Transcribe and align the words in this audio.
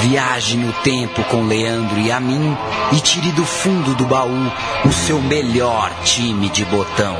Viaje 0.00 0.56
no 0.56 0.72
tempo 0.84 1.24
com 1.24 1.42
Leandro 1.46 1.98
e 1.98 2.12
a 2.12 2.20
mim 2.20 2.56
e 2.92 3.00
tire 3.00 3.32
do 3.32 3.44
fundo 3.44 3.94
do 3.96 4.06
baú 4.06 4.52
o 4.84 4.92
seu 4.92 5.20
melhor 5.20 5.92
time 6.04 6.48
de 6.50 6.64
botão. 6.66 7.16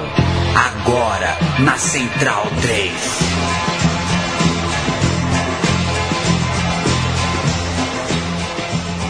Agora 0.55 1.37
na 1.59 1.77
Central 1.77 2.47
3. 2.63 2.93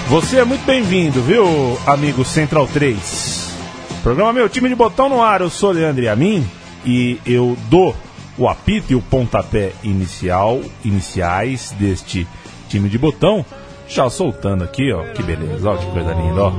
Você 0.09 0.39
é 0.39 0.45
muito 0.45 0.65
bem-vindo, 0.65 1.21
viu, 1.21 1.45
amigo 1.87 2.25
Central 2.25 2.67
3? 2.67 3.53
Programa 4.03 4.33
Meu 4.33 4.49
Time 4.49 4.71
de 4.71 4.75
Botão 4.75 5.11
no 5.11 5.23
ar, 5.23 5.43
eu 5.43 5.51
sou 5.51 5.73
Leandro 5.73 6.03
e 6.03 6.09
a 6.09 6.17
mim 6.17 6.49
e 6.87 7.21
eu 7.27 7.55
dou 7.69 7.95
o 8.39 8.49
apito 8.49 8.93
e 8.93 8.97
o 8.97 9.03
pontapé 9.03 9.73
inicial, 9.83 10.63
iniciais 10.83 11.75
deste 11.79 12.27
time 12.69 12.89
de 12.89 12.97
botão, 12.97 13.45
já 13.89 14.09
soltando 14.11 14.65
aqui, 14.65 14.93
ó, 14.93 15.03
que 15.15 15.23
beleza, 15.23 15.71
ó, 15.71 15.77
que 15.77 15.87
coisa 15.87 16.13
linda, 16.13 16.43
ó. 16.43 16.53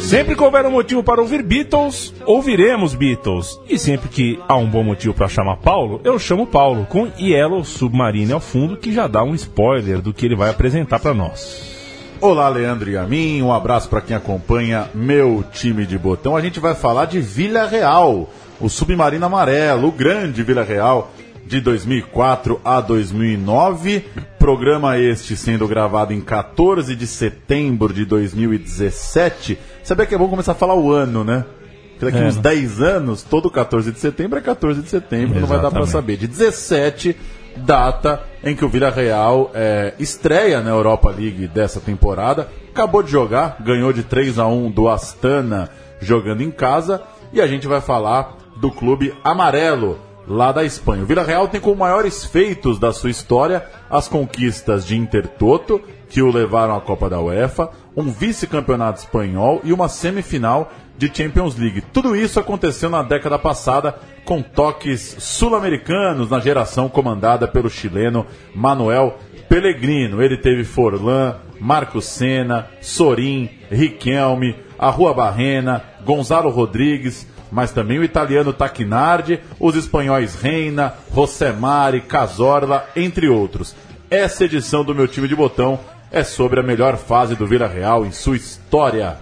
Sempre 0.00 0.36
que 0.36 0.42
houver 0.42 0.64
um 0.66 0.70
motivo 0.70 1.02
para 1.02 1.20
ouvir 1.20 1.42
Beatles, 1.42 2.14
ouviremos 2.24 2.94
Beatles. 2.94 3.58
E 3.68 3.78
sempre 3.78 4.08
que 4.08 4.38
há 4.48 4.56
um 4.56 4.66
bom 4.66 4.82
motivo 4.82 5.12
para 5.12 5.28
chamar 5.28 5.56
Paulo, 5.56 6.00
eu 6.04 6.18
chamo 6.18 6.46
Paulo, 6.46 6.86
com 6.86 7.10
Yellow 7.18 7.64
Submarine 7.64 8.32
ao 8.32 8.40
fundo, 8.40 8.76
que 8.76 8.92
já 8.92 9.06
dá 9.06 9.22
um 9.24 9.34
spoiler 9.34 10.00
do 10.00 10.12
que 10.12 10.26
ele 10.26 10.36
vai 10.36 10.50
apresentar 10.50 11.00
para 11.00 11.14
nós. 11.14 11.74
Olá, 12.20 12.48
Leandro 12.48 12.90
e 12.90 12.96
a 12.96 13.04
mim. 13.04 13.42
Um 13.42 13.52
abraço 13.52 13.88
para 13.88 14.00
quem 14.00 14.16
acompanha 14.16 14.88
meu 14.94 15.44
time 15.52 15.84
de 15.84 15.98
botão. 15.98 16.36
A 16.36 16.40
gente 16.40 16.60
vai 16.60 16.74
falar 16.74 17.06
de 17.06 17.20
Vila 17.20 17.66
Real, 17.66 18.30
o 18.60 18.68
Submarino 18.68 19.26
Amarelo, 19.26 19.88
o 19.88 19.92
grande 19.92 20.42
Vila 20.42 20.62
Real 20.62 21.12
de 21.46 21.60
2004 21.60 22.60
a 22.64 22.80
2009. 22.80 24.04
Programa 24.38 24.98
este 24.98 25.36
sendo 25.36 25.66
gravado 25.66 26.12
em 26.12 26.20
14 26.20 26.94
de 26.96 27.06
setembro 27.06 27.92
de 27.92 28.04
2017. 28.04 29.58
Sabia 29.82 30.06
que 30.06 30.14
é 30.14 30.18
bom 30.18 30.28
começar 30.28 30.52
a 30.52 30.56
falar 30.56 30.74
o 30.74 30.90
ano, 30.92 31.24
né? 31.24 31.44
Porque 31.90 32.06
daqui 32.06 32.18
É, 32.18 32.26
uns 32.26 32.36
né? 32.36 32.42
10 32.42 32.80
anos, 32.80 33.22
todo 33.22 33.50
14 33.50 33.92
de 33.92 33.98
setembro 33.98 34.38
é 34.38 34.42
14 34.42 34.82
de 34.82 34.88
setembro, 34.88 35.40
não 35.40 35.46
vai 35.46 35.60
dar 35.60 35.70
para 35.70 35.82
Exatamente. 35.82 35.90
saber. 35.92 36.16
De 36.16 36.26
17, 36.26 37.16
data 37.56 38.20
em 38.42 38.56
que 38.56 38.64
o 38.64 38.68
Vila 38.68 38.90
Real 38.90 39.50
é, 39.54 39.94
estreia 39.98 40.60
na 40.60 40.70
Europa 40.70 41.10
League 41.10 41.46
dessa 41.48 41.80
temporada. 41.80 42.48
Acabou 42.70 43.02
de 43.02 43.10
jogar, 43.12 43.58
ganhou 43.60 43.92
de 43.92 44.02
3 44.02 44.38
a 44.38 44.46
1 44.48 44.70
do 44.72 44.88
Astana 44.88 45.70
jogando 46.00 46.42
em 46.42 46.50
casa. 46.50 47.00
E 47.32 47.40
a 47.40 47.46
gente 47.46 47.66
vai 47.66 47.80
falar 47.80 48.36
do 48.60 48.70
clube 48.70 49.14
amarelo 49.22 49.98
lá 50.26 50.52
da 50.52 50.64
Espanha. 50.64 51.02
O 51.02 51.06
Vila 51.06 51.22
Real 51.22 51.48
tem 51.48 51.60
como 51.60 51.76
maiores 51.76 52.24
feitos 52.24 52.78
da 52.78 52.92
sua 52.92 53.10
história 53.10 53.64
as 53.90 54.08
conquistas 54.08 54.86
de 54.86 54.96
Intertoto, 54.96 55.80
que 56.08 56.22
o 56.22 56.30
levaram 56.30 56.76
à 56.76 56.80
Copa 56.80 57.08
da 57.08 57.20
UEFA, 57.20 57.70
um 57.96 58.10
vice-campeonato 58.10 59.00
espanhol 59.00 59.60
e 59.64 59.72
uma 59.72 59.88
semifinal 59.88 60.70
de 60.96 61.10
Champions 61.12 61.56
League. 61.56 61.82
Tudo 61.92 62.14
isso 62.14 62.38
aconteceu 62.38 62.88
na 62.88 63.02
década 63.02 63.38
passada 63.38 63.94
com 64.24 64.40
toques 64.40 65.16
sul-americanos 65.18 66.30
na 66.30 66.40
geração 66.40 66.88
comandada 66.88 67.46
pelo 67.46 67.68
chileno 67.68 68.26
Manuel 68.54 69.18
Pellegrino. 69.48 70.22
Ele 70.22 70.36
teve 70.36 70.64
Forlan, 70.64 71.36
Marco 71.60 72.00
Senna, 72.00 72.68
Sorin, 72.80 73.50
Riquelme, 73.70 74.56
a 74.78 74.90
Rua 74.90 75.12
Barrena, 75.12 75.82
Gonzalo 76.04 76.50
Rodrigues, 76.50 77.26
mas 77.54 77.70
também 77.70 78.00
o 78.00 78.04
italiano 78.04 78.52
Tacchinardi, 78.52 79.38
os 79.60 79.76
espanhóis 79.76 80.34
Reina, 80.34 80.92
Rosemari, 81.12 82.00
Cazorla, 82.00 82.84
entre 82.96 83.28
outros. 83.28 83.76
Essa 84.10 84.44
edição 84.44 84.82
do 84.82 84.92
meu 84.92 85.06
time 85.06 85.28
de 85.28 85.36
botão 85.36 85.78
é 86.10 86.24
sobre 86.24 86.58
a 86.58 86.64
melhor 86.64 86.96
fase 86.96 87.36
do 87.36 87.46
Vila 87.46 87.68
Real 87.68 88.04
em 88.04 88.10
sua 88.10 88.34
história. 88.34 89.18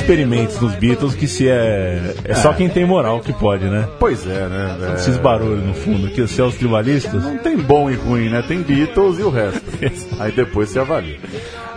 Experimentos 0.00 0.60
nos 0.60 0.74
Beatles 0.74 1.14
que 1.14 1.28
se 1.28 1.48
é. 1.48 2.14
É 2.24 2.34
só 2.34 2.52
quem 2.52 2.68
tem 2.68 2.84
moral 2.84 3.20
que 3.20 3.32
pode, 3.32 3.64
né? 3.64 3.88
Pois 3.98 4.26
é, 4.26 4.48
né? 4.48 4.76
É, 4.90 4.94
Esses 4.94 5.18
barulhos 5.18 5.64
no 5.64 5.74
fundo 5.74 6.06
aqui, 6.06 6.20
os 6.20 6.30
seus 6.30 6.54
tribalistas. 6.54 7.22
Não 7.22 7.38
tem 7.38 7.56
bom 7.56 7.90
e 7.90 7.94
ruim, 7.94 8.28
né? 8.28 8.42
Tem 8.42 8.62
Beatles 8.62 9.18
e 9.18 9.22
o 9.22 9.30
resto. 9.30 9.62
Aí 10.18 10.32
depois 10.32 10.70
você 10.70 10.78
avalia. 10.78 11.18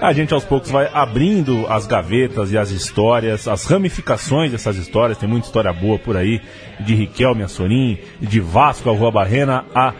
A 0.01 0.13
gente 0.13 0.33
aos 0.33 0.43
poucos 0.43 0.71
vai 0.71 0.89
abrindo 0.93 1.65
as 1.67 1.85
gavetas 1.85 2.51
e 2.51 2.57
as 2.57 2.71
histórias, 2.71 3.47
as 3.47 3.65
ramificações 3.65 4.51
dessas 4.51 4.77
histórias. 4.77 5.17
Tem 5.17 5.29
muita 5.29 5.47
história 5.47 5.71
boa 5.71 5.99
por 5.99 6.15
aí, 6.17 6.41
de 6.79 6.95
Riquelme 6.95 7.43
a 7.43 7.47
Sorin, 7.47 7.97
de 8.19 8.39
Vasco 8.39 8.89
a 8.89 8.93
Rua 8.93 9.11
Barrena 9.11 9.65
a 9.75 9.93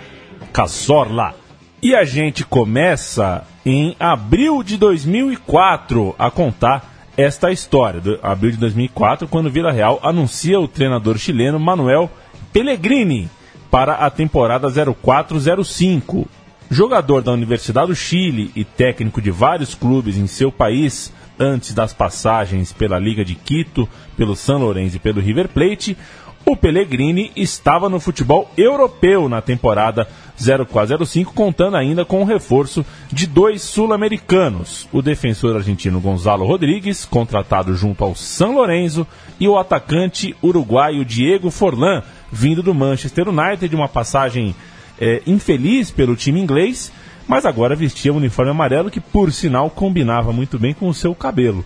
Cazorla. 0.51 1.35
E 1.81 1.93
a 1.93 2.05
gente 2.05 2.45
começa 2.45 3.43
em 3.65 3.95
abril 3.99 4.63
de 4.63 4.77
2004 4.77 6.15
a 6.17 6.31
contar 6.31 6.92
esta 7.17 7.51
história. 7.51 8.01
Abril 8.21 8.51
de 8.51 8.57
2004, 8.57 9.27
quando 9.27 9.49
Vila 9.49 9.71
Real 9.71 9.99
anuncia 10.03 10.59
o 10.59 10.67
treinador 10.67 11.17
chileno 11.17 11.59
Manuel 11.59 12.09
Pellegrini 12.51 13.29
para 13.69 13.93
a 13.93 14.09
temporada 14.09 14.67
0405. 14.69 16.27
Jogador 16.69 17.21
da 17.21 17.31
Universidade 17.31 17.87
do 17.87 17.95
Chile 17.95 18.51
e 18.55 18.63
técnico 18.63 19.21
de 19.21 19.29
vários 19.29 19.75
clubes 19.75 20.17
em 20.17 20.25
seu 20.27 20.51
país, 20.51 21.13
antes 21.37 21.73
das 21.73 21.93
passagens 21.93 22.71
pela 22.71 22.97
Liga 22.97 23.23
de 23.23 23.35
Quito, 23.35 23.87
pelo 24.17 24.35
San 24.35 24.57
Lorenzo 24.57 24.97
e 24.97 24.99
pelo 24.99 25.21
River 25.21 25.49
Plate, 25.49 25.97
o 26.45 26.55
Pellegrini 26.57 27.31
estava 27.35 27.87
no 27.87 27.99
futebol 27.99 28.49
europeu 28.57 29.29
na 29.29 29.41
temporada 29.41 30.07
0405, 30.37 31.33
contando 31.33 31.77
ainda 31.77 32.03
com 32.03 32.21
o 32.21 32.25
reforço 32.25 32.85
de 33.11 33.25
dois 33.25 33.61
sul-americanos, 33.61 34.87
o 34.91 35.01
defensor 35.01 35.55
argentino 35.55 36.01
Gonzalo 36.01 36.45
Rodrigues, 36.45 37.05
contratado 37.05 37.75
junto 37.75 38.03
ao 38.03 38.15
San 38.15 38.49
Lorenzo, 38.49 39.07
e 39.39 39.47
o 39.47 39.57
atacante 39.57 40.35
uruguaio 40.43 41.05
Diego 41.05 41.49
Forlan, 41.49 42.03
vindo 42.31 42.61
do 42.61 42.73
Manchester 42.73 43.29
United, 43.29 43.73
uma 43.73 43.87
passagem 43.87 44.53
é, 44.99 45.21
infeliz 45.25 45.91
pelo 45.91 46.15
time 46.15 46.41
inglês, 46.41 46.91
mas 47.27 47.45
agora 47.45 47.75
vestia 47.75 48.11
um 48.11 48.17
uniforme 48.17 48.51
amarelo 48.51 48.91
que, 48.91 48.99
por 48.99 49.31
sinal, 49.31 49.69
combinava 49.69 50.33
muito 50.33 50.59
bem 50.59 50.73
com 50.73 50.89
o 50.89 50.93
seu 50.93 51.15
cabelo. 51.15 51.63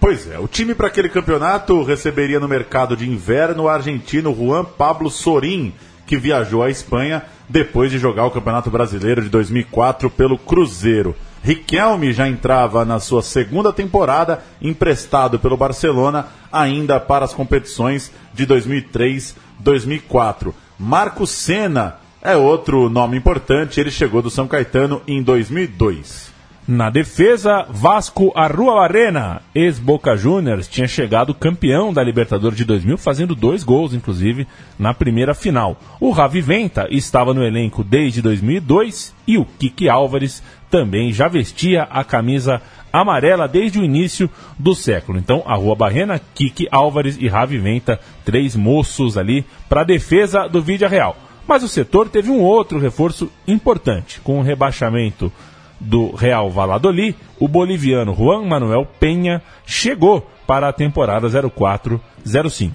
Pois 0.00 0.26
é, 0.26 0.36
o 0.38 0.48
time 0.48 0.74
para 0.74 0.86
aquele 0.86 1.10
campeonato 1.10 1.82
receberia 1.82 2.40
no 2.40 2.48
mercado 2.48 2.96
de 2.96 3.06
inverno 3.06 3.64
o 3.64 3.68
argentino 3.68 4.34
Juan 4.34 4.64
Pablo 4.64 5.10
Sorin, 5.10 5.74
que 6.06 6.16
viajou 6.16 6.62
à 6.62 6.70
Espanha 6.70 7.22
depois 7.46 7.90
de 7.90 7.98
jogar 7.98 8.24
o 8.24 8.30
Campeonato 8.30 8.70
Brasileiro 8.70 9.20
de 9.20 9.28
2004 9.28 10.08
pelo 10.08 10.38
Cruzeiro. 10.38 11.14
Riquelme 11.44 12.14
já 12.14 12.26
entrava 12.26 12.82
na 12.82 12.98
sua 12.98 13.22
segunda 13.22 13.74
temporada, 13.74 14.42
emprestado 14.62 15.38
pelo 15.38 15.58
Barcelona, 15.58 16.28
ainda 16.50 16.98
para 16.98 17.26
as 17.26 17.34
competições 17.34 18.10
de 18.32 18.46
2003-2004. 18.46 20.54
Marco 20.78 21.26
Senna 21.26 21.96
é 22.22 22.34
outro 22.34 22.88
nome 22.88 23.18
importante, 23.18 23.78
ele 23.78 23.90
chegou 23.90 24.22
do 24.22 24.30
São 24.30 24.48
Caetano 24.48 25.02
em 25.06 25.22
2002. 25.22 26.29
Na 26.68 26.88
defesa, 26.88 27.66
Vasco 27.68 28.32
Arrua 28.34 28.74
Barrena, 28.74 29.42
ex-Boca 29.54 30.16
Juniors, 30.16 30.68
tinha 30.68 30.86
chegado 30.86 31.34
campeão 31.34 31.92
da 31.92 32.02
Libertadores 32.02 32.56
de 32.56 32.64
2000, 32.64 32.96
fazendo 32.96 33.34
dois 33.34 33.64
gols, 33.64 33.92
inclusive, 33.92 34.46
na 34.78 34.94
primeira 34.94 35.34
final. 35.34 35.76
O 35.98 36.10
Ravi 36.10 36.40
Venta 36.40 36.86
estava 36.90 37.34
no 37.34 37.42
elenco 37.42 37.82
desde 37.82 38.22
2002 38.22 39.14
e 39.26 39.36
o 39.36 39.44
Kiki 39.44 39.88
Álvares 39.88 40.42
também 40.70 41.12
já 41.12 41.26
vestia 41.26 41.82
a 41.84 42.04
camisa 42.04 42.62
amarela 42.92 43.48
desde 43.48 43.80
o 43.80 43.84
início 43.84 44.30
do 44.58 44.74
século. 44.74 45.18
Então, 45.18 45.42
a 45.46 45.56
Rua 45.56 45.74
Barrena, 45.74 46.20
Kiki 46.34 46.68
Álvares 46.70 47.16
e 47.18 47.26
Ravi 47.26 47.58
Venta, 47.58 47.98
três 48.24 48.54
moços 48.54 49.18
ali 49.18 49.44
para 49.68 49.80
a 49.80 49.84
defesa 49.84 50.46
do 50.46 50.62
Vídea 50.62 50.88
Real. 50.88 51.16
Mas 51.48 51.64
o 51.64 51.68
setor 51.68 52.08
teve 52.08 52.30
um 52.30 52.40
outro 52.40 52.78
reforço 52.78 53.28
importante, 53.48 54.20
com 54.20 54.38
o 54.38 54.42
rebaixamento 54.42 55.32
do 55.80 56.14
Real 56.14 56.50
Valladolid, 56.50 57.16
o 57.38 57.48
boliviano 57.48 58.14
Juan 58.14 58.44
Manuel 58.44 58.86
Penha 58.98 59.42
chegou 59.66 60.28
para 60.46 60.68
a 60.68 60.72
temporada 60.72 61.28
04-05. 61.28 62.72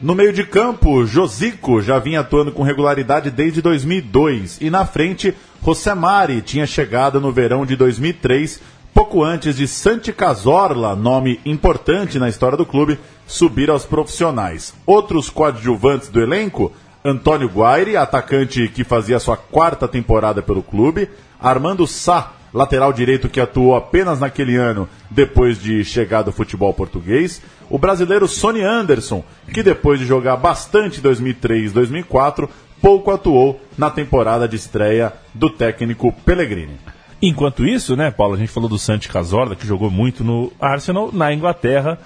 No 0.00 0.14
meio 0.14 0.32
de 0.32 0.44
campo, 0.44 1.04
Josico 1.04 1.82
já 1.82 1.98
vinha 1.98 2.20
atuando 2.20 2.52
com 2.52 2.62
regularidade 2.62 3.30
desde 3.32 3.60
2002 3.60 4.58
e 4.60 4.70
na 4.70 4.86
frente, 4.86 5.34
Rosemari 5.60 6.40
tinha 6.40 6.66
chegado 6.66 7.20
no 7.20 7.32
verão 7.32 7.66
de 7.66 7.74
2003, 7.74 8.60
pouco 8.94 9.24
antes 9.24 9.56
de 9.56 9.66
Santi 9.66 10.12
Cazorla, 10.12 10.94
nome 10.94 11.40
importante 11.44 12.16
na 12.16 12.28
história 12.28 12.56
do 12.56 12.64
clube, 12.64 12.96
subir 13.26 13.70
aos 13.70 13.84
profissionais. 13.84 14.72
Outros 14.86 15.28
coadjuvantes 15.28 16.08
do 16.08 16.20
elenco, 16.20 16.72
Antônio 17.04 17.48
Guaire, 17.48 17.96
atacante 17.96 18.68
que 18.68 18.84
fazia 18.84 19.18
sua 19.18 19.36
quarta 19.36 19.88
temporada 19.88 20.40
pelo 20.40 20.62
clube, 20.62 21.10
Armando 21.40 21.88
Sá, 21.88 22.34
lateral 22.52 22.92
direito 22.92 23.28
que 23.28 23.40
atuou 23.40 23.76
apenas 23.76 24.20
naquele 24.20 24.56
ano 24.56 24.88
depois 25.10 25.60
de 25.60 25.84
chegar 25.84 26.22
do 26.22 26.32
futebol 26.32 26.72
português. 26.72 27.42
O 27.68 27.78
brasileiro 27.78 28.26
Sonny 28.26 28.62
Anderson, 28.62 29.22
que 29.52 29.62
depois 29.62 30.00
de 30.00 30.06
jogar 30.06 30.36
bastante 30.36 30.98
em 30.98 31.02
2003 31.02 31.72
2004, 31.72 32.48
pouco 32.80 33.10
atuou 33.10 33.60
na 33.76 33.90
temporada 33.90 34.48
de 34.48 34.56
estreia 34.56 35.12
do 35.34 35.50
técnico 35.50 36.12
Pellegrini. 36.24 36.76
Enquanto 37.20 37.66
isso, 37.66 37.96
né, 37.96 38.10
Paulo, 38.10 38.34
a 38.34 38.38
gente 38.38 38.52
falou 38.52 38.68
do 38.68 38.78
Santi 38.78 39.08
Cazorla, 39.08 39.56
que 39.56 39.66
jogou 39.66 39.90
muito 39.90 40.22
no 40.22 40.52
Arsenal, 40.60 41.10
na 41.12 41.32
Inglaterra. 41.32 41.98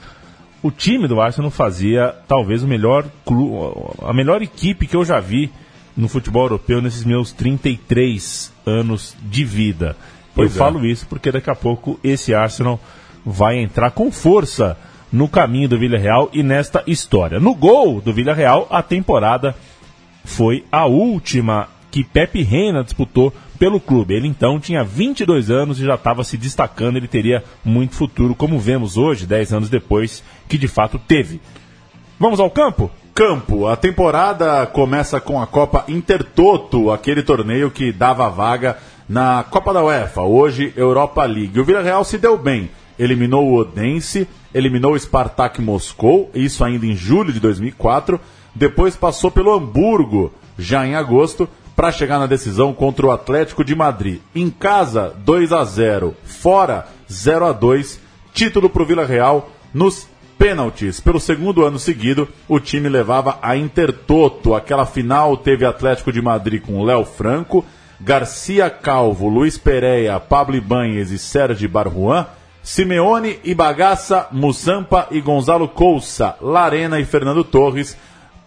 O 0.62 0.71
time 0.71 1.06
do 1.06 1.21
Arsenal 1.21 1.50
fazia 1.50 2.15
talvez 2.27 2.62
o 2.62 2.69
melhor 2.69 3.05
a 4.03 4.12
melhor 4.12 4.41
equipe 4.41 4.87
que 4.87 4.97
eu 4.97 5.05
já 5.05 5.21
vi 5.21 5.50
no 5.97 6.09
futebol 6.09 6.45
europeu 6.45 6.81
nesses 6.81 7.05
meus 7.05 7.33
33 7.33 8.53
anos 8.65 9.15
de 9.23 9.45
vida. 9.45 9.97
Pois 10.34 10.56
eu 10.56 10.62
é. 10.62 10.64
falo 10.67 10.84
isso 10.87 11.06
porque 11.06 11.31
daqui 11.31 11.50
a 11.50 11.55
pouco 11.55 11.99
esse 12.02 12.34
Arsenal 12.34 12.81
vai 13.25 13.58
entrar 13.58 13.90
com 13.90 14.11
força 14.11 14.76
no 15.12 15.29
caminho 15.29 15.69
do 15.69 15.79
Villarreal 15.79 16.31
e 16.32 16.43
nesta 16.43 16.82
história. 16.87 17.38
No 17.38 17.55
gol 17.55 18.00
do 18.00 18.12
Villarreal, 18.12 18.67
a 18.70 18.82
temporada 18.82 19.55
foi 20.25 20.64
a 20.73 20.87
última 20.87 21.69
que 21.90 22.02
Pepe 22.02 22.43
Reina 22.43 22.82
disputou 22.82 23.32
pelo 23.58 23.79
clube. 23.79 24.14
Ele 24.14 24.26
então 24.26 24.58
tinha 24.58 24.82
22 24.82 25.50
anos 25.50 25.79
e 25.79 25.84
já 25.84 25.94
estava 25.94 26.25
se 26.25 26.38
destacando, 26.38 26.96
ele 26.96 27.06
teria 27.06 27.44
muito 27.62 27.94
futuro, 27.94 28.35
como 28.35 28.58
vemos 28.58 28.96
hoje, 28.96 29.26
10 29.26 29.52
anos 29.52 29.70
depois, 29.70 30.25
que 30.49 30.56
de 30.56 30.67
fato 30.67 30.99
teve. 30.99 31.40
Vamos 32.19 32.40
ao 32.40 32.50
campo? 32.50 32.90
Campo. 33.14 33.67
A 33.67 33.76
temporada 33.76 34.64
começa 34.67 35.20
com 35.20 35.40
a 35.40 35.46
Copa 35.46 35.85
Intertoto, 35.87 36.90
aquele 36.90 37.23
torneio 37.23 37.70
que 37.70 37.93
dava 37.93 38.28
vaga 38.31 38.78
na 39.08 39.44
Copa 39.44 39.72
da 39.72 39.82
UEFA, 39.82 40.22
hoje 40.22 40.72
Europa 40.76 41.25
League. 41.25 41.58
O 41.58 41.64
Villarreal 41.64 42.04
se 42.04 42.19
deu 42.19 42.37
bem, 42.38 42.70
eliminou 42.99 43.49
o 43.49 43.58
Odense, 43.58 44.28
eliminou 44.54 44.93
o 44.93 44.99
Spartak 44.99 45.60
Moscou, 45.60 46.31
isso 46.34 46.64
ainda 46.64 46.87
em 46.87 46.94
julho 46.94 47.32
de 47.32 47.40
2004, 47.40 48.20
depois 48.54 48.96
passou 48.96 49.31
pelo 49.31 49.52
Hamburgo, 49.52 50.32
já 50.58 50.87
em 50.87 50.94
agosto, 50.94 51.49
para 51.75 51.90
chegar 51.90 52.19
na 52.19 52.26
decisão 52.26 52.72
contra 52.72 53.06
o 53.06 53.10
Atlético 53.10 53.64
de 53.64 53.75
Madrid. 53.75 54.20
Em 54.34 54.50
casa, 54.50 55.14
2 55.25 55.52
a 55.52 55.64
0, 55.64 56.14
fora 56.25 56.87
0 57.10 57.46
a 57.46 57.52
2, 57.52 58.00
título 58.32 58.69
para 58.69 58.82
o 58.82 58.87
Vila 58.87 59.06
Real 59.06 59.50
nos 59.72 60.06
pênaltis. 60.38 61.00
Pelo 61.00 61.20
segundo 61.20 61.64
ano 61.64 61.78
seguido, 61.78 62.28
o 62.49 62.58
time 62.58 62.88
levava 62.88 63.38
a 63.40 63.56
Intertoto. 63.56 64.54
Aquela 64.54 64.84
final 64.84 65.37
teve 65.37 65.64
Atlético 65.64 66.12
de 66.12 66.20
Madrid 66.20 66.60
com 66.60 66.82
Léo 66.82 67.04
Franco, 67.04 67.64
Garcia 68.04 68.69
Calvo, 68.69 69.28
Luiz 69.28 69.56
Pereira, 69.56 70.19
Pablo 70.19 70.56
Ibanhes 70.56 71.12
e 71.12 71.19
Sérgio 71.19 71.69
Barruan, 71.69 72.26
Simeone 72.60 73.38
e 73.44 73.54
Bagaça, 73.54 74.26
Musampa 74.32 75.06
e 75.12 75.20
Gonzalo 75.20 75.69
Couça, 75.69 76.37
Larena 76.40 76.99
e 76.99 77.04
Fernando 77.04 77.44
Torres, 77.44 77.96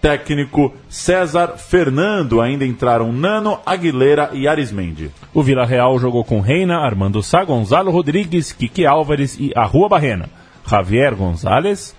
técnico 0.01 0.73
César 0.89 1.57
Fernando. 1.57 2.41
Ainda 2.41 2.65
entraram 2.65 3.13
Nano, 3.13 3.59
Aguilera 3.65 4.31
e 4.33 4.45
Arismendi. 4.45 5.09
O 5.33 5.41
Vila 5.41 5.65
Real 5.65 5.97
jogou 5.99 6.25
com 6.25 6.41
Reina, 6.41 6.79
Armando 6.79 7.23
Sá, 7.23 7.45
Gonzalo 7.45 7.91
Rodrigues, 7.91 8.51
Kiki 8.51 8.85
Álvares 8.85 9.37
e 9.39 9.51
Arrua 9.55 9.87
Barrena. 9.87 10.29
Javier 10.69 11.15
Gonzalez, 11.15 11.95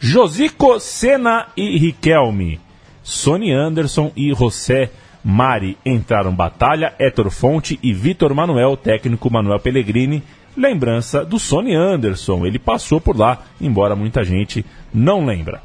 Josico 0.00 0.80
Sena 0.80 1.48
e 1.56 1.76
Riquelme. 1.76 2.58
Sony 3.02 3.52
Anderson 3.52 4.10
e 4.16 4.32
José 4.34 4.90
Mari 5.28 5.76
entraram 5.84 6.32
Batalha, 6.32 6.94
Héctor 7.00 7.32
Fonte 7.32 7.80
e 7.82 7.92
Vitor 7.92 8.32
Manuel, 8.32 8.76
técnico 8.76 9.28
Manuel 9.28 9.58
Pellegrini. 9.58 10.22
Lembrança 10.56 11.24
do 11.24 11.36
Sony 11.36 11.74
Anderson, 11.74 12.46
ele 12.46 12.60
passou 12.60 13.00
por 13.00 13.18
lá, 13.18 13.40
embora 13.60 13.96
muita 13.96 14.22
gente 14.22 14.64
não 14.94 15.26
lembra. 15.26 15.60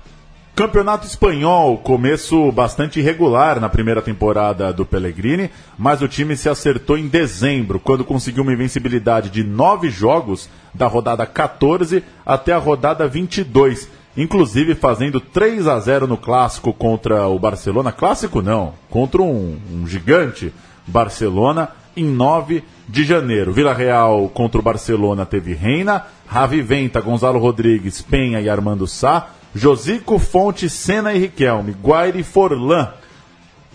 Campeonato 0.55 1.05
Espanhol, 1.05 1.77
começo 1.77 2.51
bastante 2.51 2.99
irregular 2.99 3.59
na 3.59 3.69
primeira 3.69 4.01
temporada 4.01 4.73
do 4.73 4.83
Pellegrini, 4.83 5.51
mas 5.77 6.01
o 6.01 6.07
time 6.07 6.35
se 6.35 6.49
acertou 6.49 6.97
em 6.97 7.07
dezembro, 7.07 7.79
quando 7.79 8.03
conseguiu 8.03 8.41
uma 8.41 8.53
invencibilidade 8.53 9.29
de 9.29 9.43
nove 9.43 9.91
jogos, 9.91 10.49
da 10.73 10.87
rodada 10.87 11.23
14 11.27 12.03
até 12.25 12.51
a 12.51 12.57
rodada 12.57 13.07
22, 13.07 13.87
inclusive 14.15 14.75
fazendo 14.75 15.19
3 15.19 15.67
a 15.67 15.79
0 15.79 16.07
no 16.07 16.17
clássico 16.17 16.73
contra 16.73 17.27
o 17.27 17.39
Barcelona. 17.39 17.91
Clássico 17.91 18.41
não, 18.41 18.73
contra 18.89 19.21
um, 19.21 19.57
um 19.71 19.87
gigante 19.87 20.53
Barcelona 20.85 21.69
em 21.95 22.05
9 22.05 22.63
de 22.87 23.03
janeiro. 23.03 23.53
Vila 23.53 23.73
Real 23.73 24.29
contra 24.29 24.59
o 24.59 24.63
Barcelona 24.63 25.25
teve 25.25 25.53
Reina, 25.53 26.05
Ravi 26.27 26.61
Venta, 26.61 27.01
Gonzalo 27.01 27.39
Rodrigues, 27.39 28.01
Penha 28.01 28.41
e 28.41 28.49
Armando 28.49 28.87
Sá. 28.87 29.29
Josico, 29.53 30.17
Fonte, 30.17 30.69
Senna 30.69 31.13
e 31.13 31.19
Riquelme, 31.19 31.75
Guaire 31.83 32.19
e 32.19 32.23
Forlan. 32.23 32.93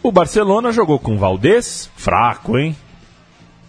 O 0.02 0.10
Barcelona 0.10 0.72
jogou 0.72 0.98
com 0.98 1.18
Valdez, 1.18 1.90
fraco, 1.96 2.56
hein? 2.56 2.74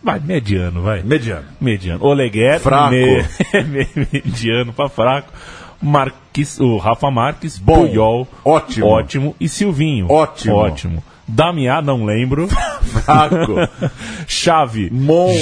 Vai, 0.02 0.20
mediano, 0.20 0.82
vai. 0.82 1.04
Mediano. 1.04 1.48
Mediano. 1.60 2.06
Oleguer, 2.06 2.60
fraco. 2.60 2.92
Me... 2.92 3.26
mediano 4.14 4.72
pra 4.72 4.88
fraco. 4.88 5.34
Marques, 5.82 6.60
o 6.60 6.78
Rafa 6.78 7.10
Marques, 7.12 7.58
Bom, 7.58 7.88
Puyol, 7.88 8.28
ótimo. 8.44 8.88
ótimo. 8.88 9.36
E 9.40 9.48
Silvinho, 9.48 10.12
ótimo. 10.12 10.56
ótimo. 10.56 11.04
Damiá, 11.28 11.82
não 11.82 12.06
lembro. 12.06 12.48
Fraco. 13.04 13.56
Chave, 14.28 14.90
Monstro. 14.92 15.42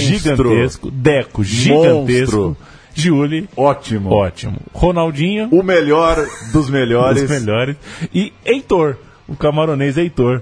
gigantesco. 0.54 0.92
Deco, 0.92 1.44
gigantesco. 1.44 2.38
Monstro. 2.38 2.58
Giuli. 2.94 3.50
Ótimo. 3.58 4.10
Ótimo. 4.12 4.58
Ronaldinho. 4.74 5.50
O 5.52 5.62
melhor 5.62 6.16
dos 6.54 6.70
melhores. 6.70 7.22
dos 7.22 7.30
melhores. 7.42 7.76
E 8.14 8.32
Heitor, 8.46 8.98
o 9.28 9.36
camaronês 9.36 9.98
Heitor. 9.98 10.42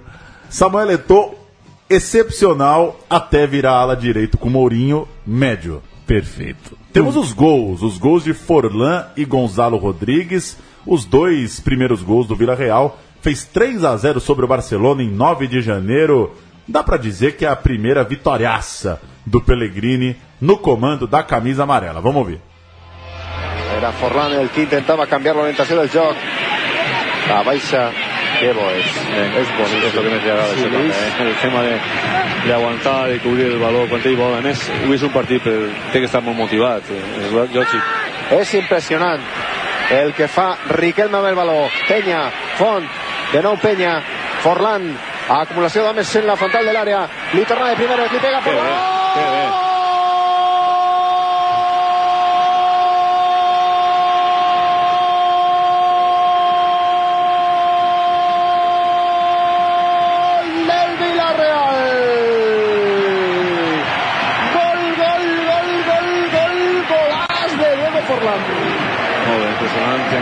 Samuel 0.50 0.92
Eto'o, 0.92 1.34
excepcional 1.89 3.00
até 3.10 3.48
virar 3.48 3.74
ala 3.74 3.96
direito 3.96 4.38
com 4.38 4.50
Mourinho, 4.50 5.07
médio. 5.25 5.81
Perfeito. 6.05 6.77
Temos 6.91 7.15
os 7.15 7.31
gols, 7.31 7.81
os 7.81 7.97
gols 7.97 8.23
de 8.23 8.33
Forlan 8.33 9.05
e 9.15 9.25
Gonzalo 9.25 9.77
Rodrigues, 9.77 10.57
os 10.85 11.05
dois 11.05 11.59
primeiros 11.59 12.01
gols 12.01 12.27
do 12.27 12.35
Vila 12.35 12.55
Real. 12.55 13.00
Fez 13.21 13.45
3 13.45 13.85
a 13.85 13.95
0 13.95 14.19
sobre 14.19 14.44
o 14.44 14.47
Barcelona 14.47 15.01
em 15.01 15.09
9 15.09 15.47
de 15.47 15.61
janeiro. 15.61 16.35
Dá 16.67 16.83
para 16.83 16.97
dizer 16.97 17.38
que 17.38 17.45
é 17.45 17.50
a 17.50 17.55
primeira 17.55 18.03
vitoriaça 18.03 19.01
do 19.25 19.41
Pellegrini 19.41 20.17
no 20.41 20.57
comando 20.57 21.07
da 21.07 21.24
camisa 21.24 21.63
amarela. 21.63 22.01
Vamos 22.01 22.17
ouvir. 22.17 22.41
Era 23.75 23.91
Forlan 23.93 24.33
el 24.39 24.50
que 24.50 24.63
intentava 24.63 25.07
canviar 25.07 25.36
l'orientació 25.36 25.77
del 25.79 25.89
joc. 25.89 26.15
La 27.27 27.41
baixa, 27.43 27.91
que 28.43 28.53
bo 28.57 28.67
és. 28.71 28.97
Eh, 29.13 29.27
és 29.41 29.51
bonic. 29.57 29.83
És 29.88 29.95
el 29.95 30.03
que 30.03 30.12
més 30.12 30.23
li 30.23 30.31
agrada 30.31 30.55
això 30.55 30.69
també, 30.69 30.97
eh? 30.97 31.27
El 31.27 31.35
tema 31.41 31.63
de, 31.63 31.75
de 32.47 32.53
aguantar, 32.53 32.97
de 33.12 33.19
cobrir 33.23 33.47
el 33.53 33.59
valor 33.62 33.88
quan 33.91 34.03
ell 34.09 34.17
vol. 34.19 34.35
A 34.38 34.41
més, 34.45 34.65
avui 34.81 35.00
és 35.00 35.05
un 35.07 35.13
partit, 35.15 35.43
però 35.43 35.69
té 35.93 36.03
que 36.03 36.09
estar 36.09 36.23
molt 36.25 36.39
motivat. 36.39 36.91
És 37.23 37.31
lògic. 37.35 37.93
És 38.39 38.53
impressionant 38.59 39.23
el 39.93 40.13
que 40.17 40.27
fa 40.31 40.53
Riquelme 40.73 41.19
amb 41.19 41.31
el 41.31 41.39
valor. 41.39 41.71
Penya, 41.88 42.25
Font, 42.57 42.88
de 43.33 43.43
nou 43.45 43.57
Penya, 43.62 43.95
Forlan, 44.43 44.89
acumulació 45.29 45.85
d'homes 45.85 46.15
en 46.19 46.27
la 46.27 46.39
frontal 46.39 46.67
de 46.67 46.75
l'àrea. 46.75 47.05
Li 47.33 47.47
torna 47.47 47.71
de 47.71 47.79
primera, 47.79 48.09
li 48.12 48.19
pega 48.19 48.43
Forlan. 48.43 49.02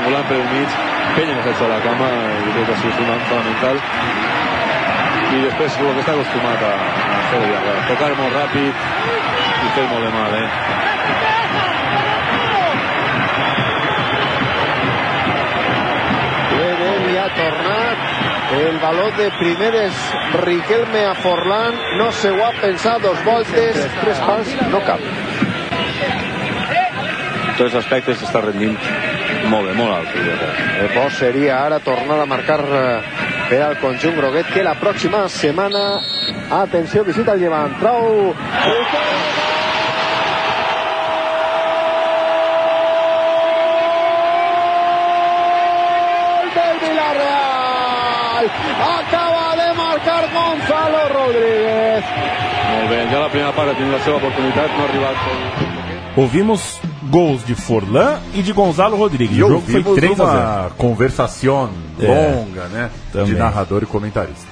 Que 0.01 0.09
bé. 0.09 0.15
triangulant 0.15 0.27
per 0.27 0.35
el 0.35 0.47
mig, 0.49 0.69
penya 1.15 1.33
que 1.35 1.53
fet 1.53 1.69
la 1.69 1.79
cama, 1.81 2.07
i 2.41 2.51
crec 2.53 2.65
que 2.65 2.73
ha 2.73 2.77
sigut 2.81 2.93
fonamental. 3.29 3.77
I 5.31 5.41
després 5.45 5.77
el 5.79 5.93
que 5.93 6.01
està 6.01 6.13
acostumat 6.13 6.61
a, 6.65 6.73
a 6.73 7.21
fer 7.29 7.41
de 7.41 7.73
tocar 7.87 8.09
molt 8.17 8.33
ràpid 8.33 8.73
i 9.61 9.69
fer 9.75 9.85
molt 9.91 10.03
de 10.05 10.11
mal, 10.15 10.31
eh? 10.35 10.47
Ben, 16.61 17.17
ha 17.21 17.29
tornat 17.37 17.97
el 18.57 18.79
valor 18.79 19.15
de 19.15 19.29
primeres 19.39 19.93
Riquelme 20.41 21.05
a 21.05 21.13
Forlán 21.15 21.73
no 21.97 22.11
se 22.11 22.31
ho 22.31 22.43
ha 22.45 22.51
pensat 22.59 23.01
dos 23.01 23.23
voltes 23.23 23.77
tres 24.01 24.19
pals 24.19 24.55
no 24.71 24.81
cap 24.89 24.99
tots 27.57 27.69
els 27.69 27.75
aspectes 27.85 28.23
està 28.25 28.41
rendint 28.41 28.75
molt 29.51 29.67
bé, 29.67 29.73
molt 29.75 29.93
alt. 29.93 30.15
El 30.81 30.89
bo 30.95 31.09
seria 31.13 31.59
tornar 31.83 32.21
a 32.23 32.27
marcar 32.29 32.59
eh, 32.63 33.01
per 33.49 33.61
al 33.65 33.77
conjunt 33.81 34.19
que 34.53 34.63
la 34.63 34.75
pròxima 34.79 35.27
setmana, 35.29 35.83
atenció, 36.61 37.03
visita 37.03 37.35
el 37.35 37.43
llevant, 37.43 37.75
trau... 37.79 38.33
Acaba 48.81 49.55
de 49.55 49.73
marcar 49.77 50.23
Gonzalo 50.33 51.01
Rodríguez. 51.13 52.05
Molt 52.71 52.89
bé, 52.89 53.01
ja 53.11 53.19
la 53.19 53.29
primera 53.29 53.51
part 53.53 53.75
tindrà 53.77 53.99
la 53.99 54.05
seva 54.05 54.17
oportunitat, 54.17 54.73
no 54.77 54.85
ha 54.85 54.89
arribat. 54.89 56.17
Ouvimos 56.17 56.71
gols 57.03 57.43
de 57.45 57.55
Forlan 57.55 58.19
e 58.33 58.41
de 58.41 58.53
Gonzalo 58.53 58.95
Rodrigues. 58.97 59.37
E 59.37 59.43
o 59.43 59.47
jogo 59.49 59.61
foi 59.61 59.75
ouvimos 59.77 59.95
3 59.95 60.19
a 60.19 60.25
0. 60.25 60.37
uma 60.37 60.69
conversação 60.77 61.69
É, 61.99 62.07
longa, 62.07 62.65
né? 62.67 62.89
também. 63.11 63.27
De 63.33 63.35
narrador 63.35 63.83
e 63.83 63.85
comentarista. 63.85 64.45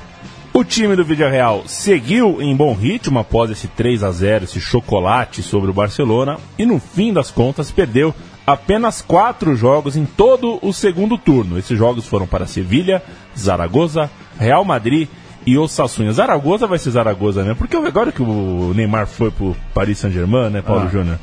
O 0.51 0.63
time 0.63 0.95
do 0.95 1.05
Villarreal 1.05 1.63
seguiu 1.67 2.41
em 2.41 2.55
bom 2.55 2.73
ritmo 2.73 3.19
após 3.19 3.51
esse 3.51 3.67
3 3.67 4.03
a 4.03 4.11
0, 4.11 4.43
esse 4.45 4.59
chocolate 4.59 5.41
sobre 5.43 5.69
o 5.69 5.73
Barcelona 5.73 6.37
e 6.57 6.65
no 6.65 6.79
fim 6.79 7.13
das 7.13 7.29
contas 7.31 7.69
perdeu 7.71 8.13
apenas 8.45 8.99
quatro 9.01 9.55
jogos 9.55 9.95
em 9.95 10.05
todo 10.05 10.57
o 10.61 10.73
segundo 10.73 11.17
turno. 11.19 11.57
Esses 11.59 11.77
jogos 11.77 12.07
foram 12.07 12.25
para 12.25 12.47
Sevilha, 12.47 13.01
Zaragoza, 13.37 14.09
Real 14.39 14.65
Madrid 14.65 15.07
e 15.45 15.55
Osasuna. 15.57 16.11
Zaragoza 16.11 16.65
vai 16.67 16.79
ser 16.79 16.89
Zaragoza, 16.91 17.43
né? 17.43 17.53
Porque 17.57 17.77
agora 17.77 18.11
que 18.11 18.21
o 18.21 18.73
Neymar 18.75 19.05
foi 19.07 19.29
pro 19.31 19.55
Paris 19.73 19.99
Saint-Germain, 19.99 20.49
né, 20.49 20.61
Paulo 20.63 20.85
Ah. 20.87 20.89
Júnior? 20.91 21.19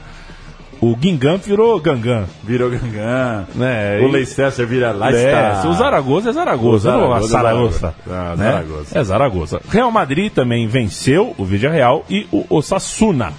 O 0.81 0.95
Guingamp 0.95 1.43
virou 1.43 1.81
Gangan. 1.81 2.27
Virou 2.45 2.71
Gangan. 2.71 3.47
Né, 3.55 4.01
o 4.01 4.09
Leicester 4.09 4.67
vira 4.67 4.93
lá 4.93 5.11
É, 5.11 5.67
o 5.67 5.73
Zaragoza 5.73 6.31
é 6.31 6.33
Zaragoza, 6.33 6.77
O 6.77 6.79
Zaragoza 6.79 7.25
é. 7.25 7.29
Zaragoza. 7.29 7.95
Ah, 8.11 8.35
né? 8.37 8.51
Zaragoza. 8.51 8.99
É 8.99 9.05
Zaragoza. 9.05 9.61
Real 9.71 9.91
Madrid 9.91 10.33
também 10.33 10.67
venceu 10.67 11.35
o 11.39 11.45
Villarreal 11.45 12.05
e 12.11 12.27
o 12.31 12.45
Osasuna. 12.51 13.33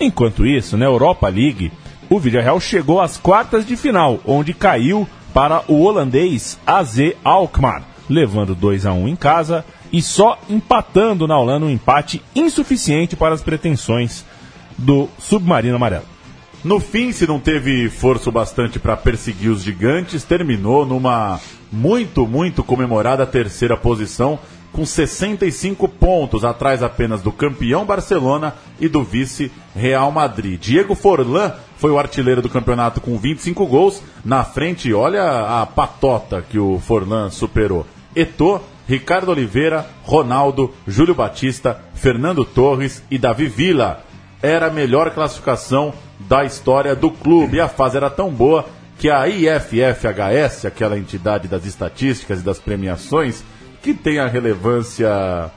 Enquanto 0.00 0.46
isso, 0.46 0.76
na 0.76 0.84
Europa 0.84 1.28
League, 1.28 1.72
o 2.08 2.20
Villarreal 2.20 2.60
chegou 2.60 3.00
às 3.00 3.16
quartas 3.16 3.66
de 3.66 3.76
final, 3.76 4.20
onde 4.24 4.52
caiu 4.52 5.08
para 5.34 5.62
o 5.68 5.82
holandês 5.82 6.58
AZ 6.66 6.98
Alkmaar, 7.24 7.82
levando 8.08 8.54
2 8.54 8.86
a 8.86 8.92
1 8.92 9.08
em 9.08 9.16
casa 9.16 9.64
e 9.92 10.00
só 10.00 10.38
empatando 10.48 11.26
na 11.26 11.38
Holanda 11.38 11.66
um 11.66 11.70
empate 11.70 12.22
insuficiente 12.34 13.16
para 13.16 13.34
as 13.34 13.42
pretensões 13.42 14.24
do 14.78 15.08
submarino 15.18 15.76
amarelo. 15.76 16.04
No 16.64 16.80
fim, 16.80 17.12
se 17.12 17.26
não 17.26 17.38
teve 17.38 17.88
força 17.88 18.30
bastante 18.30 18.78
para 18.78 18.96
perseguir 18.96 19.50
os 19.50 19.62
gigantes, 19.62 20.24
terminou 20.24 20.84
numa 20.84 21.38
muito, 21.70 22.26
muito 22.26 22.64
comemorada 22.64 23.26
terceira 23.26 23.76
posição, 23.76 24.38
com 24.72 24.84
65 24.84 25.88
pontos, 25.88 26.44
atrás 26.44 26.82
apenas 26.82 27.22
do 27.22 27.32
campeão 27.32 27.84
Barcelona 27.84 28.54
e 28.80 28.88
do 28.88 29.02
vice 29.02 29.50
Real 29.74 30.10
Madrid. 30.10 30.60
Diego 30.60 30.94
Forlan 30.94 31.52
foi 31.78 31.90
o 31.90 31.98
artilheiro 31.98 32.42
do 32.42 32.50
campeonato 32.50 33.00
com 33.00 33.16
25 33.16 33.64
gols. 33.66 34.02
Na 34.24 34.44
frente, 34.44 34.92
olha 34.92 35.62
a 35.62 35.66
patota 35.66 36.42
que 36.42 36.58
o 36.58 36.78
Forlan 36.78 37.30
superou. 37.30 37.86
Eto'o, 38.14 38.60
Ricardo 38.88 39.30
Oliveira, 39.30 39.86
Ronaldo, 40.02 40.72
Júlio 40.86 41.14
Batista, 41.14 41.80
Fernando 41.94 42.44
Torres 42.44 43.02
e 43.10 43.18
Davi 43.18 43.46
Villa 43.46 44.04
era 44.46 44.66
a 44.66 44.70
melhor 44.70 45.10
classificação 45.10 45.92
da 46.20 46.44
história 46.44 46.94
do 46.94 47.10
clube. 47.10 47.56
E 47.56 47.60
a 47.60 47.68
fase 47.68 47.96
era 47.96 48.08
tão 48.10 48.30
boa 48.30 48.64
que 48.98 49.10
a 49.10 49.26
IFFHS, 49.28 50.64
aquela 50.64 50.96
entidade 50.98 51.48
das 51.48 51.66
estatísticas 51.66 52.40
e 52.40 52.42
das 52.42 52.58
premiações, 52.58 53.42
que 53.82 53.92
tem 53.92 54.18
a 54.18 54.26
relevância. 54.26 55.50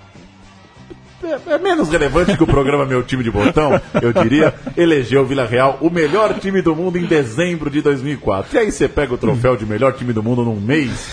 É, 1.21 1.53
é 1.53 1.57
menos 1.57 1.89
relevante 1.89 2.37
que 2.37 2.43
o 2.43 2.47
programa 2.47 2.85
Meu 2.85 3.03
Time 3.03 3.21
de 3.23 3.29
Botão, 3.31 3.79
eu 4.01 4.13
diria, 4.13 4.53
elegeu 4.77 5.21
o 5.23 5.25
Vila 5.25 5.45
Real 5.45 5.77
o 5.81 5.89
melhor 5.89 6.33
time 6.39 6.61
do 6.61 6.73
mundo 6.73 6.97
em 6.97 7.05
dezembro 7.05 7.69
de 7.69 7.81
2004. 7.81 8.55
E 8.55 8.57
aí 8.57 8.71
você 8.71 8.87
pega 8.87 9.13
o 9.13 9.17
troféu 9.17 9.57
de 9.57 9.65
melhor 9.65 9.91
time 9.93 10.13
do 10.13 10.23
mundo 10.23 10.45
num 10.45 10.55
mês 10.55 11.09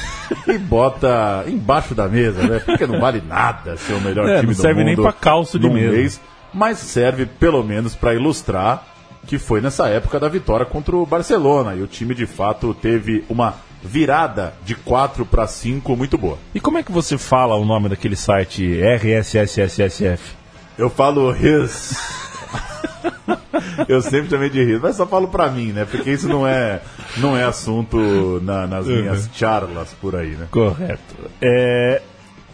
e 0.46 0.56
bota 0.58 1.44
embaixo 1.48 1.92
da 1.92 2.06
mesa, 2.06 2.40
né? 2.46 2.60
Porque 2.64 2.86
não 2.86 3.00
vale 3.00 3.20
nada 3.26 3.76
ser 3.76 3.94
o 3.94 4.00
melhor 4.00 4.28
É, 4.28 4.34
time 4.36 4.46
não 4.46 4.52
do 4.54 4.60
serve 4.62 4.78
mundo. 4.80 4.86
nem 4.86 4.96
pra 4.96 5.12
calço 5.12 5.58
de 5.58 5.68
mesa. 5.68 5.92
mês, 5.92 6.20
mas 6.56 6.78
serve 6.78 7.26
pelo 7.26 7.62
menos 7.62 7.94
para 7.94 8.14
ilustrar 8.14 8.84
que 9.26 9.38
foi 9.38 9.60
nessa 9.60 9.88
época 9.88 10.18
da 10.20 10.28
vitória 10.28 10.64
contra 10.64 10.96
o 10.96 11.04
Barcelona. 11.04 11.74
E 11.74 11.82
o 11.82 11.86
time 11.86 12.14
de 12.14 12.26
fato 12.26 12.72
teve 12.74 13.24
uma 13.28 13.54
virada 13.82 14.54
de 14.64 14.74
4 14.74 15.26
para 15.26 15.46
5 15.46 15.96
muito 15.96 16.16
boa. 16.16 16.38
E 16.54 16.60
como 16.60 16.78
é 16.78 16.82
que 16.82 16.90
você 16.92 17.18
fala 17.18 17.54
o 17.56 17.64
nome 17.64 17.88
daquele 17.88 18.16
site 18.16 18.80
RSSSSF? 18.80 20.34
Eu 20.78 20.88
falo 20.88 21.30
riz. 21.32 21.94
Eu 23.88 24.00
sempre 24.02 24.30
chamei 24.30 24.48
de 24.50 24.62
riz, 24.64 24.80
mas 24.80 24.96
só 24.96 25.06
falo 25.06 25.28
pra 25.28 25.50
mim, 25.50 25.72
né? 25.72 25.84
Porque 25.84 26.10
isso 26.10 26.28
não 26.28 26.46
é, 26.46 26.80
não 27.18 27.36
é 27.36 27.44
assunto 27.44 28.40
na- 28.42 28.66
nas 28.66 28.86
minhas 28.86 29.28
charlas 29.32 29.94
por 30.00 30.16
aí, 30.16 30.30
né? 30.30 30.46
Correto. 30.50 31.14
É, 31.40 32.00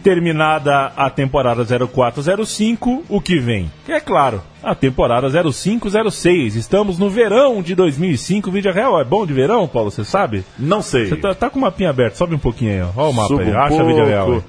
terminada 0.03 0.91
a 0.97 1.09
temporada 1.09 1.63
0405, 1.65 3.05
o 3.07 3.21
que 3.21 3.39
vem? 3.39 3.71
É 3.87 3.99
claro, 3.99 4.41
a 4.61 4.75
temporada 4.75 5.27
0506. 5.29 6.55
Estamos 6.55 6.99
no 6.99 7.09
verão 7.09 7.61
de 7.61 7.73
2005, 7.73 8.51
Vídeo 8.51 8.73
Real. 8.73 8.99
É 8.99 9.03
bom 9.03 9.25
de 9.25 9.33
verão, 9.33 9.67
Paulo, 9.67 9.89
você 9.89 10.03
sabe? 10.03 10.43
Não 10.59 10.81
sei. 10.81 11.07
Você 11.07 11.15
tá, 11.15 11.33
tá 11.33 11.49
com 11.49 11.57
o 11.57 11.61
mapinha 11.61 11.89
aberto, 11.89 12.15
sobe 12.17 12.35
um 12.35 12.39
pouquinho 12.39 12.71
aí, 12.73 12.81
ó. 12.81 12.89
Olha 13.01 13.09
o 13.09 13.13
mapa 13.13 13.27
Subo 13.29 13.41
aí, 13.41 13.51
um 13.51 13.57
acha 13.57 13.69
pouco, 13.69 13.85
Vídeo 13.87 14.05
Real. 14.05 14.31
aí. 14.33 14.41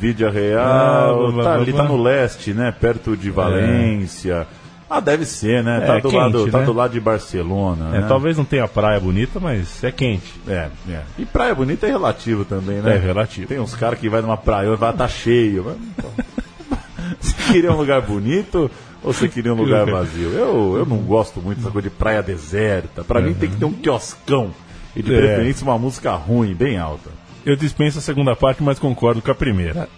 Vídea 0.00 0.28
Ah, 0.28 0.30
Real, 0.32 1.32
blá, 1.32 1.44
tá, 1.44 1.56
blá, 1.58 1.64
blá. 1.64 1.82
tá 1.82 1.88
no 1.88 2.02
leste, 2.02 2.52
né? 2.52 2.72
Perto 2.80 3.16
de 3.16 3.30
Valência. 3.30 4.46
Ah, 4.94 5.00
deve 5.00 5.24
ser, 5.24 5.64
né? 5.64 5.78
É, 5.82 5.86
tá, 5.86 5.94
do 5.94 6.10
quente, 6.10 6.16
lado, 6.16 6.50
tá 6.50 6.58
né? 6.58 6.64
do 6.66 6.72
lado 6.74 6.92
de 6.92 7.00
Barcelona. 7.00 7.96
É, 7.96 8.00
né? 8.00 8.06
talvez 8.06 8.36
não 8.36 8.44
tenha 8.44 8.68
praia 8.68 9.00
bonita, 9.00 9.40
mas 9.40 9.82
é 9.82 9.90
quente. 9.90 10.34
É, 10.46 10.68
é. 10.86 11.00
E 11.18 11.24
praia 11.24 11.54
bonita 11.54 11.86
é 11.86 11.90
relativo 11.90 12.44
também, 12.44 12.76
né? 12.82 12.96
É 12.96 12.98
relativo. 12.98 13.46
Tem 13.46 13.58
uns 13.58 13.74
caras 13.74 13.98
que 13.98 14.10
vai 14.10 14.20
numa 14.20 14.36
praia 14.36 14.68
e 14.68 14.76
vai 14.76 14.92
tá 14.92 15.08
cheio. 15.08 15.64
Mas, 15.64 15.76
então, 15.96 16.10
Você 17.18 17.34
queria 17.52 17.72
um 17.72 17.76
lugar 17.76 18.02
bonito 18.02 18.70
ou 19.02 19.12
você 19.12 19.28
queria 19.28 19.52
um 19.52 19.56
lugar 19.56 19.86
vazio? 19.86 20.30
Eu, 20.30 20.76
eu 20.76 20.86
não 20.86 20.98
gosto 20.98 21.40
muito 21.40 21.58
dessa 21.58 21.70
coisa 21.70 21.88
de 21.88 21.94
praia 21.94 22.22
deserta. 22.22 23.02
Pra 23.02 23.20
mim 23.20 23.34
tem 23.34 23.48
que 23.48 23.56
ter 23.56 23.64
um 23.64 23.72
quioscão. 23.72 24.50
E 24.94 25.02
de 25.02 25.12
É. 25.14 25.16
preferência 25.16 25.64
uma 25.64 25.78
música 25.78 26.12
ruim, 26.12 26.54
bem 26.54 26.78
alta. 26.78 27.10
Eu 27.46 27.56
dispenso 27.56 27.98
a 27.98 28.02
segunda 28.02 28.36
parte, 28.36 28.62
mas 28.62 28.78
concordo 28.78 29.22
com 29.22 29.30
a 29.30 29.34
primeira. 29.34 29.88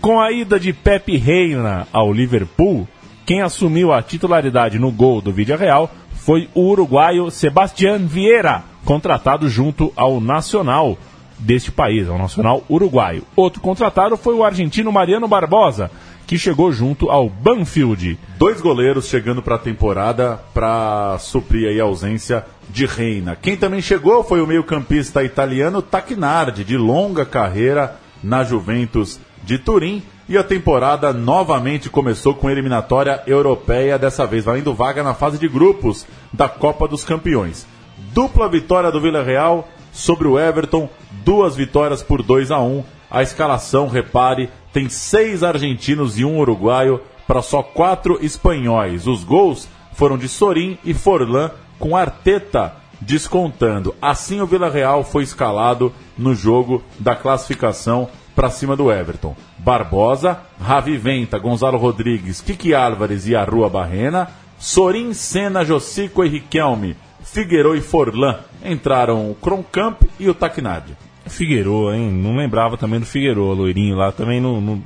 Com 0.00 0.20
a 0.20 0.30
ida 0.30 0.60
de 0.60 0.72
Pepe 0.72 1.16
Reina 1.16 1.88
ao 1.92 2.12
Liverpool, 2.12 2.88
quem 3.26 3.40
assumiu 3.40 3.92
a 3.92 4.02
titularidade 4.02 4.78
no 4.78 4.90
gol 4.90 5.20
do 5.20 5.32
Vídeo 5.32 5.56
Real 5.56 5.90
foi 6.12 6.48
o 6.54 6.62
uruguaio 6.68 7.30
Sebastián 7.30 8.06
Vieira, 8.06 8.62
contratado 8.84 9.48
junto 9.48 9.92
ao 9.96 10.20
Nacional 10.20 10.98
deste 11.38 11.72
país, 11.72 12.08
ao 12.08 12.18
Nacional 12.18 12.62
Uruguaio. 12.68 13.24
Outro 13.34 13.60
contratado 13.60 14.16
foi 14.16 14.34
o 14.34 14.44
argentino 14.44 14.92
Mariano 14.92 15.28
Barbosa, 15.28 15.90
que 16.26 16.38
chegou 16.38 16.72
junto 16.72 17.10
ao 17.10 17.28
Banfield. 17.28 18.18
Dois 18.38 18.60
goleiros 18.60 19.08
chegando 19.08 19.42
para 19.42 19.56
a 19.56 19.58
temporada 19.58 20.40
para 20.52 21.18
suprir 21.18 21.80
a 21.80 21.84
ausência 21.84 22.44
de 22.70 22.86
Reina. 22.86 23.36
Quem 23.36 23.56
também 23.56 23.82
chegou 23.82 24.24
foi 24.24 24.40
o 24.40 24.46
meio-campista 24.46 25.22
italiano 25.22 25.82
Tacnardi, 25.82 26.64
de 26.64 26.76
longa 26.76 27.24
carreira 27.26 27.96
na 28.22 28.42
Juventus 28.42 29.20
de 29.42 29.58
Turim. 29.58 30.02
E 30.26 30.38
a 30.38 30.42
temporada 30.42 31.12
novamente 31.12 31.90
começou 31.90 32.34
com 32.34 32.48
eliminatória 32.48 33.22
europeia, 33.26 33.98
dessa 33.98 34.26
vez 34.26 34.44
valendo 34.44 34.72
vaga 34.72 35.02
na 35.02 35.12
fase 35.12 35.38
de 35.38 35.46
grupos 35.46 36.06
da 36.32 36.48
Copa 36.48 36.88
dos 36.88 37.04
Campeões. 37.04 37.66
Dupla 38.14 38.48
vitória 38.48 38.90
do 38.90 39.00
Villarreal 39.02 39.68
sobre 39.92 40.26
o 40.26 40.38
Everton, 40.38 40.88
duas 41.24 41.54
vitórias 41.54 42.02
por 42.02 42.22
2 42.22 42.50
a 42.50 42.58
1 42.58 42.82
A 43.10 43.22
escalação, 43.22 43.86
repare, 43.86 44.48
tem 44.72 44.88
seis 44.88 45.42
argentinos 45.42 46.18
e 46.18 46.24
um 46.24 46.38
uruguaio 46.38 47.02
para 47.26 47.42
só 47.42 47.62
quatro 47.62 48.18
espanhóis. 48.24 49.06
Os 49.06 49.24
gols 49.24 49.68
foram 49.92 50.16
de 50.16 50.28
Sorin 50.28 50.78
e 50.84 50.94
Forlan, 50.94 51.50
com 51.78 51.94
Arteta 51.94 52.76
descontando. 52.98 53.94
Assim 54.00 54.40
o 54.40 54.46
Villarreal 54.46 55.04
foi 55.04 55.22
escalado 55.22 55.92
no 56.16 56.34
jogo 56.34 56.82
da 56.98 57.14
classificação 57.14 58.08
para 58.34 58.50
cima 58.50 58.76
do 58.76 58.90
Everton. 58.90 59.36
Barbosa, 59.58 60.38
Ravi 60.60 60.96
Venta, 60.96 61.38
Gonzalo 61.38 61.78
Rodrigues, 61.78 62.40
Kiki 62.40 62.74
Álvares 62.74 63.26
e 63.26 63.36
Arrua 63.36 63.68
Barrena, 63.68 64.28
Sorin, 64.58 65.12
Senna, 65.12 65.64
Josico 65.64 66.24
e 66.24 66.28
Riquelme, 66.28 66.96
Figueiró 67.22 67.74
e 67.74 67.80
Forlan. 67.80 68.38
Entraram 68.64 69.30
o 69.30 69.34
Kroncamp 69.34 70.02
e 70.18 70.28
o 70.28 70.34
Tacnardi. 70.34 70.96
Figueroa, 71.26 71.96
hein? 71.96 72.10
Não 72.10 72.36
lembrava 72.36 72.76
também 72.76 73.00
do 73.00 73.06
Figueroa, 73.06 73.54
loirinho 73.54 73.96
lá, 73.96 74.12
também 74.12 74.40
não, 74.40 74.60
não, 74.60 74.82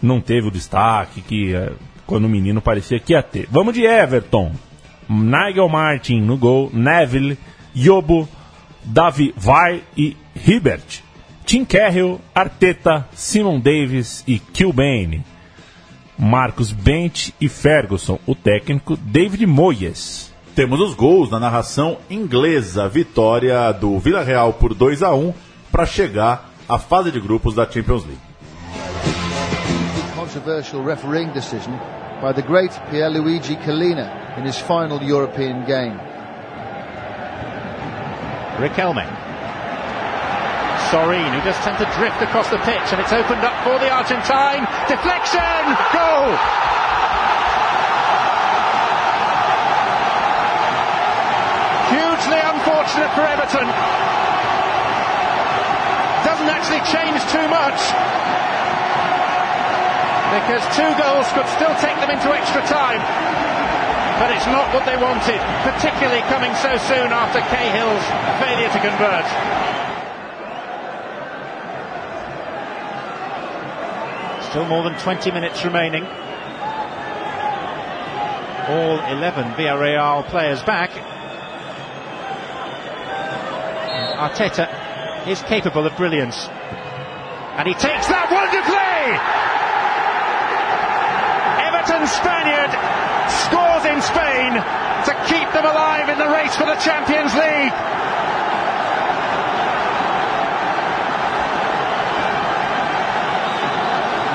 não 0.00 0.20
teve 0.20 0.48
o 0.48 0.50
destaque 0.50 1.20
que 1.20 1.54
eh, 1.54 1.72
quando 2.06 2.24
o 2.24 2.28
menino 2.28 2.60
parecia 2.60 2.98
que 2.98 3.12
ia 3.12 3.22
ter. 3.22 3.46
Vamos 3.50 3.74
de 3.74 3.84
Everton. 3.84 4.52
Nigel 5.08 5.68
Martin 5.68 6.20
no 6.20 6.36
gol, 6.36 6.70
Neville, 6.72 7.36
Yobo, 7.76 8.28
Davi 8.84 9.34
Vai 9.36 9.82
e 9.96 10.16
Hibbert. 10.34 11.02
Tim 11.50 11.64
Carroll, 11.64 12.20
Arteta, 12.32 13.08
Simon 13.12 13.58
Davis 13.58 14.22
e 14.24 14.38
Kilbane. 14.38 15.24
Marcos 16.16 16.70
Bent 16.70 17.30
e 17.40 17.48
Ferguson, 17.48 18.20
o 18.24 18.36
técnico 18.36 18.96
David 18.96 19.44
Moyes. 19.46 20.32
Temos 20.54 20.78
os 20.78 20.94
gols 20.94 21.28
na 21.28 21.40
narração 21.40 21.98
inglesa. 22.08 22.88
Vitória 22.88 23.72
do 23.72 23.98
Villarreal 23.98 24.52
por 24.52 24.74
2 24.74 25.02
a 25.02 25.12
1 25.12 25.34
para 25.72 25.84
chegar 25.84 26.52
à 26.68 26.78
fase 26.78 27.10
de 27.10 27.18
grupos 27.18 27.52
da 27.52 27.68
Champions 27.68 28.04
League. 28.04 28.22
controversial 30.14 30.84
refereeing 30.84 31.32
decision 31.32 31.72
by 32.22 32.32
the 32.32 32.42
great 32.42 32.70
Pierluigi 32.92 33.56
Collina 33.64 34.38
in 34.38 34.46
his 34.46 34.56
final 34.56 35.02
European 35.02 35.64
game. 35.66 35.98
Riquelme. 38.60 39.29
Sorin, 40.90 41.30
who 41.30 41.40
does 41.46 41.54
tend 41.62 41.78
to 41.78 41.86
drift 41.94 42.18
across 42.18 42.50
the 42.50 42.58
pitch, 42.66 42.90
and 42.90 42.98
it's 42.98 43.14
opened 43.14 43.46
up 43.46 43.54
for 43.62 43.78
the 43.78 43.86
Argentine. 43.86 44.66
Deflection! 44.90 45.62
Goal! 45.94 46.34
Hugely 51.94 52.42
unfortunate 52.42 53.10
for 53.14 53.22
Everton. 53.22 53.70
Doesn't 56.26 56.50
actually 56.50 56.82
change 56.90 57.22
too 57.30 57.46
much. 57.46 57.78
Because 60.34 60.62
two 60.74 60.90
goals 60.98 61.30
could 61.38 61.46
still 61.54 61.74
take 61.78 61.94
them 62.02 62.10
into 62.10 62.34
extra 62.34 62.66
time. 62.66 62.98
But 64.18 64.34
it's 64.34 64.46
not 64.50 64.66
what 64.74 64.82
they 64.90 64.98
wanted, 64.98 65.38
particularly 65.62 66.26
coming 66.26 66.50
so 66.58 66.74
soon 66.90 67.14
after 67.14 67.38
Cahill's 67.46 68.02
failure 68.42 68.70
to 68.74 68.80
convert. 68.82 69.89
Still 74.50 74.66
more 74.66 74.82
than 74.82 74.98
20 74.98 75.30
minutes 75.30 75.64
remaining. 75.64 76.04
All 78.66 78.98
11 78.98 79.52
Villarreal 79.54 80.26
players 80.26 80.60
back. 80.64 80.90
Arteta 84.18 84.66
is 85.28 85.40
capable 85.42 85.86
of 85.86 85.96
brilliance. 85.96 86.48
And 87.56 87.68
he 87.68 87.74
takes 87.74 88.08
that 88.08 88.26
wonderfully! 88.26 89.16
Everton 91.62 92.06
Spaniard 92.10 92.72
scores 93.30 93.84
in 93.86 94.02
Spain 94.02 94.58
to 95.06 95.12
keep 95.30 95.46
them 95.54 95.64
alive 95.64 96.08
in 96.08 96.18
the 96.18 96.28
race 96.28 96.56
for 96.56 96.66
the 96.66 96.76
Champions 96.76 97.32
League. 97.34 97.72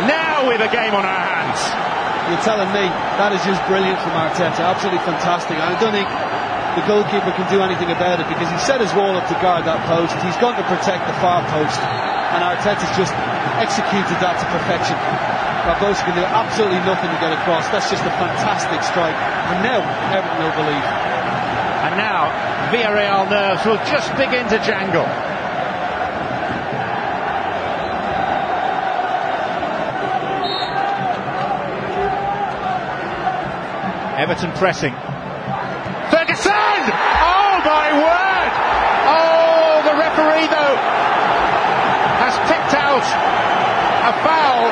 Now 0.07 0.35
with 0.48 0.62
a 0.62 0.72
game 0.72 0.94
on 0.94 1.06
our 1.06 1.24
hands. 1.25 1.62
You're 2.30 2.42
telling 2.42 2.70
me 2.74 2.90
that 3.22 3.30
is 3.38 3.42
just 3.46 3.62
brilliant 3.70 4.02
from 4.02 4.18
Arteta. 4.18 4.66
Absolutely 4.66 5.02
fantastic. 5.06 5.62
I 5.62 5.78
don't 5.78 5.94
think 5.94 6.10
the 6.74 6.86
goalkeeper 6.90 7.32
can 7.38 7.46
do 7.54 7.62
anything 7.62 7.94
about 7.94 8.18
it 8.18 8.28
because 8.28 8.50
he 8.50 8.58
set 8.66 8.82
his 8.82 8.90
wall 8.98 9.14
up 9.14 9.30
to 9.30 9.38
guard 9.40 9.70
that 9.70 9.86
post. 9.86 10.18
He's 10.25 10.38
going 10.42 10.58
to 10.58 10.66
protect 10.66 11.06
the 11.06 11.16
far 11.22 11.46
post. 11.54 11.78
And 12.34 12.42
Arteta's 12.42 12.90
just 12.98 13.14
executed 13.62 14.18
that 14.20 14.42
to 14.42 14.46
perfection. 14.50 14.98
Barbosa 15.66 16.02
can 16.06 16.18
do 16.18 16.25
absolutely 16.25 16.82
nothing 16.86 17.10
to 17.10 17.20
get 17.22 17.34
across. 17.34 17.70
That's 17.70 17.90
just 17.90 18.04
a 18.04 18.14
fantastic 18.18 18.82
strike. 18.84 19.16
And 19.50 19.62
now 19.66 19.82
Everton 20.14 20.38
will 20.42 20.58
believe. 20.58 20.86
And 21.86 21.94
now 21.98 22.34
Villarreal 22.74 23.30
nerves 23.30 23.66
will 23.66 23.82
just 23.86 24.10
begin 24.18 24.50
to 24.50 24.58
jangle. 24.66 25.06
Everton 34.15 34.51
pressing. 34.53 34.93
Ferguson! 36.07 36.81
Oh 37.19 37.53
my 37.67 37.88
word! 38.00 38.51
Oh, 39.11 39.83
the 39.83 39.96
referee 40.00 40.48
though 40.48 40.75
has 42.24 42.35
picked 42.48 42.72
out 42.79 43.03
a 43.03 44.13
foul. 44.24 44.72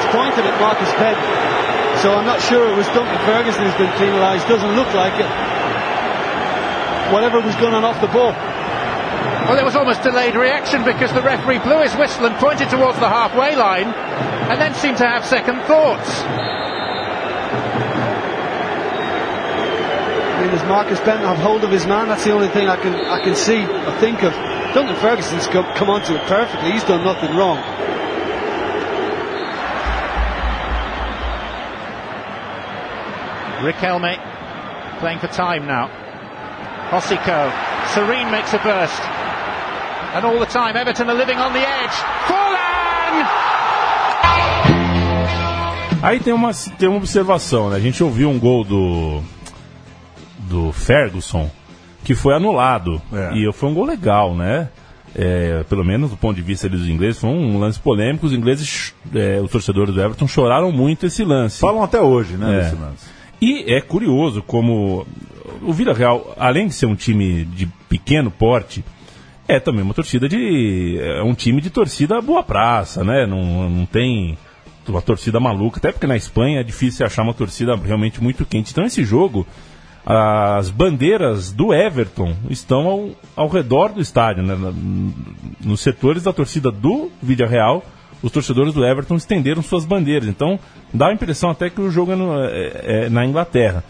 It's 0.00 0.08
pointed 0.16 0.48
at 0.48 0.56
Marcus 0.58 0.88
Penn. 0.96 1.16
So 2.00 2.14
I'm 2.14 2.24
not 2.24 2.40
sure 2.40 2.72
it 2.72 2.76
was 2.76 2.86
Duncan 2.88 3.18
Ferguson 3.26 3.64
who's 3.64 3.76
been 3.76 3.92
penalised. 3.98 4.48
Doesn't 4.48 4.76
look 4.76 4.88
like 4.94 5.20
it. 5.20 5.28
Whatever 7.12 7.40
was 7.40 7.54
going 7.56 7.74
on 7.74 7.84
off 7.84 8.00
the 8.00 8.08
ball. 8.08 8.32
Well, 8.32 9.56
there 9.56 9.64
was 9.64 9.76
almost 9.76 10.02
delayed 10.02 10.34
reaction 10.34 10.84
because 10.84 11.12
the 11.12 11.22
referee 11.22 11.58
blew 11.58 11.80
his 11.82 11.94
whistle 11.96 12.26
and 12.26 12.34
pointed 12.36 12.70
towards 12.70 12.98
the 12.98 13.08
halfway 13.08 13.54
line 13.54 13.92
and 14.50 14.60
then 14.60 14.74
seemed 14.74 14.96
to 14.98 15.06
have 15.06 15.24
second 15.24 15.60
thoughts. 15.62 16.22
I 20.32 20.42
mean, 20.42 20.50
does 20.50 20.62
Marcus 20.64 21.00
Benton 21.00 21.26
have 21.26 21.38
hold 21.38 21.64
of 21.64 21.70
his 21.70 21.86
man? 21.86 22.08
That's 22.08 22.24
the 22.24 22.32
only 22.32 22.48
thing 22.48 22.68
I 22.68 22.76
can 22.76 22.94
I 22.94 23.22
can 23.22 23.34
see 23.34 23.64
or 23.64 23.92
think 23.98 24.22
of. 24.22 24.32
Duncan 24.74 24.96
Ferguson's 24.96 25.46
come, 25.46 25.64
come 25.74 25.88
onto 25.88 26.14
it 26.14 26.22
perfectly. 26.26 26.72
He's 26.72 26.84
done 26.84 27.02
nothing 27.02 27.34
wrong. 27.34 27.56
Riquelme 33.64 34.20
playing 35.00 35.18
for 35.18 35.28
time 35.28 35.66
now. 35.66 35.88
Hosiko. 36.90 37.50
Serene 37.94 38.30
makes 38.30 38.52
a 38.52 38.58
burst. 38.58 39.00
And 40.14 40.24
all 40.24 40.38
the 40.38 40.46
time, 40.46 40.76
Everton 40.76 41.08
are 41.10 41.14
living 41.14 41.38
on 41.38 41.52
the 41.52 41.66
edge. 41.66 41.90
Forlan! 42.28 42.45
Aí 46.02 46.20
tem 46.20 46.32
uma, 46.32 46.50
tem 46.78 46.88
uma 46.88 46.98
observação, 46.98 47.70
né? 47.70 47.76
A 47.76 47.80
gente 47.80 48.02
ouviu 48.02 48.28
um 48.30 48.38
gol 48.38 48.64
do, 48.64 49.22
do 50.48 50.72
Ferguson 50.72 51.50
que 52.04 52.14
foi 52.14 52.34
anulado. 52.34 53.00
É. 53.12 53.36
E 53.36 53.52
foi 53.52 53.68
um 53.68 53.74
gol 53.74 53.84
legal, 53.84 54.34
né? 54.34 54.68
É, 55.14 55.64
pelo 55.68 55.82
menos 55.84 56.10
do 56.10 56.16
ponto 56.16 56.36
de 56.36 56.42
vista 56.42 56.68
dos 56.68 56.86
ingleses, 56.86 57.18
foi 57.20 57.30
um 57.30 57.58
lance 57.58 57.80
polêmico. 57.80 58.26
Os 58.26 58.32
ingleses, 58.32 58.94
é, 59.14 59.40
os 59.40 59.50
torcedores 59.50 59.94
do 59.94 60.00
Everton, 60.00 60.28
choraram 60.28 60.70
muito 60.70 61.06
esse 61.06 61.24
lance. 61.24 61.58
Falam 61.58 61.82
até 61.82 62.00
hoje, 62.00 62.34
né, 62.36 62.54
É. 62.54 62.60
desse 62.62 62.74
lance. 62.76 63.06
E 63.40 63.64
é 63.74 63.80
curioso 63.80 64.42
como 64.42 65.06
o 65.62 65.72
Vila 65.72 65.94
Real, 65.94 66.34
além 66.38 66.68
de 66.68 66.74
ser 66.74 66.86
um 66.86 66.94
time 66.94 67.44
de 67.44 67.66
pequeno 67.88 68.30
porte, 68.30 68.84
é 69.48 69.58
também 69.58 69.82
uma 69.82 69.94
torcida 69.94 70.28
de. 70.28 70.98
É 71.00 71.22
um 71.22 71.34
time 71.34 71.60
de 71.60 71.70
torcida 71.70 72.20
boa 72.20 72.42
praça, 72.42 73.02
né? 73.04 73.26
Não, 73.26 73.68
não 73.70 73.86
tem 73.86 74.36
uma 74.90 75.02
torcida 75.02 75.38
maluca, 75.40 75.78
até 75.78 75.92
porque 75.92 76.06
na 76.06 76.16
Espanha 76.16 76.60
é 76.60 76.62
difícil 76.62 77.04
achar 77.06 77.22
uma 77.22 77.34
torcida 77.34 77.74
realmente 77.76 78.22
muito 78.22 78.44
quente. 78.44 78.70
Então 78.72 78.84
esse 78.84 79.04
jogo, 79.04 79.46
as 80.04 80.70
bandeiras 80.70 81.50
do 81.52 81.72
Everton 81.74 82.34
estão 82.48 82.86
ao, 82.86 83.10
ao 83.34 83.48
redor 83.48 83.88
do 83.92 84.00
estádio, 84.00 84.42
né? 84.42 84.54
Nos 85.64 85.80
setores 85.80 86.22
da 86.22 86.32
torcida 86.32 86.70
do 86.70 87.10
Vila 87.22 87.46
Real, 87.46 87.84
os 88.22 88.30
torcedores 88.30 88.72
do 88.72 88.84
Everton 88.84 89.16
estenderam 89.16 89.62
suas 89.62 89.84
bandeiras. 89.84 90.28
Então 90.28 90.58
dá 90.94 91.08
a 91.08 91.12
impressão 91.12 91.50
até 91.50 91.68
que 91.68 91.80
o 91.80 91.90
jogo 91.90 92.12
é, 92.12 92.16
no- 92.16 92.40
é- 92.44 93.04
é 93.06 93.08
na 93.10 93.24
Inglaterra. 93.26 93.82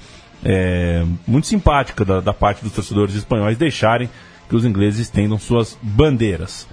É 0.44 1.04
muito 1.26 1.46
simpática 1.46 2.04
da, 2.04 2.20
da 2.20 2.32
parte 2.32 2.62
dos 2.62 2.72
torcedores 2.72 3.14
espanhóis 3.14 3.56
deixarem 3.58 4.08
que 4.48 4.54
os 4.56 4.64
ingleses 4.64 5.00
estendam 5.00 5.38
suas 5.38 5.76
bandeiras. 5.82 6.66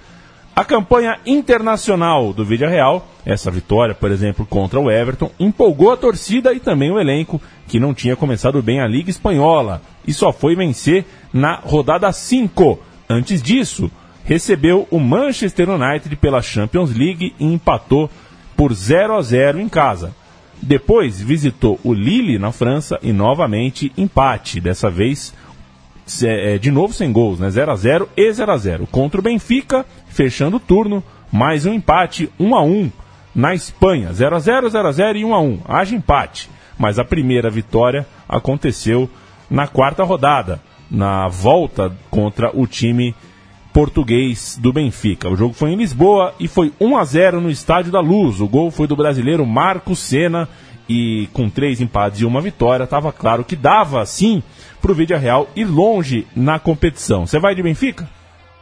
A 0.56 0.64
campanha 0.64 1.18
internacional 1.26 2.32
do 2.32 2.44
Vídeo 2.44 2.68
Real, 2.68 3.08
essa 3.26 3.50
vitória, 3.50 3.92
por 3.92 4.12
exemplo, 4.12 4.46
contra 4.46 4.78
o 4.78 4.88
Everton, 4.88 5.28
empolgou 5.40 5.92
a 5.92 5.96
torcida 5.96 6.52
e 6.52 6.60
também 6.60 6.92
o 6.92 7.00
elenco, 7.00 7.42
que 7.66 7.80
não 7.80 7.92
tinha 7.92 8.14
começado 8.14 8.62
bem 8.62 8.80
a 8.80 8.86
Liga 8.86 9.10
Espanhola 9.10 9.82
e 10.06 10.14
só 10.14 10.32
foi 10.32 10.54
vencer 10.54 11.04
na 11.32 11.56
rodada 11.56 12.12
5. 12.12 12.78
Antes 13.10 13.42
disso, 13.42 13.90
recebeu 14.24 14.86
o 14.92 15.00
Manchester 15.00 15.68
United 15.68 16.14
pela 16.16 16.40
Champions 16.40 16.94
League 16.96 17.34
e 17.36 17.44
empatou 17.44 18.08
por 18.56 18.72
0 18.72 19.16
a 19.16 19.22
0 19.22 19.58
em 19.58 19.68
casa. 19.68 20.14
Depois 20.62 21.20
visitou 21.20 21.80
o 21.82 21.92
Lille 21.92 22.38
na 22.38 22.52
França 22.52 22.96
e 23.02 23.12
novamente 23.12 23.92
empate, 23.98 24.60
dessa 24.60 24.88
vez 24.88 25.34
é, 26.22 26.58
de 26.58 26.70
novo 26.70 26.92
sem 26.92 27.12
gols, 27.12 27.38
né? 27.38 27.50
0 27.50 27.72
a 27.72 27.76
0 27.76 28.08
e 28.16 28.32
0 28.32 28.52
a 28.52 28.56
0 28.56 28.86
Contra 28.86 29.20
o 29.20 29.22
Benfica, 29.22 29.86
fechando 30.08 30.56
o 30.58 30.60
turno, 30.60 31.02
mais 31.32 31.66
um 31.66 31.72
empate 31.72 32.30
1 32.38 32.54
a 32.54 32.62
1 32.62 32.92
na 33.34 33.54
Espanha. 33.54 34.12
0 34.12 34.36
a 34.36 34.38
0 34.38 34.68
0 34.68 34.88
a 34.88 34.92
0 34.92 35.18
e 35.18 35.24
1 35.24 35.34
a 35.34 35.40
1 35.40 35.60
Haja 35.66 35.96
empate. 35.96 36.50
Mas 36.78 36.98
a 36.98 37.04
primeira 37.04 37.50
vitória 37.50 38.06
aconteceu 38.28 39.08
na 39.50 39.66
quarta 39.66 40.02
rodada, 40.02 40.60
na 40.90 41.28
volta 41.28 41.92
contra 42.10 42.50
o 42.54 42.66
time 42.66 43.14
português 43.72 44.56
do 44.60 44.72
Benfica. 44.72 45.28
O 45.28 45.36
jogo 45.36 45.52
foi 45.52 45.70
em 45.70 45.76
Lisboa 45.76 46.32
e 46.38 46.46
foi 46.46 46.72
1 46.80 46.96
a 46.96 47.04
0 47.04 47.40
no 47.40 47.50
Estádio 47.50 47.90
da 47.90 48.00
Luz. 48.00 48.40
O 48.40 48.48
gol 48.48 48.70
foi 48.70 48.86
do 48.86 48.96
brasileiro 48.96 49.44
Marcos 49.44 49.98
Senna 49.98 50.48
e 50.88 51.28
com 51.32 51.48
três 51.48 51.80
empates 51.80 52.20
e 52.20 52.24
uma 52.24 52.40
vitória, 52.40 52.84
estava 52.84 53.12
claro 53.12 53.44
que 53.44 53.56
dava 53.56 54.04
sim 54.04 54.42
para 54.80 54.92
o 54.92 54.94
Vídeo 54.94 55.18
Real 55.18 55.48
ir 55.56 55.64
longe 55.64 56.26
na 56.34 56.58
competição. 56.58 57.26
Você 57.26 57.38
vai 57.38 57.54
de 57.54 57.62
Benfica? 57.62 58.08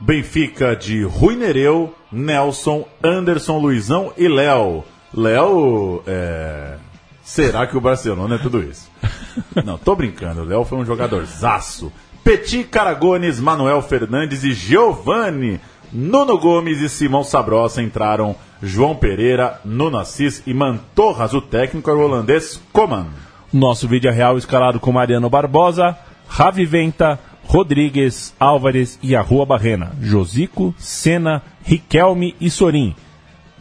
Benfica 0.01 0.75
de 0.75 1.05
Rui 1.05 1.37
Nereu, 1.37 1.95
Nelson, 2.11 2.87
Anderson, 3.03 3.59
Luizão 3.59 4.13
e 4.17 4.29
Léo. 4.29 4.85
Léo, 5.15 6.03
é... 6.07 6.77
será 7.23 7.67
que 7.67 7.77
o 7.77 7.81
Barcelona 7.81 8.37
é 8.37 8.39
tudo 8.39 8.63
isso? 8.63 8.91
Não, 9.65 9.79
tô 9.79 9.95
brincando. 9.95 10.43
O 10.43 10.45
Léo 10.45 10.65
foi 10.65 10.79
um 10.79 10.85
jogador 10.85 11.25
zaço. 11.25 11.93
Petit 12.25 12.65
Caragones, 12.65 13.41
Manuel 13.41 13.83
Fernandes 13.83 14.45
e 14.45 14.53
Giovanni. 14.53 15.61
Nuno 15.93 16.39
Gomes 16.39 16.81
e 16.81 16.89
Simão 16.89 17.23
Sabrosa 17.23 17.83
entraram 17.83 18.35
João 18.63 18.97
Pereira, 18.97 19.61
Nuno 19.63 19.99
Assis 19.99 20.43
e 20.47 20.55
Mantorras. 20.55 21.35
O 21.35 21.41
técnico 21.43 21.91
era 21.91 21.99
o 21.99 22.03
holandês 22.03 22.59
Coman. 22.73 23.09
Nosso 23.53 23.87
vídeo 23.87 24.11
real 24.11 24.39
escalado 24.39 24.81
com 24.81 24.91
Mariano 24.91 25.29
Barbosa, 25.29 25.99
Ravi 26.27 26.65
Venta, 26.65 27.19
Rodrigues, 27.45 28.35
Álvares 28.41 28.99
e 29.03 29.15
Arrua 29.15 29.45
Barrena, 29.45 29.93
Josico, 30.01 30.75
Senna, 30.79 31.43
Riquelme 31.63 32.35
e 32.41 32.49
Sorim. 32.49 32.97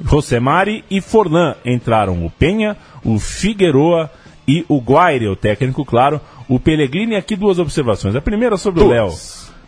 Rosemari 0.06 0.86
e 0.90 1.02
Forlan 1.02 1.56
entraram 1.66 2.26
o 2.26 2.30
Penha, 2.30 2.78
o 3.04 3.20
Figueroa 3.20 4.10
e 4.48 4.66
o 4.70 4.80
Guaire, 4.80 5.28
o 5.28 5.36
técnico, 5.36 5.84
claro. 5.84 6.22
O 6.48 6.62
Pellegrini, 6.62 7.16
aqui 7.16 7.36
duas 7.36 7.60
observações. 7.60 8.16
A 8.16 8.22
primeira 8.22 8.56
sobre 8.56 8.82
o 8.84 8.88
Léo. 8.88 9.10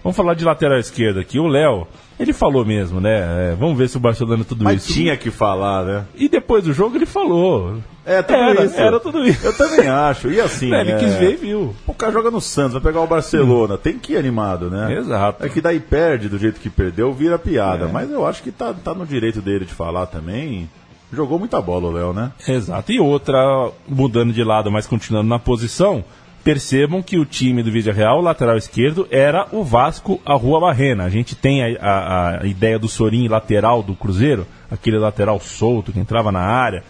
Vamos 0.04 0.18
falar 0.18 0.34
de 0.34 0.44
lateral 0.44 0.80
esquerda 0.80 1.22
aqui. 1.22 1.40
O 1.40 1.48
Léo, 1.48 1.88
ele 2.20 2.34
falou 2.34 2.64
mesmo, 2.66 3.02
né? 3.02 3.52
É, 3.52 3.56
vamos 3.56 3.78
ver 3.78 3.90
se 3.90 3.98
o 3.98 4.00
Barcelona 4.00 4.44
tudo 4.44 4.64
Mas 4.64 4.84
isso. 4.84 4.94
tinha 4.94 5.18
que 5.18 5.32
falar, 5.32 5.84
né? 5.84 6.06
E 6.16 6.30
depois 6.30 6.64
do 6.64 6.74
jogo 6.74 6.96
ele 6.96 7.06
falou. 7.06 7.78
É, 8.06 8.22
tudo 8.22 8.38
era, 8.38 8.66
isso. 8.66 8.80
era 8.80 9.00
tudo 9.00 9.26
isso. 9.26 9.46
Eu 9.46 9.54
também 9.54 9.88
acho. 9.88 10.30
E 10.30 10.40
assim. 10.40 10.74
É, 10.74 10.82
ele 10.82 10.92
é, 10.92 10.98
quis 10.98 11.14
ver 11.16 11.34
e 11.34 11.36
viu. 11.38 11.76
O 11.88 11.94
cara 11.94 12.12
joga 12.12 12.30
no 12.30 12.42
Santos, 12.42 12.74
vai 12.74 12.82
pegar 12.82 13.02
o 13.02 13.08
Barcelona. 13.08 13.78
Tem 13.78 13.98
que 13.98 14.14
ir 14.14 14.18
animado, 14.18 14.70
né? 14.70 14.94
Exato. 14.98 15.44
É 15.46 15.50
que 15.50 15.62
daí 15.62 15.80
perde 15.80 16.30
do 16.30 16.38
jeito 16.38 16.60
que 16.60 16.70
perdeu, 16.70 17.12
vira 17.14 17.40
piada. 17.40 17.86
É. 17.86 17.92
Mas 17.92 18.12
eu 18.12 18.26
acho 18.26 18.44
que 18.44 18.52
tá, 18.52 18.74
tá 18.74 18.94
no 18.94 19.06
direito 19.06 19.42
dele 19.42 19.66
de 19.66 19.74
falar 19.74 20.06
também. 20.06 20.70
Jogou 21.12 21.38
muita 21.38 21.62
bola 21.62 21.88
o 21.88 21.92
Léo, 21.92 22.14
né? 22.14 22.32
Exato. 22.48 22.92
E 22.92 23.00
outra, 23.00 23.72
mudando 23.88 24.34
de 24.34 24.44
lado, 24.44 24.72
mas 24.72 24.88
continuando 24.88 25.30
na 25.30 25.38
posição, 25.38 26.04
percebam 26.44 27.02
que 27.02 27.18
o 27.18 27.26
time 27.26 27.64
do 27.64 27.72
Vídeo 27.72 27.94
Real, 27.94 28.22
lateral 28.22 28.58
esquerdo, 28.58 29.08
era 29.10 29.48
o 29.52 29.64
Vasco, 29.64 30.22
a 30.26 30.34
Rua 30.36 30.60
Barrena. 30.60 31.06
A 31.06 31.10
gente 31.10 31.36
tem 31.36 31.64
a, 31.64 31.78
a- 31.82 32.40
a 32.42 32.46
ideia 32.46 32.78
do 32.78 32.88
Sorin 32.88 33.28
lateral 33.28 33.82
do 33.82 33.96
Cruzeiro, 33.96 34.46
aquele 34.70 34.98
lateral 34.98 35.40
solto 35.40 35.92
que 35.92 36.00
entrava 36.00 36.32
na 36.32 36.42
área. 36.42 36.84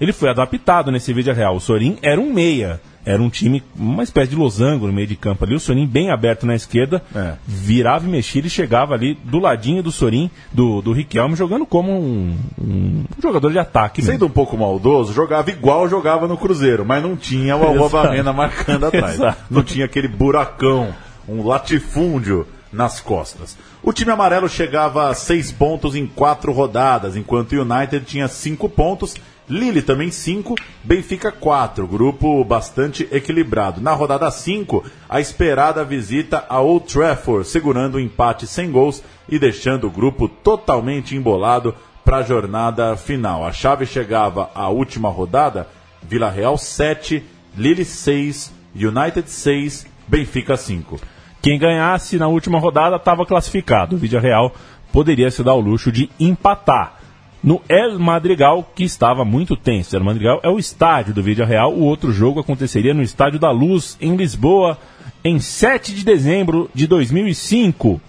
Ele 0.00 0.12
foi 0.12 0.28
adaptado 0.28 0.92
nesse 0.92 1.12
Vídeo 1.12 1.34
Real. 1.34 1.56
O 1.56 1.60
Sorin 1.60 1.98
era 2.02 2.20
um 2.20 2.32
meia. 2.32 2.80
Era 3.06 3.22
um 3.22 3.30
time, 3.30 3.62
uma 3.74 4.02
espécie 4.02 4.28
de 4.30 4.36
losango 4.36 4.86
no 4.86 4.92
meio 4.92 5.06
de 5.06 5.16
campo 5.16 5.44
ali. 5.44 5.54
O 5.54 5.60
Sorin 5.60 5.86
bem 5.86 6.10
aberto 6.10 6.44
na 6.44 6.54
esquerda, 6.54 7.02
É. 7.14 7.34
virava 7.46 8.06
e 8.06 8.08
mexia 8.10 8.42
e 8.44 8.50
chegava 8.50 8.92
ali 8.94 9.14
do 9.24 9.38
ladinho 9.38 9.82
do 9.82 9.90
Sorin, 9.90 10.30
do, 10.52 10.82
do 10.82 10.92
Riquelme, 10.92 11.34
jogando 11.34 11.64
como 11.64 11.90
um, 11.92 12.36
um 12.60 13.04
jogador 13.22 13.50
de 13.50 13.58
ataque 13.58 14.00
mesmo. 14.02 14.12
Sendo 14.12 14.26
um 14.26 14.30
pouco 14.30 14.56
maldoso, 14.58 15.12
jogava 15.14 15.50
igual 15.50 15.88
jogava 15.88 16.28
no 16.28 16.36
Cruzeiro, 16.36 16.84
mas 16.84 17.02
não 17.02 17.16
tinha 17.16 17.56
o. 17.56 17.88
Barrena 17.88 18.32
marcando 18.32 18.84
atrás. 18.86 19.14
Exato. 19.14 19.38
Não 19.50 19.62
tinha 19.62 19.86
aquele 19.86 20.08
buracão, 20.08 20.94
um 21.26 21.46
latifúndio 21.46 22.46
nas 22.70 23.00
costas. 23.00 23.56
O 23.82 23.92
time 23.92 24.10
amarelo 24.10 24.48
chegava 24.48 25.08
a 25.08 25.14
seis 25.14 25.50
pontos 25.50 25.94
em 25.94 26.06
quatro 26.06 26.52
rodadas, 26.52 27.16
enquanto 27.16 27.52
o 27.52 27.62
United 27.62 28.04
tinha 28.04 28.28
cinco 28.28 28.68
pontos, 28.68 29.14
Lille 29.48 29.80
também 29.80 30.10
cinco, 30.10 30.54
Benfica 30.84 31.32
quatro, 31.32 31.86
grupo 31.86 32.44
bastante 32.44 33.08
equilibrado. 33.10 33.80
Na 33.80 33.92
rodada 33.92 34.30
5, 34.30 34.84
a 35.08 35.20
esperada 35.20 35.84
visita 35.84 36.44
a 36.48 36.60
Old 36.60 36.86
Trafford, 36.86 37.48
segurando 37.48 37.94
o 37.94 38.00
empate 38.00 38.46
sem 38.46 38.70
gols 38.70 39.02
e 39.28 39.38
deixando 39.38 39.86
o 39.86 39.90
grupo 39.90 40.28
totalmente 40.28 41.16
embolado 41.16 41.74
para 42.04 42.18
a 42.18 42.22
jornada 42.22 42.94
final. 42.96 43.44
A 43.46 43.52
chave 43.52 43.86
chegava 43.86 44.50
à 44.54 44.68
última 44.68 45.08
rodada, 45.08 45.66
Vila 46.02 46.30
Real 46.30 46.58
7, 46.58 47.24
Lille 47.56 47.84
6, 47.84 48.52
United 48.74 49.30
6, 49.30 49.86
Benfica 50.06 50.56
5. 50.56 51.00
Quem 51.40 51.58
ganhasse 51.58 52.18
na 52.18 52.28
última 52.28 52.58
rodada 52.58 52.96
estava 52.96 53.24
classificado. 53.24 53.96
O 53.96 53.98
Vídeo 53.98 54.20
Real 54.20 54.54
poderia 54.92 55.30
se 55.30 55.42
dar 55.42 55.54
o 55.54 55.60
luxo 55.60 55.90
de 55.90 56.10
empatar. 56.18 56.97
No 57.42 57.62
El 57.68 57.98
Madrigal, 57.98 58.68
que 58.74 58.84
estava 58.84 59.24
muito 59.24 59.56
tenso. 59.56 59.94
El 59.96 60.02
Madrigal 60.02 60.40
é 60.42 60.48
o 60.48 60.58
estádio 60.58 61.14
do 61.14 61.22
Vídeo 61.22 61.46
Real. 61.46 61.72
O 61.72 61.84
outro 61.84 62.12
jogo 62.12 62.40
aconteceria 62.40 62.92
no 62.92 63.02
Estádio 63.02 63.38
da 63.38 63.50
Luz, 63.50 63.96
em 64.00 64.16
Lisboa, 64.16 64.76
em 65.24 65.38
7 65.38 65.94
de 65.94 66.04
dezembro 66.04 66.68
de 66.74 66.86
2005. 66.86 68.00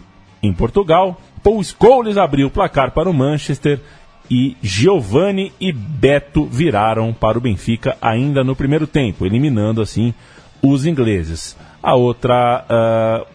Em 0.41 0.51
Portugal, 0.53 1.19
Paul 1.43 1.63
Scholes 1.63 2.17
abriu 2.17 2.47
o 2.47 2.51
placar 2.51 2.91
para 2.91 3.09
o 3.09 3.13
Manchester 3.13 3.79
e 4.29 4.55
Giovanni 4.61 5.51
e 5.59 5.71
Beto 5.71 6.45
viraram 6.45 7.13
para 7.13 7.37
o 7.37 7.41
Benfica 7.41 7.97
ainda 8.01 8.43
no 8.43 8.55
primeiro 8.55 8.85
tempo, 8.85 9.25
eliminando 9.25 9.81
assim 9.81 10.13
os 10.61 10.85
ingleses. 10.85 11.57
A 11.81 11.95
outra, 11.95 12.65
ah, 12.69 13.25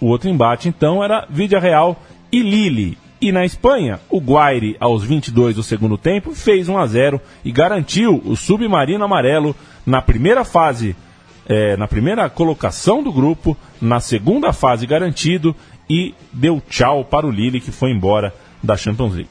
o 0.00 0.06
outro 0.06 0.28
embate 0.28 0.68
então 0.68 1.02
era 1.02 1.26
Vídea 1.28 1.58
Real 1.58 2.00
e 2.30 2.42
Lille. 2.42 2.98
E 3.22 3.30
na 3.30 3.44
Espanha, 3.44 4.00
o 4.10 4.18
Guaire, 4.18 4.76
aos 4.80 5.04
22 5.04 5.54
do 5.54 5.62
segundo 5.62 5.96
tempo, 5.96 6.34
fez 6.34 6.68
1 6.68 6.76
a 6.76 6.86
0 6.88 7.20
e 7.44 7.52
garantiu 7.52 8.20
o 8.24 8.34
submarino 8.34 9.04
amarelo 9.04 9.54
na 9.86 10.02
primeira 10.02 10.44
fase, 10.44 10.96
eh, 11.48 11.76
na 11.76 11.86
primeira 11.86 12.28
colocação 12.28 13.00
do 13.00 13.12
grupo, 13.12 13.56
na 13.80 14.00
segunda 14.00 14.52
fase 14.52 14.88
garantido 14.88 15.54
e 15.88 16.16
deu 16.32 16.60
tchau 16.68 17.04
para 17.04 17.24
o 17.24 17.30
Lille 17.30 17.60
que 17.60 17.70
foi 17.70 17.92
embora 17.92 18.34
da 18.60 18.76
Champions 18.76 19.14
League. 19.14 19.30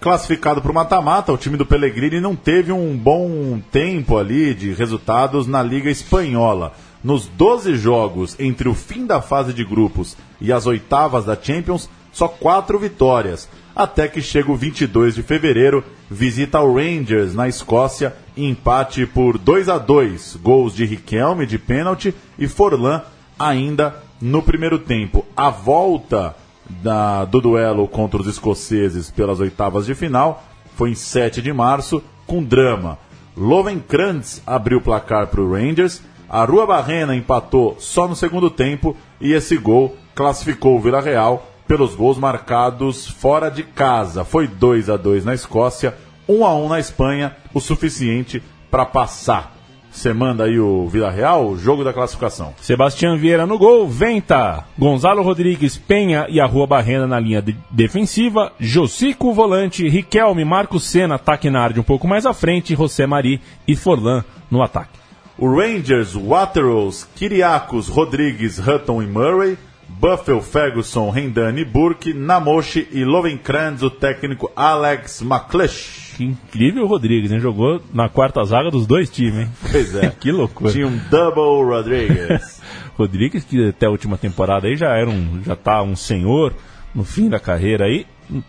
Classificado 0.00 0.62
para 0.62 0.70
o 0.70 0.74
mata-mata, 0.74 1.32
o 1.32 1.36
time 1.36 1.56
do 1.56 1.66
Pellegrini 1.66 2.20
não 2.20 2.36
teve 2.36 2.70
um 2.70 2.96
bom 2.96 3.60
tempo 3.72 4.18
ali 4.18 4.54
de 4.54 4.72
resultados 4.72 5.48
na 5.48 5.64
Liga 5.64 5.90
Espanhola. 5.90 6.74
Nos 7.02 7.26
12 7.26 7.74
jogos 7.74 8.38
entre 8.38 8.68
o 8.68 8.74
fim 8.74 9.04
da 9.04 9.20
fase 9.20 9.52
de 9.52 9.64
grupos 9.64 10.16
e 10.40 10.52
as 10.52 10.64
oitavas 10.64 11.24
da 11.24 11.36
Champions, 11.36 11.90
só 12.12 12.28
quatro 12.28 12.78
vitórias. 12.78 13.48
Até 13.74 14.06
que 14.06 14.20
chega 14.20 14.52
o 14.52 14.56
22 14.56 15.14
de 15.14 15.22
fevereiro, 15.22 15.82
visita 16.10 16.60
o 16.60 16.74
Rangers 16.76 17.34
na 17.34 17.48
Escócia 17.48 18.14
empate 18.36 19.06
por 19.06 19.38
2 19.38 19.68
a 19.68 19.78
2 19.78 20.36
Gols 20.42 20.74
de 20.74 20.84
Riquelme 20.84 21.46
de 21.46 21.58
pênalti 21.58 22.14
e 22.38 22.46
Forlan 22.46 23.00
ainda 23.38 23.96
no 24.20 24.42
primeiro 24.42 24.78
tempo. 24.78 25.24
A 25.36 25.48
volta 25.48 26.36
da- 26.68 27.24
do 27.24 27.40
duelo 27.40 27.88
contra 27.88 28.20
os 28.20 28.26
escoceses 28.28 29.10
pelas 29.10 29.40
oitavas 29.40 29.86
de 29.86 29.94
final 29.94 30.44
foi 30.76 30.90
em 30.90 30.94
7 30.94 31.40
de 31.42 31.52
março, 31.52 32.02
com 32.26 32.42
drama. 32.42 32.98
Lovenkrantz 33.36 34.42
abriu 34.46 34.78
o 34.78 34.82
placar 34.82 35.26
para 35.26 35.40
o 35.40 35.52
Rangers, 35.52 36.00
a 36.28 36.44
Rua 36.44 36.66
Barrena 36.66 37.14
empatou 37.14 37.76
só 37.78 38.06
no 38.08 38.16
segundo 38.16 38.48
tempo 38.50 38.96
e 39.20 39.32
esse 39.32 39.56
gol 39.56 39.96
classificou 40.14 40.76
o 40.76 40.80
Vila 40.80 41.00
Real 41.00 41.46
pelos 41.72 41.94
gols 41.94 42.18
marcados 42.18 43.08
fora 43.08 43.50
de 43.50 43.62
casa. 43.62 44.26
Foi 44.26 44.46
2 44.46 44.90
a 44.90 44.98
2 44.98 45.24
na 45.24 45.32
Escócia, 45.32 45.94
1 46.28 46.44
a 46.44 46.54
1 46.54 46.68
na 46.68 46.78
Espanha, 46.78 47.34
o 47.54 47.60
suficiente 47.60 48.42
para 48.70 48.84
passar. 48.84 49.56
Você 49.90 50.12
manda 50.12 50.44
aí 50.44 50.60
o 50.60 50.86
Vila 50.86 51.10
Real, 51.10 51.48
o 51.48 51.56
jogo 51.56 51.82
da 51.82 51.90
classificação. 51.90 52.52
Sebastião 52.60 53.16
Vieira 53.16 53.46
no 53.46 53.56
gol, 53.56 53.88
Venta, 53.88 54.64
Gonzalo 54.78 55.22
Rodrigues, 55.22 55.78
Penha 55.78 56.26
e 56.28 56.38
a 56.42 56.44
Rua 56.44 56.66
Barrena 56.66 57.06
na 57.06 57.18
linha 57.18 57.40
de- 57.40 57.56
defensiva, 57.70 58.52
Josico 58.60 59.32
volante, 59.32 59.88
Riquelme, 59.88 60.44
Marcos 60.44 60.84
Senna, 60.84 61.14
ataque 61.14 61.48
na 61.48 61.62
área 61.62 61.80
um 61.80 61.84
pouco 61.84 62.06
mais 62.06 62.26
à 62.26 62.34
frente, 62.34 62.74
José 62.76 63.06
Mari 63.06 63.40
e 63.66 63.74
Forlan 63.74 64.22
no 64.50 64.62
ataque. 64.62 64.98
O 65.38 65.48
Rangers, 65.50 66.14
Waterous, 66.14 67.08
Kiriakos, 67.16 67.88
Rodrigues, 67.88 68.58
Hutton 68.58 69.02
e 69.02 69.06
Murray, 69.06 69.56
Buffel, 70.00 70.40
Ferguson, 70.40 71.10
Rendani, 71.10 71.64
Burke, 71.64 72.12
Namoshi 72.12 72.88
e 72.90 73.04
Lovenkrantz, 73.04 73.82
o 73.82 73.90
técnico 73.90 74.50
Alex 74.54 75.22
McClush. 75.22 76.14
Que 76.16 76.24
incrível 76.24 76.84
o 76.84 76.86
Rodrigues, 76.86 77.30
hein? 77.30 77.40
Jogou 77.40 77.80
na 77.92 78.08
quarta 78.08 78.42
zaga 78.44 78.70
dos 78.70 78.86
dois 78.86 79.08
times, 79.08 79.46
hein? 79.46 79.48
Pois 79.70 79.94
é. 79.94 80.10
que 80.18 80.30
loucura. 80.32 80.72
Tinha 80.72 80.86
um 80.86 80.98
double 81.10 81.64
Rodrigues. 81.64 82.60
Rodrigues, 82.98 83.44
que 83.44 83.68
até 83.68 83.86
a 83.86 83.90
última 83.90 84.18
temporada 84.18 84.66
aí 84.66 84.76
já 84.76 84.96
era 84.96 85.08
um, 85.08 85.42
já 85.44 85.56
tá 85.56 85.82
um 85.82 85.96
senhor 85.96 86.52
no 86.94 87.04
fim 87.04 87.28
da 87.28 87.40
carreira 87.40 87.86
aí, 87.86 88.06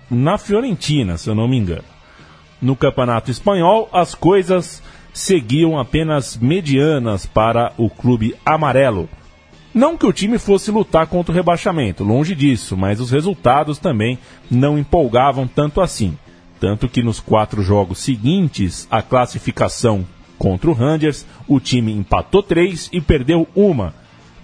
na 0.09 0.37
Fiorentina, 0.37 1.17
se 1.17 1.29
eu 1.29 1.35
não 1.35 1.47
me 1.47 1.57
engano. 1.57 1.83
No 2.61 2.75
Campeonato 2.75 3.31
Espanhol, 3.31 3.89
as 3.91 4.15
coisas 4.15 4.81
seguiam 5.13 5.79
apenas 5.79 6.37
medianas 6.37 7.25
para 7.25 7.73
o 7.77 7.89
clube 7.89 8.35
amarelo. 8.45 9.07
Não 9.73 9.97
que 9.97 10.05
o 10.05 10.13
time 10.13 10.37
fosse 10.37 10.69
lutar 10.69 11.07
contra 11.07 11.31
o 11.31 11.35
rebaixamento, 11.35 12.03
longe 12.03 12.35
disso, 12.35 12.77
mas 12.77 12.99
os 12.99 13.09
resultados 13.09 13.79
também 13.79 14.19
não 14.49 14.77
empolgavam 14.77 15.47
tanto 15.47 15.81
assim. 15.81 16.15
Tanto 16.59 16.87
que 16.87 17.01
nos 17.01 17.19
quatro 17.19 17.63
jogos 17.63 17.97
seguintes, 17.97 18.87
a 18.91 19.01
classificação 19.01 20.05
contra 20.37 20.69
o 20.69 20.73
Rangers, 20.73 21.25
o 21.47 21.59
time 21.59 21.91
empatou 21.91 22.43
três 22.43 22.87
e 22.93 23.01
perdeu 23.01 23.47
uma. 23.55 23.95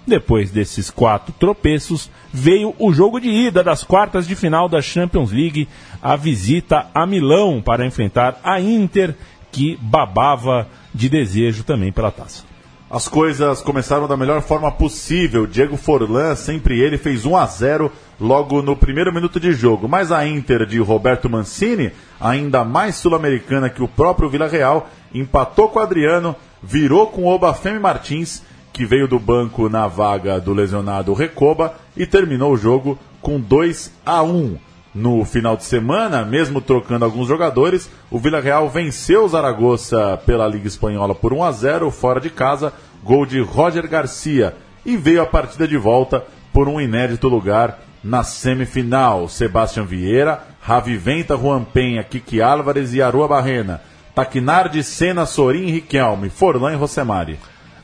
Depois 0.04 0.50
desses 0.50 0.90
quatro 0.90 1.32
tropeços, 1.38 2.10
veio 2.32 2.74
o 2.76 2.92
jogo 2.92 3.20
de 3.20 3.28
ida 3.28 3.62
das 3.62 3.84
quartas 3.84 4.26
de 4.26 4.34
final 4.34 4.68
da 4.68 4.82
Champions 4.82 5.30
League, 5.30 5.68
a 6.02 6.16
visita 6.16 6.86
a 6.92 7.06
Milão 7.06 7.62
para 7.62 7.86
enfrentar 7.86 8.40
a 8.42 8.60
Inter, 8.60 9.14
que 9.52 9.78
babava 9.80 10.66
de 10.92 11.08
desejo 11.08 11.62
também 11.62 11.92
pela 11.92 12.10
taça. 12.10 12.49
As 12.90 13.06
coisas 13.06 13.62
começaram 13.62 14.08
da 14.08 14.16
melhor 14.16 14.42
forma 14.42 14.68
possível. 14.72 15.46
Diego 15.46 15.76
Forlan, 15.76 16.34
sempre 16.34 16.80
ele, 16.80 16.98
fez 16.98 17.24
1 17.24 17.36
a 17.36 17.46
0 17.46 17.92
logo 18.18 18.60
no 18.62 18.74
primeiro 18.74 19.14
minuto 19.14 19.38
de 19.38 19.52
jogo. 19.52 19.88
Mas 19.88 20.10
a 20.10 20.26
Inter 20.26 20.66
de 20.66 20.80
Roberto 20.80 21.30
Mancini, 21.30 21.92
ainda 22.20 22.64
mais 22.64 22.96
sul-americana 22.96 23.70
que 23.70 23.80
o 23.80 23.86
próprio 23.86 24.28
Vila 24.28 24.48
Real, 24.48 24.90
empatou 25.14 25.68
com 25.68 25.78
o 25.78 25.82
Adriano, 25.82 26.34
virou 26.60 27.06
com 27.06 27.22
o 27.22 27.28
Obafemi 27.28 27.78
Martins, 27.78 28.42
que 28.72 28.84
veio 28.84 29.06
do 29.06 29.20
banco 29.20 29.68
na 29.68 29.86
vaga 29.86 30.40
do 30.40 30.52
lesionado 30.52 31.14
Recoba, 31.14 31.74
e 31.96 32.04
terminou 32.06 32.54
o 32.54 32.56
jogo 32.56 32.98
com 33.22 33.38
2 33.38 33.92
a 34.04 34.20
1 34.20 34.69
no 34.94 35.24
final 35.24 35.56
de 35.56 35.64
semana, 35.64 36.24
mesmo 36.24 36.60
trocando 36.60 37.04
alguns 37.04 37.28
jogadores, 37.28 37.90
o 38.10 38.18
Villarreal 38.18 38.68
venceu 38.68 39.24
o 39.24 39.28
Zaragoza 39.28 40.20
pela 40.26 40.46
Liga 40.46 40.66
Espanhola 40.66 41.14
por 41.14 41.32
1 41.32 41.44
a 41.44 41.52
0 41.52 41.90
fora 41.90 42.20
de 42.20 42.30
casa, 42.30 42.72
gol 43.02 43.24
de 43.24 43.40
Roger 43.40 43.88
Garcia, 43.88 44.54
e 44.84 44.96
veio 44.96 45.22
a 45.22 45.26
partida 45.26 45.68
de 45.68 45.76
volta 45.76 46.24
por 46.52 46.68
um 46.68 46.80
inédito 46.80 47.28
lugar 47.28 47.78
na 48.02 48.22
semifinal. 48.22 49.28
Sebastião 49.28 49.86
Vieira, 49.86 50.42
Ravi 50.60 50.96
Venta, 50.96 51.36
Juan 51.36 51.64
Penha, 51.64 52.02
Kiki 52.02 52.40
Álvares 52.42 52.92
e 52.94 53.02
Arua 53.02 53.28
Barrena. 53.28 53.80
Taquinardi, 54.14 54.82
Senna, 54.82 55.24
Sorin, 55.24 55.70
Riquelme, 55.70 56.28
Forlan 56.30 56.72
e 56.72 56.76
Rosemari. 56.76 57.38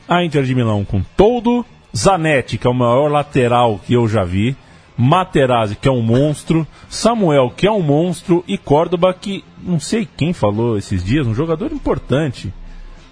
A 0.07 0.23
Inter 0.23 0.43
de 0.43 0.53
Milão 0.53 0.83
com 0.83 1.01
todo, 1.15 1.65
Zanetti, 1.95 2.57
que 2.57 2.67
é 2.67 2.69
o 2.69 2.73
maior 2.73 3.09
lateral 3.09 3.79
que 3.85 3.93
eu 3.93 4.07
já 4.07 4.23
vi, 4.23 4.55
Materazzi, 4.97 5.75
que 5.75 5.87
é 5.87 5.91
um 5.91 6.01
monstro, 6.01 6.65
Samuel, 6.89 7.51
que 7.55 7.67
é 7.67 7.71
um 7.71 7.81
monstro, 7.81 8.43
e 8.47 8.57
Córdoba, 8.57 9.13
que 9.13 9.43
não 9.61 9.79
sei 9.79 10.07
quem 10.17 10.33
falou 10.33 10.77
esses 10.77 11.03
dias, 11.03 11.27
um 11.27 11.35
jogador 11.35 11.71
importante. 11.71 12.51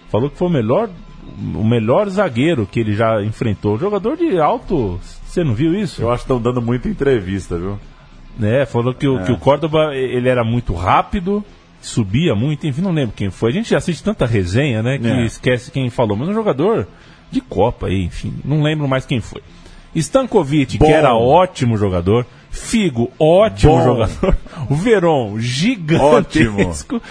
Falou 0.10 0.30
que 0.30 0.38
foi 0.38 0.48
o 0.48 0.52
melhor, 0.52 0.90
o 1.54 1.64
melhor 1.64 2.10
zagueiro 2.10 2.66
que 2.66 2.80
ele 2.80 2.94
já 2.96 3.22
enfrentou. 3.24 3.78
Jogador 3.78 4.18
de 4.18 4.40
alto. 4.40 5.00
Você 5.26 5.44
não 5.44 5.54
viu 5.54 5.74
isso? 5.76 6.02
Eu 6.02 6.10
acho 6.10 6.24
que 6.24 6.32
estão 6.32 6.42
dando 6.42 6.62
muita 6.62 6.88
entrevista, 6.90 7.58
viu? 7.58 7.78
É, 8.42 8.66
falou 8.66 8.94
que 8.94 9.08
o, 9.08 9.20
É. 9.20 9.24
que 9.24 9.32
o 9.32 9.38
Córdoba 9.38 9.94
ele 9.96 10.28
era 10.28 10.44
muito 10.44 10.74
rápido, 10.74 11.44
subia 11.82 12.34
muito, 12.36 12.66
enfim, 12.68 12.82
não 12.82 12.92
lembro 12.92 13.14
quem 13.16 13.30
foi. 13.30 13.52
A 13.52 13.54
gente 13.54 13.76
assiste 13.76 14.04
tanta 14.04 14.26
resenha, 14.26 14.82
né, 14.82 14.98
que 14.98 15.08
É. 15.08 15.26
esquece 15.26 15.72
quem 15.72 15.90
falou, 15.90 16.18
mas 16.18 16.28
um 16.30 16.34
jogador 16.34 16.88
de 17.32 17.40
Copa 17.42 17.88
aí, 17.88 18.04
enfim, 18.04 18.34
não 18.44 18.62
lembro 18.64 18.88
mais 18.88 19.06
quem 19.06 19.22
foi. 19.22 19.42
Stankovic, 20.00 20.78
Bom. 20.78 20.86
que 20.86 20.92
era 20.92 21.14
ótimo 21.16 21.78
jogador. 21.78 22.26
Figo, 22.50 23.12
ótimo 23.20 23.74
Bom. 23.78 23.84
jogador. 23.84 24.38
O 24.70 24.76
Veron, 24.76 25.40
gigantesco. 25.40 27.02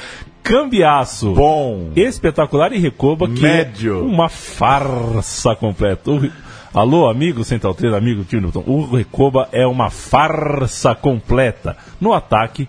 Cambiaço. 0.43 1.33
Bom. 1.33 1.91
Espetacular 1.97 2.73
e 2.73 2.79
Recoba, 2.79 3.27
que 3.29 3.41
Médio. 3.43 3.99
é 4.01 4.03
uma 4.03 4.29
farsa 4.29 5.55
completa. 5.55 6.11
O- 6.11 6.31
Alô, 6.75 7.09
amigo 7.09 7.45
Central 7.45 7.73
3, 7.73 7.95
amigo 7.95 8.25
Tio 8.25 8.41
Newton. 8.41 8.65
O 8.67 8.85
Recoba 8.97 9.49
é 9.53 9.65
uma 9.65 9.91
farsa 9.91 10.93
completa. 10.95 11.77
No 12.01 12.13
ataque, 12.13 12.69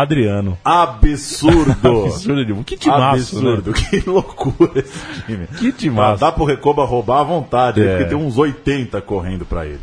Adriano. 0.00 0.58
Absurdo! 0.64 2.04
Absurdo 2.06 2.64
Que 2.64 2.76
timaço, 2.76 3.36
Absurdo, 3.38 3.70
né? 3.70 3.76
que 3.76 4.08
loucura 4.08 4.72
esse 4.80 5.22
time. 5.26 5.46
Que 5.58 5.72
timaço. 5.72 6.20
Dá 6.20 6.30
pro 6.30 6.44
Recoba 6.44 6.84
roubar 6.84 7.20
à 7.20 7.24
vontade, 7.24 7.80
É. 7.82 7.88
porque 7.96 8.04
tem 8.10 8.18
uns 8.18 8.36
80 8.36 9.00
correndo 9.00 9.44
pra 9.46 9.64
ele. 9.66 9.80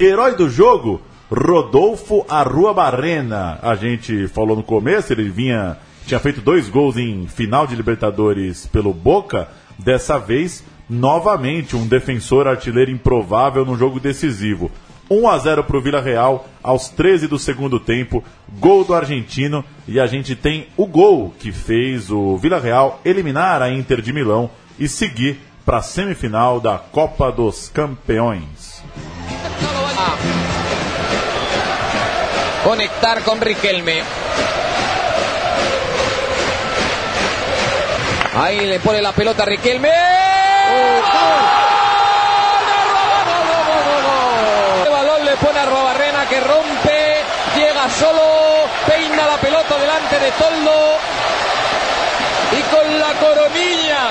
Herói 0.00 0.34
do 0.34 0.48
jogo, 0.48 1.00
Rodolfo 1.30 2.24
Arrua 2.28 2.72
Barrena. 2.74 3.58
A 3.62 3.74
gente 3.74 4.26
falou 4.28 4.56
no 4.56 4.62
começo, 4.62 5.12
ele 5.12 5.28
vinha. 5.28 5.76
Tinha 6.06 6.18
feito 6.18 6.40
dois 6.40 6.68
gols 6.68 6.96
em 6.96 7.26
final 7.28 7.66
de 7.66 7.76
Libertadores 7.76 8.66
pelo 8.66 8.92
Boca. 8.92 9.48
Dessa 9.78 10.18
vez, 10.18 10.64
novamente, 10.90 11.76
um 11.76 11.86
defensor 11.86 12.46
artilheiro 12.48 12.90
improvável 12.90 13.64
num 13.64 13.76
jogo 13.78 14.00
decisivo. 14.00 14.70
1 15.12 15.28
a 15.28 15.38
0 15.38 15.64
para 15.64 15.76
o 15.76 15.80
Vila 15.80 16.00
Real 16.00 16.46
aos 16.62 16.88
13 16.88 17.26
do 17.26 17.38
segundo 17.38 17.78
tempo, 17.78 18.24
gol 18.58 18.84
do 18.84 18.94
argentino 18.94 19.64
e 19.86 20.00
a 20.00 20.06
gente 20.06 20.34
tem 20.34 20.66
o 20.76 20.86
gol 20.86 21.34
que 21.38 21.52
fez 21.52 22.10
o 22.10 22.36
Vila 22.36 22.58
Real 22.58 23.00
eliminar 23.04 23.62
a 23.62 23.70
Inter 23.70 24.00
de 24.00 24.12
Milão 24.12 24.50
e 24.78 24.88
seguir 24.88 25.38
para 25.64 25.78
a 25.78 25.82
semifinal 25.82 26.60
da 26.60 26.78
Copa 26.78 27.30
dos 27.30 27.68
Campeões. 27.68 28.82
conectar 32.62 33.22
con 33.22 33.40
Riquelme. 33.40 34.02
Ahí 38.34 38.66
le 38.66 38.80
pone 38.80 39.02
la 39.02 39.12
pelota 39.12 39.42
a 39.42 39.46
Riquelme. 39.46 39.88
El 39.88 41.71
pone 45.42 45.58
a 45.58 45.64
Robarrena 45.66 46.26
que 46.28 46.40
rompe, 46.40 47.16
llega 47.56 47.88
solo, 47.90 48.22
peina 48.86 49.26
la 49.26 49.36
pelota 49.38 49.76
delante 49.78 50.18
de 50.18 50.30
Toldo 50.32 50.98
y 52.58 52.62
con 52.74 52.98
la 53.00 53.12
coronilla 53.14 54.10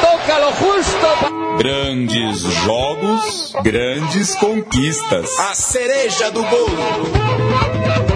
toca 0.00 0.38
lo 0.38 0.52
justo. 0.52 1.08
Grandes 1.58 2.44
jogos, 2.66 3.54
grandes 3.62 4.36
conquistas. 4.36 5.30
A 5.50 5.54
cereja 5.54 6.30
do 6.30 6.42
bolo. 6.42 8.06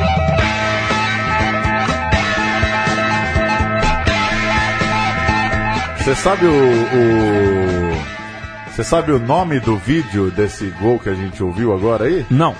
Você 5.98 6.14
sabe 6.14 6.46
o. 6.46 6.50
o- 6.50 7.59
Você 8.70 8.84
sabe 8.84 9.12
o 9.12 9.18
nome 9.18 9.60
do 9.60 9.76
vídeo 9.76 10.30
desse 10.30 10.66
gol 10.80 10.98
que 10.98 11.08
a 11.08 11.14
gente 11.14 11.42
ouviu 11.42 11.72
agora 11.74 12.04
aí? 12.04 12.24
Não. 12.30 12.54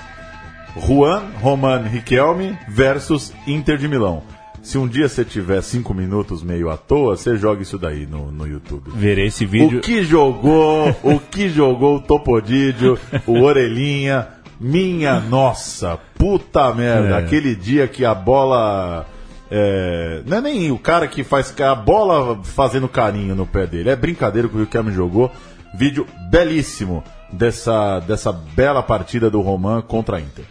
Juan 0.77 1.23
Roman 1.41 1.81
Riquelme 1.83 2.57
versus 2.67 3.33
Inter 3.47 3.77
de 3.77 3.87
Milão. 3.87 4.23
Se 4.61 4.77
um 4.77 4.87
dia 4.87 5.09
você 5.09 5.25
tiver 5.25 5.61
cinco 5.63 5.93
minutos 5.93 6.43
meio 6.43 6.69
à 6.69 6.77
toa, 6.77 7.17
você 7.17 7.35
joga 7.35 7.63
isso 7.63 7.77
daí 7.79 8.05
no, 8.05 8.31
no 8.31 8.45
YouTube. 8.47 8.91
Verei 8.93 9.27
esse 9.27 9.45
vídeo. 9.45 9.79
O 9.79 9.81
que 9.81 10.03
jogou, 10.03 10.95
o 11.03 11.19
que 11.19 11.49
jogou 11.49 11.95
o 11.95 12.01
Topodídio, 12.01 12.99
o 13.25 13.41
Orelhinha, 13.41 14.27
minha 14.59 15.19
nossa, 15.19 15.97
puta 16.15 16.71
merda, 16.73 17.15
É. 17.15 17.23
aquele 17.23 17.55
dia 17.55 17.87
que 17.87 18.05
a 18.05 18.13
bola. 18.13 19.07
é, 19.49 20.21
não 20.27 20.37
é 20.37 20.41
nem 20.41 20.71
o 20.71 20.77
cara 20.77 21.07
que 21.07 21.23
faz 21.23 21.53
a 21.59 21.73
bola 21.73 22.39
fazendo 22.43 22.87
carinho 22.87 23.33
no 23.35 23.47
pé 23.47 23.65
dele, 23.65 23.89
é 23.89 23.95
brincadeira 23.95 24.47
que 24.47 24.55
o 24.55 24.59
Riquelme 24.59 24.91
jogou. 24.91 25.31
Vídeo 25.73 26.05
belíssimo 26.29 27.03
dessa, 27.31 27.99
dessa 28.01 28.31
bela 28.31 28.83
partida 28.83 29.29
do 29.29 29.41
Roman 29.41 29.81
contra 29.81 30.17
a 30.17 30.19
Inter. 30.21 30.45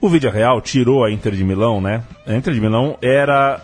O 0.00 0.08
Vídeo 0.08 0.30
Real 0.30 0.60
tirou 0.60 1.04
a 1.04 1.10
Inter 1.10 1.34
de 1.34 1.44
Milão, 1.44 1.80
né? 1.80 2.02
A 2.26 2.34
Inter 2.34 2.54
de 2.54 2.60
Milão 2.60 2.96
era. 3.02 3.60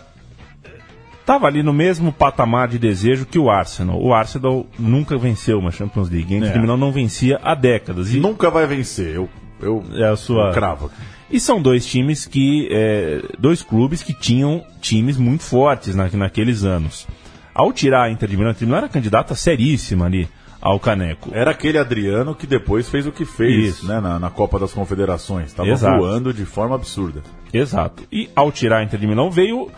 Tava 1.25 1.47
ali 1.47 1.63
no 1.63 1.73
mesmo 1.73 2.13
patamar 2.13 2.69
de 2.69 2.79
desejo 2.79 3.25
que 3.25 3.39
o 3.39 3.49
Arsenal. 3.51 3.99
O 4.03 4.13
Arsenal 4.13 4.67
nunca 4.79 5.17
venceu 5.17 5.59
uma 5.59 5.71
Champions 5.71 6.11
League. 6.11 6.35
A 6.35 6.37
Inter 6.37 6.51
É. 6.51 6.53
de 6.53 6.59
Milão 6.59 6.77
não 6.77 6.93
vencia 6.93 7.41
há 7.43 7.55
décadas. 7.55 8.13
E 8.13 8.19
Nunca 8.21 8.51
vai 8.51 8.67
vencer, 8.67 9.15
eu, 9.15 9.29
eu, 9.63 9.83
é 9.95 10.05
a 10.09 10.17
sua. 10.17 10.53
cravo. 10.53 10.91
E 11.31 11.41
são 11.41 11.63
dois 11.63 11.87
times 11.87 12.27
que. 12.27 12.69
é, 12.71 13.23
dois 13.39 13.63
clubes 13.63 14.03
que 14.03 14.13
tinham 14.13 14.63
times 14.83 15.17
muito 15.17 15.45
fortes 15.45 15.95
na, 15.95 16.11
naqueles 16.13 16.63
anos. 16.63 17.07
Ao 17.55 17.73
tirar 17.73 18.03
a 18.03 18.11
Inter 18.11 18.29
de 18.29 18.37
Milão, 18.37 18.51
a 18.51 18.53
Inter 18.53 18.61
de 18.61 18.67
Milão 18.67 18.79
era 18.79 18.89
candidata 18.89 19.35
seríssima 19.35 20.05
ali 20.05 20.29
ao 20.65 20.81
Caneco. 20.81 21.29
Era 21.35 21.51
aquele 21.51 21.77
Adriano 21.77 22.35
que 22.35 22.47
depois 22.47 22.89
fez 22.89 23.07
o 23.07 23.13
que 23.13 23.27
fez 23.27 23.83
né, 23.83 24.01
na, 24.01 24.19
na 24.19 24.31
Copa 24.31 24.59
das 24.59 24.73
Confederações. 24.73 25.49
Estava 25.49 25.69
voando 25.99 26.33
de 26.33 26.47
forma 26.47 26.75
absurda. 26.75 27.23
Exato. 27.53 28.03
E 28.11 28.31
ao 28.35 28.51
tirar 28.51 28.79
a 28.79 28.83
Inter 28.83 28.99
de 28.99 29.07
Milão 29.07 29.31
veio 29.31 29.71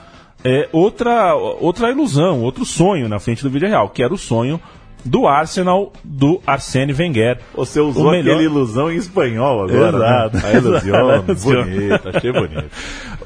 é, 0.44 0.68
outra, 0.70 1.35
outra 1.35 1.90
ilusão, 1.90 2.40
outro 2.40 2.64
sonho 2.64 3.09
na 3.09 3.18
frente 3.18 3.42
do 3.42 3.51
Vídeo 3.51 3.68
Real, 3.68 3.88
que 3.88 4.01
era 4.01 4.14
o 4.14 4.16
sonho 4.16 4.61
do 5.05 5.27
Arsenal 5.27 5.92
do 6.05 6.40
Arsene 6.46 6.92
Wenger. 6.92 7.40
Você 7.57 7.81
usou 7.81 8.07
O 8.07 8.11
melhor- 8.12 8.35
aquele 8.35 8.44
ilusão 8.49 8.90
em 8.90 8.96
espanhol 8.96 9.64
agora. 9.64 9.96
Exato. 9.96 10.37
Né? 10.37 10.42
A 10.46 10.53
ilusão, 10.53 11.22
bonito, 11.64 12.09
achei 12.14 12.33
bonito. 12.33 12.70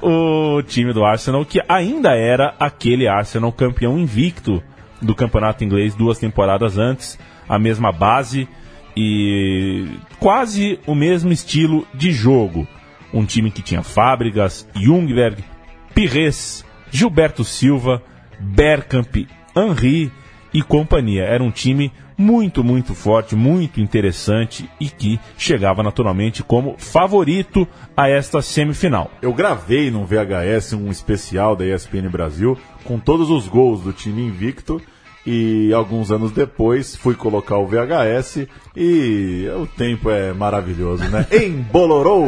o 0.01 0.63
time 0.63 0.95
do 0.95 1.05
Arsenal, 1.05 1.45
que 1.45 1.61
ainda 1.69 2.15
era 2.17 2.55
aquele 2.59 3.07
Arsenal 3.07 3.53
campeão 3.53 3.99
invicto 3.99 4.63
do 5.01 5.15
campeonato 5.15 5.63
inglês 5.63 5.95
duas 5.95 6.19
temporadas 6.19 6.79
antes, 6.79 7.19
a 7.51 7.59
mesma 7.59 7.91
base 7.91 8.49
e 8.97 9.89
quase 10.21 10.79
o 10.87 10.95
mesmo 10.95 11.33
estilo 11.33 11.85
de 11.93 12.13
jogo. 12.13 12.67
Um 13.13 13.25
time 13.25 13.51
que 13.51 13.61
tinha 13.61 13.83
Fábricas, 13.83 14.69
Jungberg, 14.73 15.43
Pires, 15.93 16.65
Gilberto 16.93 17.43
Silva, 17.43 18.01
Bergkamp, 18.39 19.27
Henry 19.57 20.13
e 20.55 20.63
companhia. 20.63 21.25
Era 21.25 21.43
um 21.43 21.51
time 21.51 21.93
muito, 22.17 22.63
muito 22.63 22.95
forte, 22.95 23.35
muito 23.35 23.81
interessante 23.81 24.71
e 24.79 24.89
que 24.89 25.19
chegava 25.37 25.83
naturalmente 25.83 26.45
como 26.45 26.77
favorito 26.79 27.67
a 27.97 28.09
esta 28.09 28.41
semifinal. 28.41 29.11
Eu 29.21 29.33
gravei 29.33 29.91
num 29.91 30.05
VHS 30.05 30.75
um 30.75 30.89
especial 30.89 31.57
da 31.57 31.67
ESPN 31.67 32.09
Brasil 32.09 32.57
com 32.85 32.97
todos 33.01 33.29
os 33.29 33.49
gols 33.49 33.81
do 33.81 33.93
time 33.93 34.23
invicto 34.23 34.81
E 35.27 35.73
alguns 35.75 36.11
anos 36.11 36.31
depois 36.33 36.97
fui 36.97 37.15
colocar 37.15 37.59
o 37.59 37.67
VHS 37.67 38.47
e 38.75 39.47
o 39.55 39.67
tempo 39.67 40.09
é 40.11 40.33
maravilhoso, 40.33 41.05
né? 41.11 41.27
Embolorou! 41.31 42.27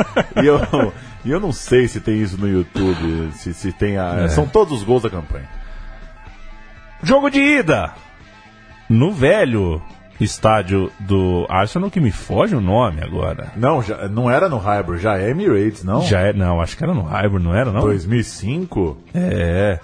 e, 0.42 0.46
eu, 0.46 0.92
e 1.24 1.30
eu 1.30 1.38
não 1.38 1.52
sei 1.52 1.86
se 1.86 2.00
tem 2.00 2.20
isso 2.20 2.36
no 2.38 2.48
YouTube, 2.48 3.32
se, 3.34 3.54
se 3.54 3.72
tem 3.72 3.96
a. 3.96 4.24
É. 4.24 4.28
São 4.28 4.46
todos 4.46 4.78
os 4.78 4.82
gols 4.82 5.02
da 5.02 5.10
campanha. 5.10 5.48
Jogo 7.02 7.30
de 7.30 7.40
ida! 7.40 7.92
No 8.88 9.12
velho 9.12 9.80
estádio 10.20 10.90
do 11.00 11.46
Arsenal, 11.48 11.90
que 11.90 12.00
me 12.00 12.10
foge 12.10 12.54
o 12.54 12.60
nome 12.60 13.02
agora. 13.02 13.52
Não, 13.56 13.82
já, 13.82 14.08
não 14.08 14.30
era 14.30 14.48
no 14.48 14.58
Highbury, 14.58 14.98
já 14.98 15.18
é 15.18 15.30
Emirates, 15.30 15.82
não? 15.84 16.02
Já 16.02 16.20
é, 16.20 16.32
não, 16.32 16.60
acho 16.60 16.76
que 16.76 16.84
era 16.84 16.94
no 16.94 17.02
Highbury, 17.02 17.42
não 17.42 17.54
era, 17.54 17.72
não? 17.72 17.80
2005? 17.80 18.96
É. 19.14 19.80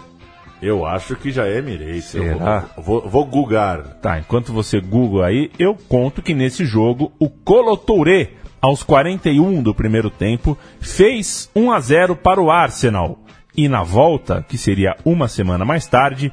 Eu 0.61 0.85
acho 0.85 1.15
que 1.17 1.31
já 1.31 1.47
é 1.47 1.59
Emirates. 1.59 2.15
Eu 2.15 2.25
Será? 2.25 2.65
vou, 2.77 3.01
vou, 3.01 3.11
vou 3.11 3.25
googar. 3.25 3.83
Tá, 4.03 4.19
enquanto 4.19 4.53
você 4.53 4.81
Google 4.81 5.23
aí, 5.23 5.51
eu 5.59 5.77
conto 5.89 6.23
que 6.23 6.35
nesse 6.35 6.65
jogo 6.65 7.13
o 7.19 7.29
Colo 7.29 7.77
Touré, 7.77 8.31
aos 8.61 8.83
41 8.83 9.63
do 9.63 9.75
primeiro 9.75 10.11
tempo, 10.11 10.59
fez 10.81 11.51
1 11.55 11.73
a 11.73 11.81
0 11.81 12.17
para 12.17 12.43
o 12.43 12.51
Arsenal. 12.51 13.19
E 13.57 13.69
na 13.69 13.83
volta, 13.83 14.45
que 14.49 14.59
seria 14.59 14.97
uma 15.05 15.29
semana 15.29 15.65
mais 15.65 15.87
tarde, 15.87 16.33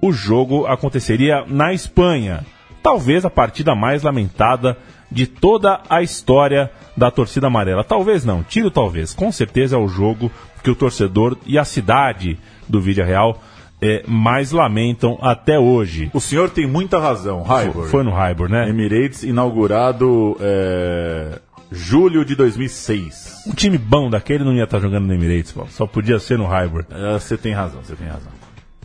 o 0.00 0.12
jogo 0.12 0.66
aconteceria 0.66 1.44
na 1.46 1.72
Espanha. 1.72 2.44
Talvez 2.82 3.24
a 3.24 3.30
partida 3.30 3.74
mais 3.74 4.02
lamentada 4.02 4.76
de 5.10 5.26
toda 5.26 5.80
a 5.88 6.02
história 6.02 6.70
da 6.96 7.10
torcida 7.10 7.46
amarela. 7.46 7.84
Talvez 7.84 8.24
não, 8.24 8.42
tiro 8.42 8.70
talvez. 8.70 9.14
Com 9.14 9.30
certeza 9.30 9.76
é 9.76 9.78
o 9.78 9.88
jogo 9.88 10.30
que 10.62 10.70
o 10.70 10.74
torcedor 10.74 11.36
e 11.46 11.58
a 11.58 11.64
cidade 11.64 12.38
do 12.68 12.80
Vídeo 12.80 13.04
Real 13.04 13.40
é, 13.80 14.02
mais 14.06 14.52
lamentam 14.52 15.18
até 15.20 15.58
hoje. 15.58 16.10
O 16.12 16.20
senhor 16.20 16.50
tem 16.50 16.66
muita 16.66 16.98
razão, 16.98 17.42
Highbury. 17.42 17.88
Foi, 17.88 18.02
no 18.02 18.10
Highbury, 18.10 18.50
né? 18.50 18.68
Emirates 18.68 19.22
inaugurado 19.22 20.36
é, 20.40 21.38
julho 21.70 22.24
de 22.24 22.34
2006. 22.34 23.44
Um 23.46 23.52
time 23.52 23.78
bom 23.78 24.08
daquele 24.08 24.44
não 24.44 24.54
ia 24.54 24.64
estar 24.64 24.80
jogando 24.80 25.06
no 25.06 25.14
Emirates, 25.14 25.54
só 25.70 25.86
podia 25.86 26.18
ser 26.18 26.38
no 26.38 26.46
Highbury. 26.46 26.86
É, 26.90 27.18
Você 27.18 27.36
tem 27.36 27.52
razão, 27.52 27.82
você 27.82 27.94
tem 27.94 28.08
razão. 28.08 28.32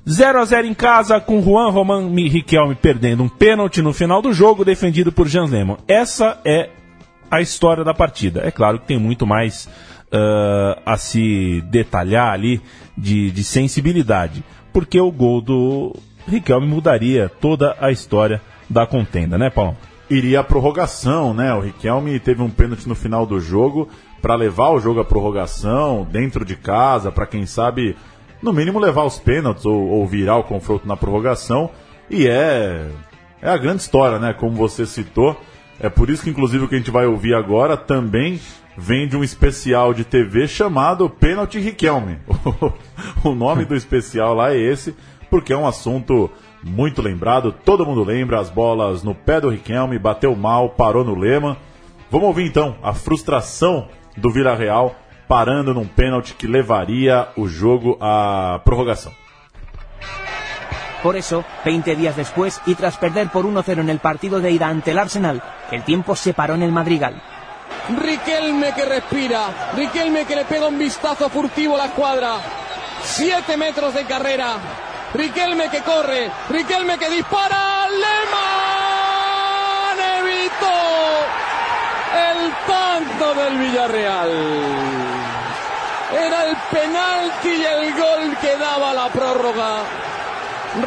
0 0.08 0.40
a 0.40 0.46
0 0.46 0.68
em 0.68 0.74
casa, 0.74 1.20
com 1.20 1.42
Juan 1.42 1.70
Roman 1.70 2.10
Riquelme 2.16 2.76
perdendo 2.76 3.24
um 3.24 3.30
pênalti 3.30 3.82
no 3.82 3.94
final 3.94 4.22
do 4.22 4.34
jogo, 4.34 4.66
defendido 4.66 5.12
por 5.12 5.28
Jean 5.28 5.46
Lehmann. 5.46 5.78
Essa 5.88 6.40
é 6.44 6.70
a 7.30 7.40
história 7.40 7.84
da 7.84 7.94
partida. 7.94 8.42
É 8.44 8.52
claro 8.52 8.80
que 8.80 8.88
tem 8.88 8.98
muito 8.98 9.26
mais 9.28 9.70
uh, 10.12 10.82
a 10.86 10.98
se 10.98 11.62
detalhar 11.70 12.32
ali 12.34 12.62
de, 12.98 13.32
de 13.32 13.44
sensibilidade, 13.44 14.44
porque 14.74 15.00
o 15.00 15.12
gol 15.12 15.42
do 15.42 15.96
Riquelme 16.28 16.68
mudaria 16.68 17.30
toda 17.40 17.76
a 17.80 17.92
história 17.92 18.42
da 18.70 18.86
contenda, 18.86 19.38
né, 19.38 19.50
Paulo? 19.50 19.78
Iria 20.10 20.42
a 20.42 20.44
prorrogação, 20.44 21.34
né? 21.34 21.54
O 21.54 21.62
Riquelme 21.62 22.20
teve 22.20 22.42
um 22.42 22.50
pênalti 22.50 22.88
no 22.88 22.96
final 22.96 23.26
do 23.26 23.40
jogo 23.40 23.88
para 24.22 24.36
levar 24.36 24.70
o 24.70 24.80
jogo 24.80 25.00
à 25.00 25.06
prorrogação, 25.06 26.08
dentro 26.10 26.46
de 26.46 26.56
casa, 26.56 27.12
para 27.12 27.26
quem 27.26 27.46
sabe, 27.46 27.96
no 28.41 28.51
mínimo 28.51 28.80
levar 28.80 29.04
os 29.04 29.19
pênaltis 29.19 29.65
ou, 29.65 29.88
ou 29.89 30.08
virar 30.08 30.38
o 30.38 30.43
confronto 30.43 30.88
na 30.88 30.97
prorrogação. 30.97 31.69
E 32.10 32.27
é, 32.27 32.88
é 33.41 33.49
a 33.49 33.58
grande 33.58 33.82
história, 33.82 34.19
né? 34.19 34.34
Como 34.34 34.56
você 34.56 34.86
citou. 34.86 35.39
É 35.80 35.89
por 35.89 36.10
isso 36.10 36.23
que, 36.23 36.30
inclusive, 36.30 36.65
o 36.65 36.67
que 36.67 36.75
a 36.75 36.77
gente 36.77 36.91
vai 36.91 37.06
ouvir 37.06 37.34
agora 37.34 37.75
também 37.75 38.39
vem 38.77 39.08
de 39.08 39.17
um 39.17 39.23
especial 39.23 39.93
de 39.93 40.04
TV 40.04 40.47
chamado 40.47 41.10
Pênalti 41.10 41.60
Riquelme. 41.60 42.19
o 43.23 43.34
nome 43.34 43.65
do 43.65 43.75
especial 43.75 44.34
lá 44.34 44.54
é 44.54 44.58
esse, 44.58 44.95
porque 45.30 45.54
é 45.54 45.58
um 45.58 45.67
assunto 45.67 46.30
muito 46.63 47.01
lembrado. 47.01 47.54
Todo 47.65 47.86
mundo 47.86 48.04
lembra 48.04 48.39
as 48.39 48.49
bolas 48.49 49.04
no 49.04 49.15
pé 49.15 49.41
do 49.41 49.49
Riquelme, 49.49 49.97
bateu 49.97 50.36
mal, 50.36 50.69
parou 50.69 51.04
no 51.04 51.15
Lema. 51.15 51.58
Vamos 52.10 52.27
ouvir 52.27 52.45
então 52.45 52.75
a 52.84 52.93
frustração 52.93 53.88
do 54.17 54.30
Vila 54.30 54.56
Real 54.56 54.95
parando 55.32 55.74
num 55.74 55.88
pênalti 55.88 56.34
que 56.34 56.46
levaria 56.46 57.30
o 57.38 57.48
jogo 57.48 57.98
à 58.02 58.60
prorrogação. 58.65 59.13
Por 61.02 61.15
eso, 61.15 61.46
20 61.63 61.96
días 61.96 62.17
después, 62.17 62.60
y 62.67 62.76
tras 62.76 62.98
perder 62.98 63.30
por 63.30 63.46
1-0 63.46 63.80
en 63.80 63.89
el 63.89 64.00
partido 64.00 64.41
de 64.41 64.52
ida 64.52 64.67
ante 64.67 64.91
el 64.91 65.00
Arsenal, 65.00 65.41
el 65.72 65.84
tiempo 65.84 66.17
se 66.17 66.34
paró 66.34 66.56
en 66.56 66.63
el 66.63 66.74
Madrigal. 66.74 67.22
Riquelme 67.98 68.74
que 68.74 68.84
respira, 68.84 69.72
Riquelme 69.74 70.26
que 70.26 70.36
le 70.36 70.44
pega 70.44 70.67
un 70.67 70.78
vistazo 70.78 71.30
furtivo 71.30 71.76
a 71.76 71.78
la 71.78 71.86
escuadra. 71.86 72.41
Siete 73.02 73.56
metros 73.56 73.94
de 73.94 74.04
carrera. 74.04 74.58
Riquelme 75.13 75.70
que 75.70 75.80
corre, 75.80 76.30
Riquelme 76.50 76.98
que 76.98 77.10
dispara. 77.10 77.88
Lehmann 78.04 79.20
evitó 80.20 80.80
el 82.20 82.52
tanto 82.67 83.34
del 83.34 83.58
Villarreal. 83.60 85.01
Era 86.26 86.46
el 86.46 86.56
penalti 86.72 87.50
y 87.50 87.66
el 87.66 87.94
gol 87.94 88.38
que 88.40 88.56
daba 88.58 88.94
la 88.94 89.10
prórroga. 89.10 89.80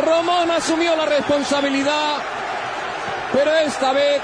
Román 0.04 0.50
asumió 0.50 0.96
la 0.96 1.04
responsabilidad, 1.04 2.16
pero 3.32 3.52
esta 3.56 3.92
vez 3.92 4.22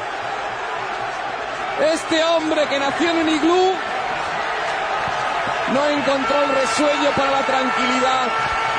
este 1.93 2.23
hombre 2.25 2.67
que 2.69 2.79
nació 2.79 3.11
en 3.11 3.17
un 3.19 3.29
iglú 3.29 3.73
no 5.73 5.89
encontró 5.89 6.43
el 6.45 6.51
resuello 6.51 7.11
para 7.17 7.31
la 7.31 7.43
tranquilidad, 7.43 8.29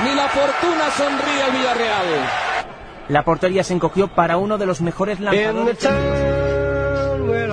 ni 0.04 0.16
la 0.16 0.28
fortuna 0.30 0.92
sonríe 0.98 1.44
al 1.44 1.52
Villarreal. 1.52 2.06
La 3.10 3.24
portería 3.24 3.64
se 3.64 3.74
encogió 3.74 4.08
para 4.08 4.38
uno 4.38 4.58
de 4.58 4.66
los 4.66 4.82
mejores 4.82 5.20
lanzadores. 5.20 5.80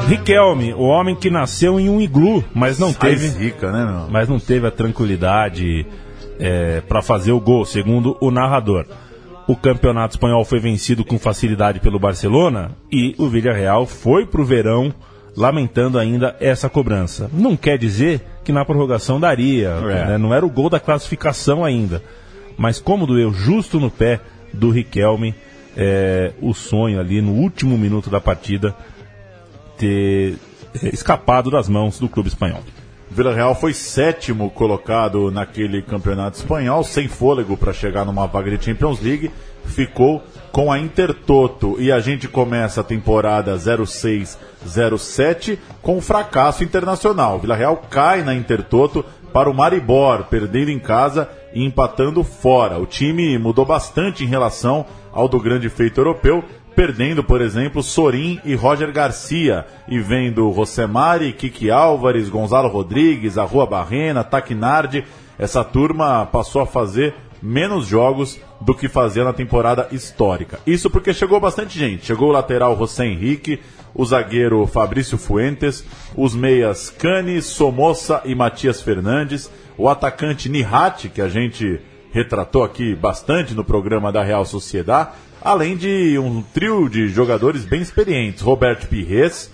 Riquelme, 0.08 0.72
o 0.74 0.82
homem 0.82 1.14
que 1.14 1.30
nasceu 1.30 1.78
em 1.78 1.88
um 1.88 2.00
iglu, 2.00 2.44
mas 2.54 2.78
não 2.78 2.92
Sai 2.92 3.10
teve, 3.10 3.28
zica, 3.28 3.70
né, 3.70 3.84
meu? 3.84 4.08
mas 4.10 4.28
não 4.28 4.38
teve 4.38 4.66
a 4.66 4.70
tranquilidade 4.70 5.86
para 6.88 7.02
fazer 7.02 7.32
o 7.32 7.40
gol, 7.40 7.64
segundo 7.64 8.16
o 8.20 8.30
narrador. 8.30 8.86
O 9.46 9.56
campeonato 9.56 10.14
espanhol 10.14 10.44
foi 10.44 10.60
vencido 10.60 11.04
com 11.04 11.18
facilidade 11.18 11.80
pelo 11.80 11.98
Barcelona 11.98 12.70
e 12.92 13.14
o 13.18 13.28
Villarreal 13.28 13.86
foi 13.86 14.26
pro 14.26 14.44
verão 14.44 14.92
lamentando 15.36 15.98
ainda 15.98 16.36
essa 16.40 16.68
cobrança. 16.68 17.30
Não 17.32 17.56
quer 17.56 17.78
dizer 17.78 18.20
que 18.44 18.52
na 18.52 18.64
prorrogação 18.64 19.18
daria, 19.18 19.68
É. 19.68 20.06
né? 20.10 20.18
não 20.18 20.34
era 20.34 20.44
o 20.44 20.50
gol 20.50 20.68
da 20.68 20.78
classificação 20.80 21.64
ainda. 21.64 22.02
Mas 22.56 22.78
como 22.80 23.06
doeu 23.06 23.32
justo 23.32 23.78
no 23.80 23.90
pé 23.90 24.20
do 24.52 24.70
Riquelme, 24.70 25.34
é, 25.76 26.32
o 26.42 26.52
sonho 26.52 26.98
ali 27.00 27.22
no 27.22 27.32
último 27.32 27.78
minuto 27.78 28.10
da 28.10 28.20
partida 28.20 28.74
ter 29.78 30.36
é, 30.82 30.88
escapado 30.88 31.50
das 31.50 31.68
mãos 31.68 31.98
do 31.98 32.08
clube 32.08 32.28
espanhol. 32.28 32.62
Vila 33.10 33.34
Real 33.34 33.54
foi 33.54 33.72
sétimo 33.72 34.50
colocado 34.50 35.30
naquele 35.30 35.80
campeonato 35.80 36.36
espanhol, 36.36 36.84
sem 36.84 37.08
fôlego 37.08 37.56
para 37.56 37.72
chegar 37.72 38.04
numa 38.04 38.26
vaga 38.26 38.56
de 38.56 38.62
Champions 38.62 39.00
League, 39.00 39.30
ficou 39.64 40.22
com 40.52 40.70
a 40.70 40.78
Intertoto 40.78 41.76
e 41.78 41.90
a 41.90 42.00
gente 42.00 42.28
começa 42.28 42.80
a 42.80 42.84
temporada 42.84 43.56
06-07 43.56 45.58
com 45.80 45.96
um 45.96 46.02
fracasso 46.02 46.64
internacional. 46.64 47.38
Vila 47.38 47.56
Real 47.56 47.76
cai 47.88 48.22
na 48.22 48.34
Intertoto 48.34 49.04
para 49.32 49.50
o 49.50 49.54
Maribor, 49.54 50.24
perdendo 50.24 50.70
em 50.70 50.78
casa 50.78 51.28
e 51.54 51.64
empatando 51.64 52.24
fora. 52.24 52.78
O 52.78 52.86
time 52.86 53.38
mudou 53.38 53.64
bastante 53.64 54.24
em 54.24 54.26
relação 54.26 54.86
ao 55.12 55.28
do 55.28 55.40
grande 55.40 55.68
feito 55.68 56.00
europeu, 56.00 56.44
perdendo, 56.78 57.24
por 57.24 57.40
exemplo, 57.40 57.82
Sorin 57.82 58.40
e 58.44 58.54
Roger 58.54 58.92
Garcia, 58.92 59.66
e 59.88 59.98
vendo 59.98 60.48
Rosemari, 60.48 61.32
Kiki 61.32 61.72
Álvares, 61.72 62.28
Gonzalo 62.28 62.68
Rodrigues, 62.68 63.36
a 63.36 63.42
Rua 63.42 63.66
Barrena, 63.66 64.22
Taquinardi, 64.22 65.04
essa 65.36 65.64
turma 65.64 66.24
passou 66.26 66.62
a 66.62 66.66
fazer 66.66 67.16
menos 67.42 67.84
jogos 67.84 68.38
do 68.60 68.76
que 68.76 68.88
fazia 68.88 69.24
na 69.24 69.32
temporada 69.32 69.88
histórica. 69.90 70.60
Isso 70.64 70.88
porque 70.88 71.12
chegou 71.12 71.40
bastante 71.40 71.76
gente. 71.76 72.06
Chegou 72.06 72.28
o 72.28 72.32
lateral 72.32 72.78
José 72.78 73.06
Henrique, 73.06 73.58
o 73.92 74.04
zagueiro 74.04 74.64
Fabrício 74.64 75.18
Fuentes, 75.18 75.84
os 76.16 76.32
meias 76.32 76.90
Cani, 76.90 77.42
Somoza 77.42 78.22
e 78.24 78.36
Matias 78.36 78.80
Fernandes, 78.80 79.50
o 79.76 79.88
atacante 79.88 80.48
Nihati, 80.48 81.08
que 81.08 81.20
a 81.20 81.28
gente 81.28 81.80
retratou 82.12 82.62
aqui 82.62 82.94
bastante 82.94 83.52
no 83.52 83.64
programa 83.64 84.12
da 84.12 84.22
Real 84.22 84.44
Sociedade, 84.44 85.10
além 85.42 85.76
de 85.76 86.18
um 86.18 86.42
trio 86.42 86.88
de 86.88 87.08
jogadores 87.08 87.64
bem 87.64 87.80
experientes, 87.80 88.42
Roberto 88.42 88.86
Pires, 88.88 89.50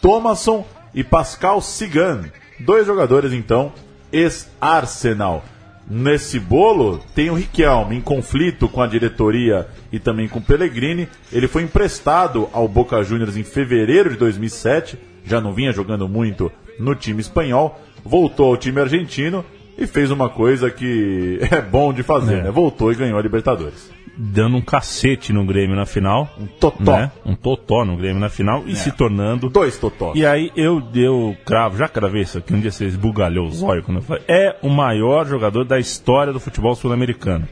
Thomasson 0.00 0.66
e 0.94 1.02
Pascal 1.04 1.60
Sigan. 1.60 2.24
Dois 2.60 2.86
jogadores, 2.86 3.32
então, 3.32 3.72
ex-Arsenal. 4.12 5.44
Nesse 5.90 6.38
bolo 6.38 7.00
tem 7.14 7.28
o 7.28 7.34
Riquelme 7.34 7.96
em 7.96 8.00
conflito 8.00 8.68
com 8.68 8.80
a 8.80 8.86
diretoria 8.86 9.66
e 9.92 9.98
também 9.98 10.28
com 10.28 10.38
o 10.38 10.42
Pellegrini. 10.42 11.08
Ele 11.32 11.48
foi 11.48 11.62
emprestado 11.62 12.48
ao 12.52 12.68
Boca 12.68 13.02
Juniors 13.02 13.36
em 13.36 13.42
fevereiro 13.42 14.10
de 14.10 14.16
2007, 14.16 14.96
já 15.24 15.40
não 15.40 15.52
vinha 15.52 15.72
jogando 15.72 16.08
muito 16.08 16.50
no 16.78 16.94
time 16.94 17.20
espanhol, 17.20 17.80
voltou 18.04 18.46
ao 18.46 18.56
time 18.56 18.80
argentino 18.80 19.44
e 19.76 19.86
fez 19.86 20.10
uma 20.10 20.28
coisa 20.28 20.70
que 20.70 21.38
é 21.50 21.60
bom 21.60 21.92
de 21.92 22.02
fazer, 22.02 22.38
É. 22.38 22.42
né? 22.44 22.50
Voltou 22.50 22.92
e 22.92 22.94
ganhou 22.94 23.18
a 23.18 23.22
Libertadores. 23.22 23.90
Dando 24.16 24.56
um 24.56 24.60
cacete 24.60 25.32
no 25.32 25.44
Grêmio 25.44 25.74
na 25.74 25.86
final. 25.86 26.28
Um 26.38 26.46
totó. 26.46 26.92
Né? 26.98 27.10
Um 27.24 27.34
totó 27.34 27.84
no 27.84 27.96
Grêmio 27.96 28.20
na 28.20 28.28
final 28.28 28.62
e 28.66 28.72
É. 28.72 28.74
se 28.74 28.90
tornando. 28.92 29.48
Dois 29.48 29.76
totós. 29.78 30.12
E 30.18 30.24
aí 30.26 30.50
eu, 30.56 30.82
eu 30.94 31.36
cravo, 31.44 31.76
já 31.78 31.88
cravei 31.88 32.22
isso 32.22 32.38
aqui, 32.38 32.52
um 32.54 32.60
dia 32.60 32.70
você 32.70 32.84
esbugalhou 32.86 33.46
os 33.46 33.62
olhos 33.62 33.84
quando 33.84 33.98
eu 33.98 34.02
falei. 34.02 34.22
É 34.28 34.56
o 34.62 34.68
maior 34.68 35.26
jogador 35.26 35.64
da 35.64 35.78
história 35.78 36.32
do 36.32 36.40
futebol 36.40 36.74
sul-americano. 36.74 37.48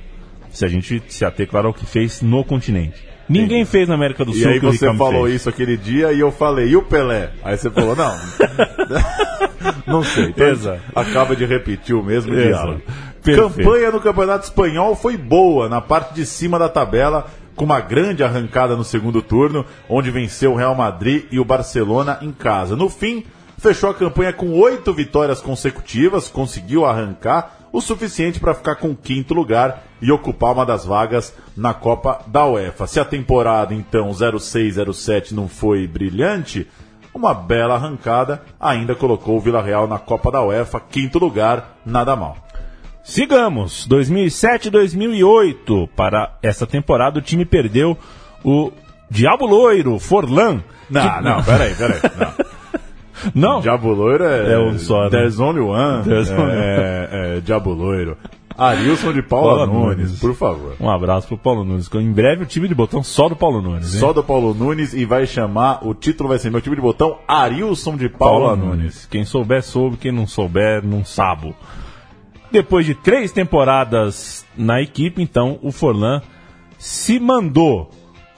Se 0.50 0.64
a 0.64 0.68
gente 0.68 1.02
se 1.08 1.24
ater, 1.24 1.46
claro, 1.48 1.68
ao 1.68 1.74
que 1.74 1.86
fez 1.86 2.20
no 2.22 2.42
continente. 2.44 3.08
Ninguém 3.28 3.64
fez 3.64 3.88
na 3.88 3.94
América 3.94 4.24
do 4.24 4.32
E 4.32 4.42
Sul 4.42 4.50
aí 4.50 4.58
que 4.58 4.66
o 4.66 4.72
você 4.72 4.92
falou 4.96 5.22
fez. 5.26 5.36
isso 5.36 5.48
aquele 5.48 5.76
dia 5.76 6.12
e 6.12 6.18
eu 6.18 6.32
falei, 6.32 6.68
e 6.70 6.76
o 6.76 6.82
Pelé? 6.82 7.30
Aí 7.44 7.56
você 7.56 7.70
falou, 7.70 7.94
não. 7.94 8.12
não 9.86 10.02
sei. 10.02 10.26
Então, 10.30 10.78
acaba 10.94 11.36
de 11.36 11.44
repetir 11.44 11.94
o 11.94 12.02
mesmo 12.02 12.34
Exato. 12.34 12.48
diálogo. 12.48 12.82
Perfeito. 13.22 13.56
Campanha 13.56 13.90
no 13.90 14.00
Campeonato 14.00 14.44
Espanhol 14.44 14.96
foi 14.96 15.16
boa 15.16 15.68
na 15.68 15.80
parte 15.80 16.14
de 16.14 16.24
cima 16.24 16.58
da 16.58 16.68
tabela, 16.68 17.26
com 17.54 17.64
uma 17.64 17.80
grande 17.80 18.24
arrancada 18.24 18.74
no 18.74 18.84
segundo 18.84 19.20
turno, 19.20 19.64
onde 19.88 20.10
venceu 20.10 20.52
o 20.52 20.56
Real 20.56 20.74
Madrid 20.74 21.24
e 21.30 21.38
o 21.38 21.44
Barcelona 21.44 22.18
em 22.22 22.32
casa. 22.32 22.74
No 22.74 22.88
fim, 22.88 23.24
fechou 23.58 23.90
a 23.90 23.94
campanha 23.94 24.32
com 24.32 24.58
oito 24.58 24.92
vitórias 24.94 25.40
consecutivas, 25.40 26.28
conseguiu 26.28 26.86
arrancar 26.86 27.58
o 27.72 27.80
suficiente 27.80 28.40
para 28.40 28.54
ficar 28.54 28.76
com 28.76 28.90
o 28.90 28.96
quinto 28.96 29.34
lugar 29.34 29.84
e 30.02 30.10
ocupar 30.10 30.52
uma 30.52 30.66
das 30.66 30.84
vagas 30.84 31.34
na 31.56 31.74
Copa 31.74 32.20
da 32.26 32.46
UEFA. 32.46 32.86
Se 32.86 32.98
a 32.98 33.04
temporada, 33.04 33.74
então, 33.74 34.10
06-07 34.10 35.32
não 35.32 35.46
foi 35.46 35.86
brilhante, 35.86 36.66
uma 37.14 37.34
bela 37.34 37.74
arrancada 37.74 38.42
ainda 38.58 38.94
colocou 38.94 39.36
o 39.36 39.40
Vila 39.40 39.62
Real 39.62 39.86
na 39.86 39.98
Copa 39.98 40.30
da 40.30 40.42
UEFA, 40.42 40.80
quinto 40.80 41.18
lugar, 41.18 41.76
nada 41.84 42.14
mal. 42.16 42.36
Sigamos, 43.02 43.86
2007-2008. 43.88 45.88
Para 45.96 46.32
essa 46.42 46.66
temporada, 46.66 47.18
o 47.18 47.22
time 47.22 47.44
perdeu 47.44 47.96
o 48.44 48.70
Diabo 49.10 49.46
Loiro, 49.46 49.98
Forlan. 49.98 50.62
Não, 50.88 51.14
que- 51.16 51.20
não, 51.22 51.42
peraí, 51.42 51.74
peraí. 51.74 52.00
Não. 52.18 52.50
Não? 53.34 53.60
Diabo 53.60 53.92
Loiro 53.92 54.24
é. 54.24 54.54
É 54.54 54.58
um 54.58 54.78
só, 54.78 55.04
né? 55.04 55.10
There's 55.10 55.38
only 55.38 55.60
one. 55.60 56.04
There's 56.04 56.30
only 56.30 56.52
é, 56.56 57.08
é, 57.36 57.40
Diabo 57.40 57.72
Loiro. 57.72 58.16
Arilson 58.56 59.12
de 59.12 59.22
Paula, 59.22 59.66
Nunes, 59.66 59.96
Nunes. 60.08 60.20
por 60.20 60.34
favor. 60.34 60.76
Um 60.80 60.90
abraço 60.90 61.28
pro 61.28 61.38
Paulo 61.38 61.64
Nunes. 61.64 61.88
Em 61.94 62.12
breve 62.12 62.42
o 62.42 62.46
time 62.46 62.68
de 62.68 62.74
botão 62.74 63.02
só 63.02 63.28
do 63.28 63.36
Paulo 63.36 63.62
Nunes. 63.62 63.94
hein? 63.94 64.00
Só 64.00 64.12
do 64.12 64.22
Paulo 64.22 64.52
Nunes 64.54 64.92
e 64.92 65.04
vai 65.04 65.26
chamar, 65.26 65.86
o 65.86 65.94
título 65.94 66.28
vai 66.28 66.38
ser 66.38 66.50
meu 66.50 66.60
time 66.60 66.76
de 66.76 66.82
botão, 66.82 67.18
Arilson 67.26 67.96
de 67.96 68.08
Paula, 68.08 68.48
Paula 68.48 68.56
Nunes. 68.56 68.78
Nunes. 68.78 69.06
Quem 69.10 69.24
souber, 69.24 69.62
soube. 69.62 69.96
Quem 69.96 70.12
não 70.12 70.26
souber, 70.26 70.84
não 70.84 71.04
sabe. 71.04 71.54
Depois 72.52 72.84
de 72.84 72.94
três 72.94 73.30
temporadas 73.32 74.44
na 74.56 74.80
equipe, 74.82 75.22
então, 75.22 75.58
o 75.62 75.70
Forlan 75.70 76.20
se 76.78 77.20
mandou 77.20 77.90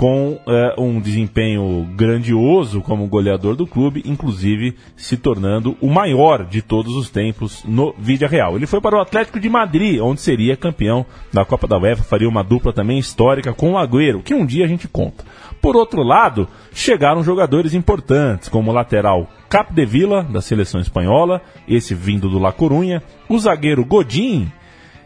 com 0.03 0.36
eh, 0.48 0.74
um 0.76 1.00
desempenho 1.00 1.88
grandioso 1.94 2.80
como 2.80 3.07
goleador 3.07 3.55
do 3.55 3.68
clube, 3.68 4.03
inclusive 4.05 4.74
se 4.96 5.16
tornando 5.16 5.76
o 5.80 5.88
maior 5.88 6.44
de 6.44 6.61
todos 6.61 6.96
os 6.96 7.09
tempos 7.09 7.62
no 7.64 7.94
Vídea 7.96 8.26
Real. 8.26 8.57
Ele 8.57 8.66
foi 8.66 8.80
para 8.80 8.96
o 8.96 9.00
Atlético 9.00 9.38
de 9.38 9.48
Madrid, 9.48 10.00
onde 10.00 10.20
seria 10.20 10.57
campeão 10.57 11.07
da 11.32 11.44
Copa 11.44 11.68
da 11.68 11.78
UEFA, 11.78 12.03
faria 12.03 12.28
uma 12.28 12.42
dupla 12.42 12.72
também 12.72 12.98
histórica 12.98 13.53
com 13.53 13.74
o 13.74 13.78
Agüero, 13.78 14.24
que 14.24 14.34
um 14.34 14.44
dia 14.44 14.64
a 14.64 14.68
gente 14.68 14.88
conta. 14.88 15.24
Por 15.61 15.76
outro 15.76 16.03
lado, 16.03 16.48
chegaram 16.72 17.22
jogadores 17.22 17.72
importantes, 17.72 18.48
como 18.48 18.72
o 18.72 18.74
lateral 18.74 19.28
Capdevila, 19.48 20.24
da 20.24 20.40
seleção 20.40 20.80
espanhola, 20.80 21.40
esse 21.68 21.94
vindo 21.94 22.28
do 22.28 22.40
La 22.40 22.50
Corunha, 22.50 23.05
o 23.28 23.38
zagueiro 23.38 23.84
Godin, 23.84 24.50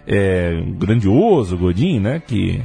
é, 0.07 0.59
grandioso 0.79 1.55
Godin, 1.59 2.01
né, 2.01 2.23
que 2.27 2.65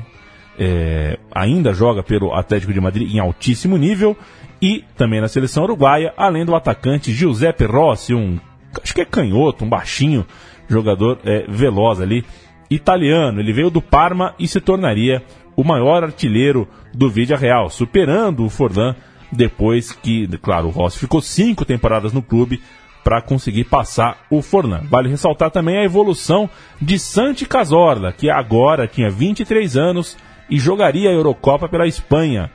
é, 0.59 1.17
ainda 1.33 1.73
joga 1.73 2.03
pelo 2.03 2.33
Atlético 2.33 2.73
de 2.73 2.81
Madrid 2.81 3.13
em 3.13 3.19
altíssimo 3.19 3.77
nível, 3.77 4.15
e 4.61 4.83
também 4.95 5.19
na 5.19 5.27
seleção 5.27 5.63
uruguaia, 5.63 6.13
além 6.15 6.45
do 6.45 6.55
atacante 6.55 7.11
Giuseppe 7.11 7.65
Rossi, 7.65 8.13
um 8.13 8.39
acho 8.81 8.93
que 8.93 9.01
é 9.01 9.05
canhoto, 9.05 9.65
um 9.65 9.69
baixinho 9.69 10.25
jogador 10.69 11.19
é, 11.25 11.45
veloz 11.49 11.99
ali, 11.99 12.23
italiano. 12.69 13.39
Ele 13.39 13.51
veio 13.51 13.69
do 13.69 13.81
Parma 13.81 14.33
e 14.39 14.47
se 14.47 14.61
tornaria 14.61 15.23
o 15.55 15.63
maior 15.63 16.03
artilheiro 16.03 16.67
do 16.93 17.09
Vídea 17.09 17.35
Real, 17.35 17.69
superando 17.69 18.45
o 18.45 18.49
Forlan 18.49 18.95
depois 19.31 19.91
que, 19.91 20.27
claro, 20.37 20.67
o 20.67 20.71
Rossi 20.71 20.99
ficou 20.99 21.21
cinco 21.21 21.65
temporadas 21.65 22.13
no 22.13 22.21
clube 22.21 22.61
para 23.03 23.21
conseguir 23.21 23.63
passar 23.63 24.25
o 24.29 24.41
Forlan. 24.41 24.81
Vale 24.89 25.09
ressaltar 25.09 25.49
também 25.49 25.77
a 25.77 25.83
evolução 25.83 26.49
de 26.79 26.99
Santi 26.99 27.45
Cazorla, 27.45 28.11
que 28.11 28.29
agora 28.29 28.87
tinha 28.87 29.09
23 29.09 29.75
anos 29.75 30.17
e 30.51 30.59
jogaria 30.59 31.09
a 31.09 31.13
Eurocopa 31.13 31.69
pela 31.69 31.87
Espanha. 31.87 32.51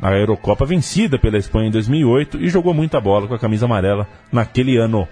A 0.00 0.12
Eurocopa 0.12 0.64
vencida 0.64 1.18
pela 1.18 1.36
Espanha 1.36 1.68
em 1.68 1.72
2008 1.72 2.38
e 2.40 2.48
jogou 2.48 2.72
muita 2.72 3.00
bola 3.00 3.26
com 3.26 3.34
a 3.34 3.38
camisa 3.38 3.66
amarela 3.66 4.08
naquele 4.32 4.78
ano. 4.78 5.06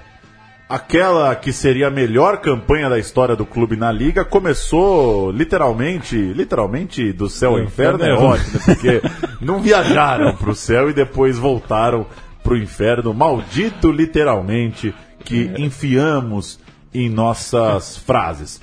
Aquela 0.66 1.34
que 1.34 1.52
seria 1.52 1.88
a 1.88 1.90
melhor 1.90 2.38
campanha 2.38 2.88
da 2.88 2.98
história 2.98 3.34
do 3.34 3.44
clube 3.44 3.74
na 3.74 3.90
liga 3.90 4.24
começou 4.24 5.30
literalmente, 5.30 6.16
literalmente 6.16 7.12
do 7.12 7.28
céu 7.28 7.52
ao 7.52 7.60
inferno 7.60 8.04
é 8.04 8.14
ótimo, 8.14 8.60
porque 8.64 9.02
não 9.40 9.60
viajaram 9.60 10.36
para 10.36 10.50
o 10.50 10.54
céu 10.54 10.88
e 10.88 10.92
depois 10.92 11.38
voltaram 11.38 12.06
para 12.42 12.52
o 12.52 12.56
inferno, 12.56 13.12
maldito 13.12 13.90
literalmente 13.90 14.94
que 15.24 15.50
enfiamos 15.58 16.60
em 16.94 17.08
nossas 17.08 17.96
frases. 17.96 18.60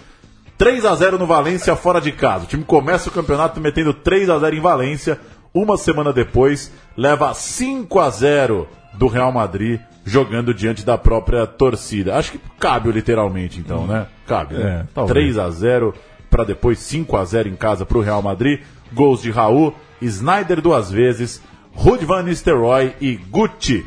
3 0.57 0.85
a 0.85 0.95
0 0.95 1.17
no 1.17 1.25
Valência 1.25 1.75
fora 1.75 1.99
de 1.99 2.11
casa. 2.11 2.45
O 2.45 2.47
time 2.47 2.63
começa 2.63 3.09
o 3.09 3.11
campeonato 3.11 3.59
metendo 3.59 3.93
3 3.93 4.29
a 4.29 4.39
0 4.39 4.55
em 4.55 4.61
Valência. 4.61 5.19
Uma 5.53 5.77
semana 5.77 6.11
depois, 6.13 6.71
leva 6.97 7.33
5 7.33 7.99
a 7.99 8.09
0 8.09 8.67
do 8.93 9.07
Real 9.07 9.31
Madrid 9.31 9.79
jogando 10.05 10.53
diante 10.53 10.85
da 10.85 10.97
própria 10.97 11.45
torcida. 11.47 12.15
Acho 12.15 12.33
que 12.33 12.39
cabe 12.59 12.91
literalmente, 12.91 13.59
então, 13.59 13.87
né? 13.87 14.07
Cabe. 14.27 14.55
É, 14.55 14.59
Né? 14.63 14.87
talvez. 14.93 15.13
3 15.13 15.37
a 15.37 15.49
0 15.49 15.93
para 16.29 16.43
depois 16.43 16.79
5 16.79 17.15
a 17.17 17.25
0 17.25 17.49
em 17.49 17.55
casa 17.55 17.85
para 17.85 17.97
o 17.97 18.01
Real 18.01 18.21
Madrid. 18.21 18.61
Gols 18.93 19.21
de 19.21 19.31
Raul, 19.31 19.73
Snyder 20.01 20.61
duas 20.61 20.91
vezes, 20.91 21.41
Ruud 21.73 22.05
van 22.05 22.23
Nistelrooy 22.23 22.93
e 23.01 23.15
Gucci. 23.15 23.83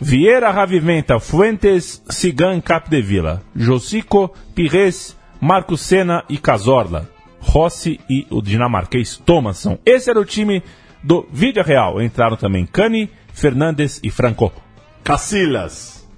Vieira 0.00 0.50
Ravimenta, 0.50 1.18
Fuentes, 1.20 2.02
Cigan 2.10 2.60
Capdevila, 2.60 3.40
Josico, 3.54 4.30
Pires, 4.54 5.16
Marco 5.44 5.76
Senna 5.76 6.24
e 6.26 6.38
Cazorla, 6.38 7.06
Rossi 7.38 8.00
e 8.08 8.26
o 8.30 8.40
dinamarquês 8.40 9.18
Thomasson. 9.26 9.78
Esse 9.84 10.08
era 10.08 10.18
o 10.18 10.24
time 10.24 10.62
do 11.02 11.28
Vídeo 11.30 11.62
Real. 11.62 12.00
Entraram 12.00 12.34
também 12.34 12.64
Cani, 12.64 13.10
Fernandes 13.30 14.00
e 14.02 14.08
Franco. 14.10 14.50
Cacilhas. 15.04 16.08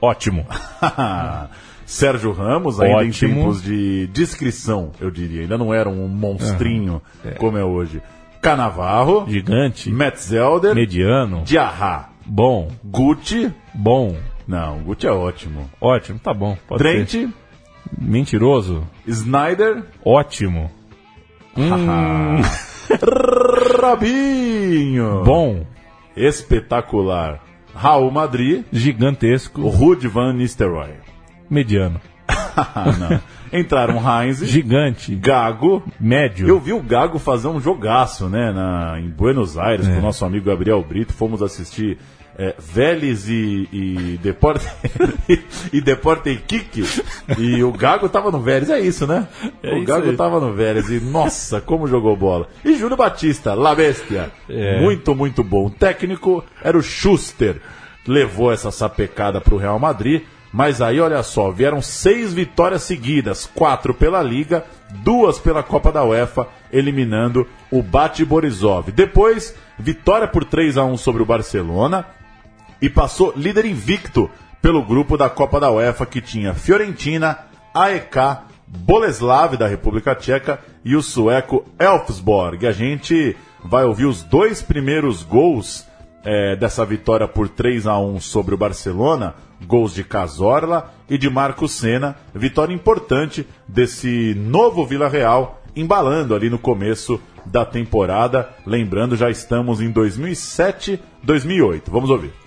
Ótimo. 0.00 0.46
Sérgio 1.84 2.30
Ramos, 2.30 2.80
ainda 2.80 3.02
em 3.04 3.08
Ótimo. 3.08 3.34
tempos 3.34 3.60
de 3.60 4.06
descrição, 4.12 4.92
eu 5.00 5.10
diria. 5.10 5.40
Ainda 5.40 5.58
não 5.58 5.74
era 5.74 5.88
um 5.88 6.06
monstrinho 6.06 7.02
Aham. 7.24 7.32
É. 7.32 7.38
como 7.38 7.58
é 7.58 7.64
hoje. 7.64 8.00
Canavarro, 8.40 9.26
Gigante, 9.28 9.90
Metzelder, 9.90 10.76
mediano, 10.76 11.42
Diarra, 11.44 12.10
bom, 12.24 12.70
Gucci. 12.84 13.52
bom, 13.74 14.16
Não, 14.46 14.78
Gucci 14.78 15.08
é 15.08 15.10
ótimo. 15.10 15.68
ótimo, 15.80 16.20
tá 16.20 16.32
bom. 16.32 16.56
Pode 16.68 16.78
Trent, 16.78 17.08
ser. 17.10 17.28
Mentiroso, 17.98 18.86
Snyder, 19.06 19.82
ótimo. 20.04 20.70
Hum, 21.56 22.40
Rabinho. 23.80 25.22
bom, 25.24 25.64
Espetacular. 26.16 27.40
Raul 27.74 28.10
Madrid, 28.10 28.64
gigantesco, 28.72 29.68
Ruud 29.68 30.06
van 30.08 30.32
Nistelrooy. 30.32 30.94
mediano. 31.50 32.00
Entraram 33.52 33.98
Heinz, 34.00 34.38
gigante, 34.44 35.14
Gago. 35.14 35.82
médio. 36.00 36.48
Eu 36.48 36.58
vi 36.58 36.72
o 36.72 36.82
Gago 36.82 37.18
fazer 37.18 37.48
um 37.48 37.60
jogaço, 37.60 38.28
né, 38.28 38.50
na, 38.52 38.98
em 38.98 39.08
Buenos 39.10 39.56
Aires, 39.58 39.86
É. 39.86 39.92
com 39.92 39.98
o 39.98 40.02
nosso 40.02 40.24
amigo 40.24 40.46
Gabriel 40.46 40.82
Brito. 40.82 41.12
Fomos 41.12 41.42
assistir 41.42 41.98
é, 42.38 42.54
Vélez 42.58 43.28
e, 43.28 43.68
e 43.72 44.18
Deporte 44.22 44.66
e 45.72 45.80
Deporte 45.80 46.30
Iquique. 46.30 46.84
E 47.38 47.62
o 47.62 47.72
Gago 47.72 48.08
tava 48.08 48.30
no 48.30 48.40
Vélez, 48.40 48.68
é 48.68 48.78
isso, 48.78 49.06
né? 49.06 49.26
É 49.62 49.72
o 49.72 49.78
isso 49.78 49.86
Gago 49.86 50.10
aí. 50.10 50.16
tava 50.16 50.38
no 50.38 50.52
Vélez 50.52 50.90
e, 50.90 51.00
nossa, 51.00 51.60
como 51.60 51.86
jogou 51.86 52.14
bola. 52.16 52.48
E 52.64 52.76
Júlio 52.76 52.96
Batista, 52.96 53.54
La 53.54 53.74
Bestia. 53.74 54.30
É. 54.48 54.80
Muito, 54.80 55.14
muito 55.14 55.42
bom. 55.42 55.66
O 55.66 55.70
técnico 55.70 56.44
era 56.62 56.76
o 56.76 56.82
Schuster. 56.82 57.56
Levou 58.06 58.52
essa 58.52 58.70
sapecada 58.70 59.40
pro 59.40 59.56
Real 59.56 59.78
Madrid. 59.78 60.22
Mas 60.52 60.80
aí, 60.80 61.00
olha 61.00 61.22
só, 61.22 61.50
vieram 61.50 61.82
seis 61.82 62.32
vitórias 62.32 62.82
seguidas, 62.82 63.50
quatro 63.52 63.92
pela 63.92 64.22
Liga, 64.22 64.64
duas 65.02 65.38
pela 65.38 65.62
Copa 65.62 65.92
da 65.92 66.02
UEFA, 66.02 66.46
eliminando 66.72 67.46
o 67.70 67.82
Bate 67.82 68.24
Borisov. 68.24 68.90
Depois, 68.90 69.54
vitória 69.78 70.26
por 70.26 70.44
3 70.44 70.78
a 70.78 70.84
1 70.84 70.96
sobre 70.96 71.22
o 71.22 71.26
Barcelona 71.26 72.06
e 72.80 72.88
passou 72.88 73.32
líder 73.36 73.64
invicto 73.64 74.30
pelo 74.60 74.82
grupo 74.82 75.16
da 75.16 75.28
Copa 75.28 75.60
da 75.60 75.70
UEFA 75.70 76.04
que 76.06 76.20
tinha 76.20 76.54
Fiorentina, 76.54 77.38
AEK, 77.72 78.16
Boleslav 78.66 79.56
da 79.56 79.66
República 79.66 80.14
Tcheca 80.14 80.58
e 80.84 80.96
o 80.96 81.02
sueco 81.02 81.64
Elfsborg. 81.78 82.66
A 82.66 82.72
gente 82.72 83.36
vai 83.64 83.84
ouvir 83.84 84.06
os 84.06 84.22
dois 84.22 84.62
primeiros 84.62 85.22
gols 85.22 85.86
é, 86.24 86.56
dessa 86.56 86.84
vitória 86.84 87.28
por 87.28 87.48
3 87.48 87.86
a 87.86 87.98
1 87.98 88.20
sobre 88.20 88.54
o 88.54 88.58
Barcelona, 88.58 89.34
gols 89.64 89.94
de 89.94 90.02
Cazorla 90.02 90.92
e 91.08 91.16
de 91.16 91.30
Marco 91.30 91.68
Senna, 91.68 92.16
vitória 92.34 92.74
importante 92.74 93.46
desse 93.68 94.34
novo 94.34 94.84
Vila 94.84 95.08
Real, 95.08 95.62
embalando 95.74 96.34
ali 96.34 96.50
no 96.50 96.58
começo 96.58 97.20
da 97.44 97.64
temporada. 97.64 98.50
Lembrando, 98.66 99.16
já 99.16 99.30
estamos 99.30 99.80
em 99.80 99.90
2007, 99.90 101.00
2008. 101.22 101.90
Vamos 101.90 102.10
ouvir. 102.10 102.45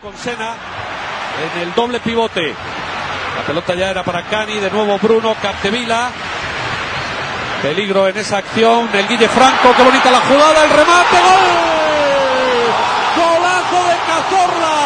Con 0.00 0.16
Sena 0.16 0.54
en 1.54 1.62
el 1.62 1.74
doble 1.74 2.00
pivote. 2.00 2.54
La 3.36 3.42
pelota 3.46 3.74
ya 3.74 3.90
era 3.90 4.02
para 4.02 4.22
Cani, 4.22 4.58
de 4.58 4.70
nuevo 4.70 4.98
Bruno 4.98 5.34
Capdevila. 5.40 6.10
Peligro 7.62 8.08
en 8.08 8.16
esa 8.16 8.38
acción 8.38 8.90
del 8.92 9.06
Guille 9.06 9.28
Franco, 9.28 9.74
qué 9.76 9.82
bonita 9.82 10.10
la 10.10 10.20
jugada, 10.20 10.64
el 10.64 10.70
remate, 10.70 11.16
gol. 11.20 11.44
Golazo 13.16 13.80
de 13.88 13.96
Cazorla. 14.08 14.76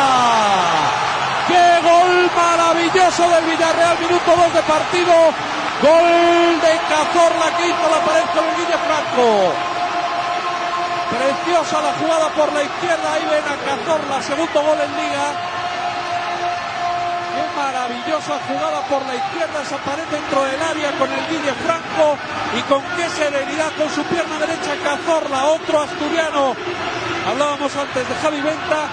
Qué 1.46 1.80
gol 1.88 2.30
maravilloso 2.34 3.28
del 3.30 3.44
Villarreal, 3.44 3.98
minuto 4.00 4.34
2 4.36 4.54
de 4.54 4.62
partido. 4.62 5.14
Gol 5.82 6.60
de 6.60 6.80
Cazorla 6.88 7.56
que 7.56 7.66
hizo 7.68 7.86
la 7.88 8.04
pared 8.04 8.24
con 8.34 8.44
el 8.44 8.56
Guille 8.56 8.78
Franco. 8.82 9.73
Preciosa 11.14 11.80
la 11.80 11.92
jugada 11.94 12.28
por 12.30 12.52
la 12.52 12.62
izquierda. 12.62 13.12
Ahí 13.12 13.24
ven 13.30 13.44
a 13.46 13.56
Cazorla, 13.62 14.22
segundo 14.22 14.62
gol 14.62 14.78
en 14.80 14.92
liga. 14.96 15.26
Qué 17.34 17.44
maravillosa 17.56 18.34
jugada 18.48 18.80
por 18.88 19.02
la 19.06 19.14
izquierda. 19.14 19.62
Esa 19.62 19.76
pared 19.78 20.04
dentro 20.10 20.42
del 20.42 20.60
área 20.62 20.90
con 20.98 21.10
el 21.12 21.26
Guille 21.28 21.54
Franco. 21.54 22.18
Y 22.58 22.62
con 22.62 22.82
qué 22.96 23.08
serenidad 23.10 23.72
con 23.78 23.90
su 23.90 24.02
pierna 24.04 24.38
derecha 24.38 24.74
Cazorla, 24.82 25.44
otro 25.46 25.82
asturiano. 25.82 26.56
Hablábamos 27.30 27.74
antes 27.76 28.08
de 28.08 28.14
Javi 28.16 28.40
Venta. 28.40 28.88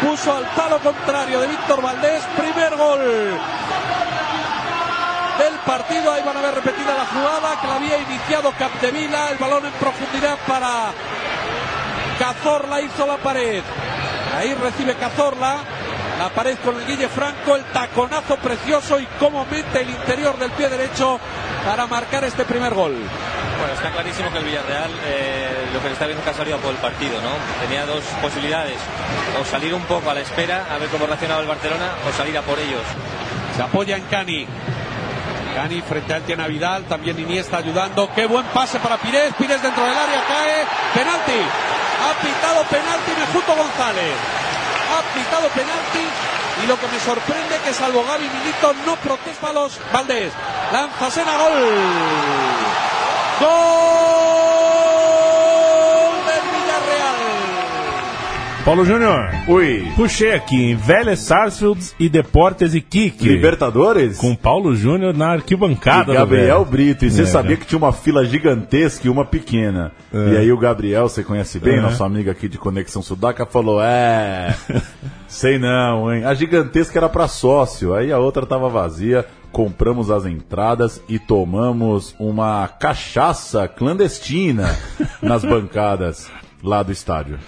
Puso 0.00 0.34
al 0.34 0.46
palo 0.56 0.78
contrario 0.80 1.40
de 1.40 1.46
Víctor 1.48 1.82
Valdés. 1.82 2.22
Primer 2.36 2.76
gol 2.76 3.00
del 5.38 5.54
partido. 5.66 6.12
Ahí 6.12 6.22
van 6.22 6.36
a 6.36 6.40
ver 6.40 6.54
repetida 6.54 6.94
la 6.94 7.06
jugada 7.06 7.60
que 7.60 7.66
la 7.66 7.74
había 7.76 7.98
iniciado 7.98 8.52
Capdevila. 8.58 9.30
El 9.30 9.38
balón 9.38 9.66
en 9.66 9.72
profundidad 9.72 10.38
para 10.46 10.92
Cazorla. 12.18 12.80
Hizo 12.80 13.06
la 13.06 13.16
pared. 13.16 13.62
Ahí 14.36 14.54
recibe 14.54 14.94
Cazorla. 14.94 15.56
La 16.18 16.30
pared 16.30 16.56
con 16.64 16.80
el 16.80 16.86
Guille 16.86 17.08
Franco. 17.08 17.56
El 17.56 17.64
taconazo 17.64 18.36
precioso 18.36 18.98
y 18.98 19.06
cómo 19.18 19.46
mete 19.50 19.82
el 19.82 19.90
interior 19.90 20.38
del 20.38 20.50
pie 20.52 20.68
derecho 20.68 21.18
para 21.64 21.86
marcar 21.86 22.24
este 22.24 22.44
primer 22.44 22.74
gol. 22.74 22.94
Bueno, 23.58 23.72
está 23.74 23.90
clarísimo 23.90 24.30
que 24.30 24.38
el 24.38 24.44
Villarreal 24.44 24.90
eh, 25.06 25.66
lo 25.72 25.80
que 25.80 25.88
le 25.88 25.92
está 25.94 26.06
viendo 26.06 26.24
casualidad 26.24 26.58
por 26.58 26.70
el 26.70 26.76
partido, 26.76 27.20
¿no? 27.22 27.30
Tenía 27.66 27.86
dos 27.86 28.04
posibilidades, 28.22 28.76
o 29.40 29.44
salir 29.44 29.74
un 29.74 29.82
poco 29.82 30.10
a 30.10 30.14
la 30.14 30.20
espera, 30.20 30.66
a 30.70 30.78
ver 30.78 30.88
cómo 30.90 31.06
reaccionaba 31.06 31.40
el 31.40 31.48
Barcelona, 31.48 31.92
o 32.08 32.16
salir 32.16 32.36
a 32.36 32.42
por 32.42 32.58
ellos. 32.58 32.82
Se 33.56 33.62
apoya 33.62 33.96
en 33.96 34.04
Cani. 34.04 34.46
Cani 35.56 35.80
frente 35.80 36.12
a 36.12 36.20
Tiana 36.20 36.48
Vidal, 36.48 36.84
también 36.84 37.18
Iniesta 37.18 37.56
ayudando. 37.56 38.10
Qué 38.14 38.26
buen 38.26 38.44
pase 38.52 38.78
para 38.78 38.98
Pires. 38.98 39.32
Pires 39.38 39.62
dentro 39.62 39.82
del 39.86 39.96
área 39.96 40.22
cae. 40.28 40.66
Penalti. 40.92 41.32
Ha 41.32 42.12
pitado 42.20 42.62
penalti 42.64 43.12
Mejuto 43.18 43.56
González. 43.56 44.16
Ha 44.92 45.14
pitado 45.14 45.48
penalti. 45.48 46.04
Y 46.62 46.66
lo 46.66 46.78
que 46.78 46.86
me 46.88 47.00
sorprende 47.00 47.56
que 47.64 47.72
salvo 47.72 48.04
Gaby 48.04 48.28
Milito 48.28 48.74
no 48.84 48.96
protesta 48.96 49.48
a 49.48 49.52
los 49.54 49.80
Valdés. 49.94 50.30
Lanza 50.72 51.10
Sena 51.10 51.38
gol. 51.38 51.70
Gol 53.40 53.95
Paulo 58.66 58.84
Júnior. 58.84 59.30
Oi. 59.46 59.86
Puxei 59.94 60.32
aqui 60.34 60.56
em 60.72 60.74
Vélez 60.74 61.20
Sarsfield 61.20 61.92
e 62.00 62.08
Deportes 62.08 62.74
e 62.74 62.80
Kik. 62.80 63.22
Libertadores? 63.22 64.18
Com 64.18 64.34
Paulo 64.34 64.74
Júnior 64.74 65.14
na 65.16 65.28
arquibancada. 65.34 66.10
E 66.12 66.16
Gabriel. 66.16 66.64
Brito. 66.64 67.04
E 67.04 67.10
você 67.12 67.22
É, 67.22 67.26
sabia 67.26 67.52
né? 67.52 67.56
que 67.58 67.64
tinha 67.66 67.78
uma 67.78 67.92
fila 67.92 68.24
gigantesca 68.26 69.06
e 69.06 69.10
uma 69.10 69.24
pequena. 69.24 69.92
É. 70.12 70.32
E 70.32 70.36
aí 70.38 70.50
o 70.52 70.58
Gabriel, 70.58 71.08
você 71.08 71.22
conhece 71.22 71.60
bem, 71.60 71.76
É. 71.78 71.80
nosso 71.80 72.02
amigo 72.02 72.28
aqui 72.28 72.48
de 72.48 72.58
Conexão 72.58 73.02
Sudaca, 73.02 73.46
falou: 73.46 73.80
É, 73.80 74.52
sei 75.28 75.60
não, 75.60 76.12
hein? 76.12 76.24
A 76.24 76.34
gigantesca 76.34 76.98
era 76.98 77.08
para 77.08 77.28
sócio, 77.28 77.94
aí 77.94 78.10
a 78.10 78.18
outra 78.18 78.44
tava 78.44 78.68
vazia. 78.68 79.24
Compramos 79.52 80.10
as 80.10 80.26
entradas 80.26 81.00
e 81.08 81.20
tomamos 81.20 82.16
uma 82.18 82.66
cachaça 82.66 83.68
clandestina 83.68 84.76
nas 85.22 85.44
bancadas 85.44 86.28
lá 86.64 86.82
do 86.82 86.90
estádio. 86.90 87.38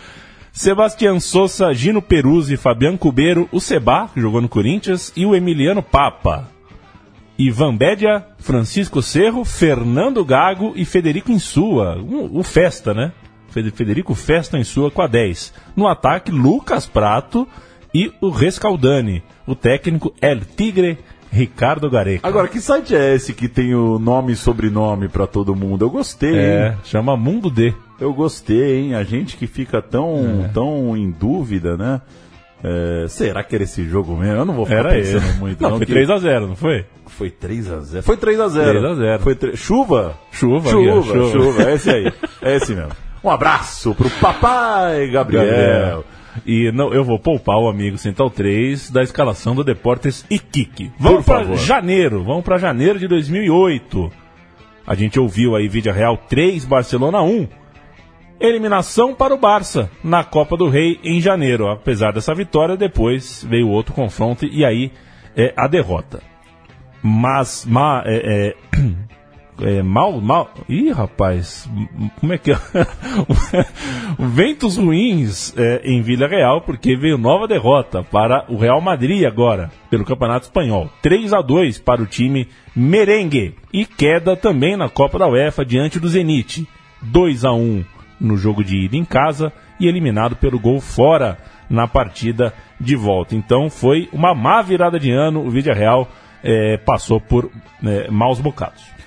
Sebastião 0.59 1.21
Souza, 1.21 1.73
Gino 1.73 2.03
Peruzzi, 2.03 2.57
Fabiano 2.57 2.99
Cubeiro, 2.99 3.49
o 3.53 3.61
Seba, 3.61 4.11
que 4.13 4.21
jogou 4.21 4.41
no 4.41 4.49
Corinthians, 4.49 5.13
e 5.15 5.25
o 5.25 5.37
Emiliano 5.37 5.85
Papa. 5.85 6.49
Ivan 7.39 7.77
Bédia, 7.77 8.27
Francisco 8.39 9.01
Cerro, 9.01 9.45
Fernando 9.45 10.25
Gago 10.25 10.73
e 10.75 10.85
Federico 10.85 11.31
Insua. 11.31 11.97
O 12.03 12.43
Festa, 12.43 12.93
né? 12.93 13.13
Fede- 13.51 13.71
Federico 13.71 14.17
Festa 14.17 14.59
Insua 14.59 14.91
com 14.91 15.01
a 15.01 15.07
10. 15.07 15.55
No 15.77 15.87
ataque, 15.87 16.33
Lucas 16.33 16.87
Prato 16.87 17.47
e 17.95 18.13
o 18.21 18.29
Rescaldani. 18.29 19.23
O 19.47 19.55
técnico 19.55 20.13
El 20.21 20.41
Tigre, 20.41 20.99
Ricardo 21.31 21.91
Gareca. 21.91 22.27
Agora, 22.27 22.49
que 22.49 22.61
site 22.61 22.95
é 22.97 23.15
esse 23.15 23.33
que 23.35 23.49
tem 23.49 23.75
o 23.75 23.99
nome 23.99 24.33
e 24.33 24.37
sobrenome 24.37 25.09
para 25.09 25.27
todo 25.27 25.55
mundo? 25.55 25.85
Eu 25.85 25.91
gostei, 25.91 26.35
É, 26.37 26.69
hein? 26.69 26.75
chama 26.85 27.17
Mundo 27.17 27.51
D. 27.51 27.73
Eu 28.01 28.13
gostei, 28.15 28.77
hein? 28.79 28.95
A 28.95 29.03
gente 29.05 29.37
que 29.37 29.47
fica 29.47 29.83
tão, 29.83 30.45
É. 30.47 30.49
tão 30.49 30.97
em 30.97 31.11
dúvida, 31.11 31.77
né? 31.77 32.01
É, 32.65 33.07
será 33.09 33.45
que 33.45 33.55
era 33.55 33.63
esse 33.65 33.85
jogo 33.85 34.17
mesmo? 34.17 34.35
Eu 34.37 34.45
não 34.45 34.55
vou 34.55 34.65
ficar 34.67 34.79
Era 34.79 34.89
pensando 34.91 35.25
ele. 35.29 35.39
muito. 35.39 35.63
Não, 35.63 35.77
foi 35.77 35.87
que- 35.87 35.93
3x0, 35.93 36.47
não 36.49 36.57
foi? 36.57 36.85
Foi 37.07 37.31
3x0. 37.31 38.03
Foi 38.03 38.17
3x0. 38.17 38.73
3x0. 38.73 39.19
Foi 39.21 39.35
tre- 39.37 39.57
Chuva? 39.57 40.15
Chuva, 40.33 40.71
Chuva, 40.71 41.03
chuva. 41.03 41.31
chuva. 41.33 41.63
É 41.71 41.75
esse 41.75 41.91
aí. 41.91 42.13
É 42.43 42.57
esse 42.57 42.75
mesmo. 42.75 42.91
Um 43.23 43.31
abraço 43.31 43.95
pro 43.95 44.11
papai 44.11 45.09
Gabriel. 45.09 45.45
Gabriel. 45.45 46.05
E 46.47 46.71
não, 46.73 46.93
eu 46.93 47.05
vou 47.05 47.19
poupar 47.19 47.59
o 47.59 47.69
amigo 47.69 47.99
Central 47.99 48.31
3 48.31 48.91
da 48.91 49.03
escalação 49.03 49.55
do 49.55 49.65
Deportes 49.65 50.25
Iquique. 50.31 50.93
Vamos 50.99 51.25
Por 51.25 51.43
para 51.43 51.57
janeiro, 51.57 52.23
vamos 52.23 52.45
para 52.45 52.59
janeiro 52.59 52.99
de 52.99 53.09
2008. 53.09 54.11
A 54.87 54.95
gente 54.95 55.21
ouviu 55.21 55.55
aí 55.55 55.69
Vídeo 55.69 55.93
Real 55.93 56.17
3, 56.17 56.65
Barcelona 56.65 57.21
1. 57.23 57.49
Eliminação 58.41 59.15
para 59.15 59.35
o 59.35 59.39
Barça 59.39 59.91
na 60.03 60.23
Copa 60.23 60.57
do 60.57 60.69
Rei 60.69 60.99
em 61.03 61.21
janeiro. 61.21 61.69
Apesar 61.69 62.13
dessa 62.13 62.35
vitória, 62.35 62.77
depois 62.77 63.45
veio 63.49 63.69
outro 63.69 63.93
confronto 63.93 64.47
e 64.47 64.65
aí 64.65 64.93
é 65.37 65.53
a 65.57 65.67
derrota. 65.67 66.23
Mas, 67.03 67.65
ma, 67.67 68.03
é, 68.07 68.55
é, 68.75 68.79
é, 69.61 69.83
mal, 69.83 70.21
mal. 70.21 70.51
Ih, 70.69 70.91
rapaz, 70.91 71.69
como 72.21 72.33
é 72.33 72.39
que 72.39 72.53
é? 72.53 72.59
Ventos 74.19 74.77
ruins 74.77 75.55
é, 75.57 75.83
em 75.85 76.01
Vila 76.01 76.27
Real, 76.29 76.61
porque 76.61 76.97
veio 76.97 77.19
nova 77.19 77.49
derrota 77.49 78.03
para 78.03 78.45
o 78.49 78.57
Real 78.57 78.81
Madrid 78.81 79.25
agora, 79.25 79.71
pelo 79.91 80.05
Campeonato 80.05 80.47
Espanhol. 80.47 80.91
3 81.03 81.33
a 81.33 81.41
2 81.41 81.79
para 81.79 82.03
o 82.03 82.07
time 82.07 82.49
merengue. 82.75 83.55
E 83.73 83.85
queda 83.85 84.37
também 84.37 84.77
na 84.77 84.89
Copa 84.89 85.19
da 85.19 85.29
UEFA 85.29 85.65
diante 85.65 85.99
do 85.99 86.09
Zenit. 86.09 86.67
2 87.03 87.45
a 87.45 87.53
1 87.53 87.85
no 88.21 88.37
jogo 88.37 88.65
de 88.65 88.85
ida 88.85 88.97
em 88.97 89.05
casa 89.05 89.53
e 89.79 89.87
eliminado 89.87 90.37
pelo 90.37 90.59
gol 90.59 90.81
fora 90.81 91.39
na 91.71 91.87
partida 91.87 92.53
de 92.81 92.97
volta. 92.97 93.35
Então 93.35 93.71
foi 93.71 94.09
uma 94.13 94.35
má 94.35 94.63
virada 94.63 94.99
de 94.99 95.11
ano. 95.11 95.45
O 95.45 95.51
Vídeo 95.51 95.75
Real 95.75 96.09
é, 96.43 96.77
passou 96.79 97.21
por 97.21 97.51
é, 97.85 98.11
maus 98.11 98.41
bocados. 98.41 98.98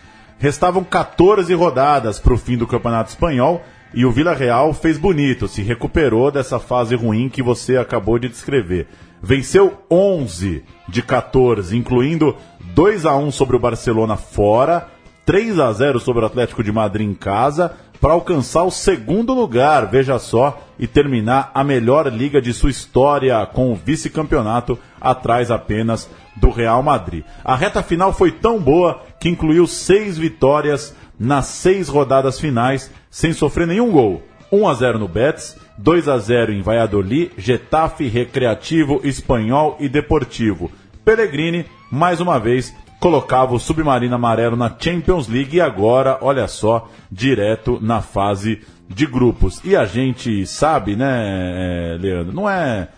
Restavam 0.42 0.84
14 0.84 1.54
rodadas 1.54 2.20
para 2.20 2.34
o 2.34 2.38
fim 2.38 2.58
do 2.58 2.66
Campeonato 2.66 3.12
Espanhol 3.12 3.62
e 3.94 4.04
o 4.08 4.12
Vila 4.12 4.34
Real 4.34 4.74
fez 4.74 4.98
bonito, 4.98 5.48
se 5.48 5.62
recuperou 5.62 6.32
dessa 6.32 6.60
fase 6.60 6.96
ruim 6.96 7.30
que 7.30 7.44
você 7.44 7.78
acabou 7.78 8.18
de 8.18 8.28
descrever. 8.28 8.88
Venceu 9.22 9.84
11 9.88 10.64
de 10.90 11.04
14, 11.04 11.78
incluindo 11.78 12.36
2 12.74 13.06
a 13.06 13.16
1 13.16 13.30
sobre 13.30 13.56
o 13.56 13.60
Barcelona 13.60 14.18
fora, 14.18 14.88
3 15.26 15.60
a 15.60 15.72
0 15.72 16.00
sobre 16.00 16.24
o 16.24 16.26
Atlético 16.26 16.64
de 16.64 16.72
Madrid 16.72 17.08
em 17.08 17.14
casa, 17.14 17.74
para 18.00 18.14
alcançar 18.14 18.64
o 18.64 18.72
segundo 18.72 19.34
lugar, 19.34 19.86
veja 19.86 20.18
só, 20.18 20.60
e 20.80 20.88
terminar 20.88 21.52
a 21.54 21.64
melhor 21.64 22.12
liga 22.12 22.42
de 22.42 22.52
sua 22.52 22.72
história 22.72 23.46
com 23.46 23.72
o 23.72 23.76
vice-campeonato 23.76 24.78
atrás 25.00 25.52
apenas 25.52 26.10
do 26.36 26.50
Real 26.50 26.82
Madrid. 26.82 27.24
A 27.44 27.56
reta 27.56 27.84
final 27.84 28.12
foi 28.12 28.32
tão 28.32 28.60
boa 28.60 29.04
que 29.20 29.30
incluiu 29.30 29.68
seis 29.68 30.18
vitórias 30.18 30.96
nas 31.20 31.46
seis 31.46 31.88
rodadas 31.88 32.40
finais, 32.40 32.90
sem 33.12 33.32
sofrer 33.32 33.68
nenhum 33.68 33.92
gol. 33.92 34.24
1 34.52 34.68
a 34.68 34.74
0 34.74 35.00
no 35.00 35.08
Betis, 35.08 35.56
2 35.78 36.10
a 36.10 36.18
0 36.18 36.52
em 36.52 36.62
Valladolid, 36.62 37.32
Getafe, 37.38 38.08
Recreativo, 38.08 39.00
Espanhol 39.04 39.78
e 39.80 39.88
Deportivo. 39.88 40.72
Pellegrini, 41.06 41.66
mais 41.92 42.20
uma 42.20 42.40
vez, 42.40 42.74
colocava 43.02 43.56
o 43.56 43.60
Submarino 43.60 44.14
Amarelo 44.14 44.56
na 44.56 44.72
Champions 44.80 45.28
League 45.28 45.58
e 45.58 45.60
agora, 45.60 46.20
olha 46.22 46.48
só, 46.48 46.88
direto 47.12 47.80
na 47.82 48.00
fase 48.00 48.62
de 48.88 49.08
grupos. 49.08 49.60
E 49.66 49.76
a 49.76 49.86
gente 49.86 50.46
sabe, 50.46 50.96
né, 50.96 51.96
é, 51.96 51.98
Leandro, 52.00 52.32
não 52.32 52.48
é. 52.48 52.90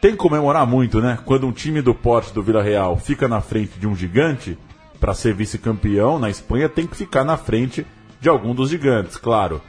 Tem 0.00 0.12
que 0.12 0.16
comemorar 0.16 0.66
muito, 0.66 0.98
né? 1.02 1.18
Quando 1.26 1.46
um 1.46 1.52
time 1.52 1.82
do 1.82 1.94
porte 1.94 2.32
do 2.32 2.42
Vila 2.42 2.62
Real 2.62 2.96
fica 2.96 3.28
na 3.28 3.42
frente 3.42 3.78
de 3.78 3.86
um 3.86 3.94
gigante, 3.94 4.56
para 4.98 5.12
ser 5.12 5.34
vice-campeão 5.34 6.18
na 6.18 6.30
Espanha, 6.30 6.66
tem 6.66 6.86
que 6.86 6.96
ficar 6.96 7.22
na 7.22 7.36
frente 7.36 7.86
de 8.18 8.30
algum 8.30 8.54
dos 8.54 8.70
gigantes, 8.70 9.18
claro. 9.18 9.60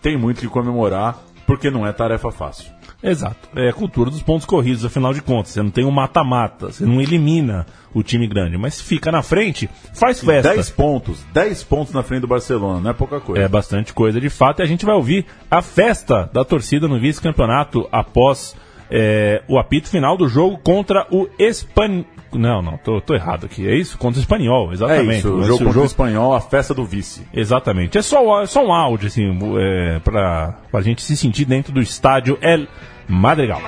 Tem 0.00 0.16
muito 0.16 0.40
que 0.40 0.46
comemorar, 0.46 1.18
porque 1.44 1.72
não 1.72 1.84
é 1.84 1.92
tarefa 1.92 2.30
fácil. 2.30 2.70
Exato. 3.02 3.48
É 3.56 3.68
a 3.68 3.72
cultura 3.72 4.10
dos 4.10 4.22
pontos 4.22 4.46
corridos, 4.46 4.84
afinal 4.84 5.14
de 5.14 5.22
contas. 5.22 5.52
Você 5.52 5.62
não 5.62 5.70
tem 5.70 5.84
um 5.84 5.90
mata-mata, 5.90 6.70
você 6.70 6.84
não 6.84 7.00
elimina 7.00 7.66
o 7.94 8.02
time 8.02 8.26
grande, 8.26 8.56
mas 8.56 8.80
fica 8.80 9.10
na 9.10 9.22
frente, 9.22 9.68
faz 9.94 10.20
festa. 10.22 10.54
10 10.54 10.70
pontos, 10.70 11.24
10 11.32 11.64
pontos 11.64 11.92
na 11.92 12.02
frente 12.02 12.20
do 12.20 12.28
Barcelona, 12.28 12.80
não 12.80 12.90
é 12.90 12.94
pouca 12.94 13.20
coisa. 13.20 13.42
É 13.42 13.48
bastante 13.48 13.92
coisa 13.92 14.20
de 14.20 14.28
fato, 14.28 14.60
e 14.60 14.62
a 14.62 14.66
gente 14.66 14.84
vai 14.84 14.94
ouvir 14.94 15.26
a 15.50 15.62
festa 15.62 16.28
da 16.32 16.44
torcida 16.44 16.86
no 16.86 17.00
vice-campeonato 17.00 17.88
após 17.90 18.54
é, 18.90 19.42
o 19.48 19.58
apito 19.58 19.88
final 19.88 20.16
do 20.16 20.28
jogo 20.28 20.58
contra 20.58 21.06
o 21.10 21.28
Espan... 21.38 22.04
Não, 22.32 22.62
não, 22.62 22.76
tô, 22.76 23.00
tô, 23.00 23.14
errado 23.14 23.46
aqui. 23.46 23.66
É 23.66 23.74
isso? 23.74 23.98
Contra 23.98 24.18
o 24.18 24.22
espanhol, 24.22 24.72
exatamente. 24.72 25.10
É 25.10 25.18
isso, 25.18 25.34
o 25.34 25.42
jogo 25.42 25.58
contra 25.58 25.72
jogo... 25.72 25.80
o 25.80 25.86
espanhol, 25.86 26.34
a 26.34 26.40
festa 26.40 26.72
do 26.72 26.84
vice. 26.84 27.26
Exatamente. 27.34 27.98
É 27.98 28.02
só, 28.02 28.42
é 28.42 28.46
só 28.46 28.64
um 28.64 28.72
áudio, 28.72 29.08
assim, 29.08 29.36
é, 29.58 29.98
pra, 29.98 30.58
pra 30.70 30.80
gente 30.80 31.02
se 31.02 31.16
sentir 31.16 31.44
dentro 31.44 31.72
do 31.72 31.80
estádio 31.80 32.38
El 32.40 32.66
Madrigal. 33.08 33.60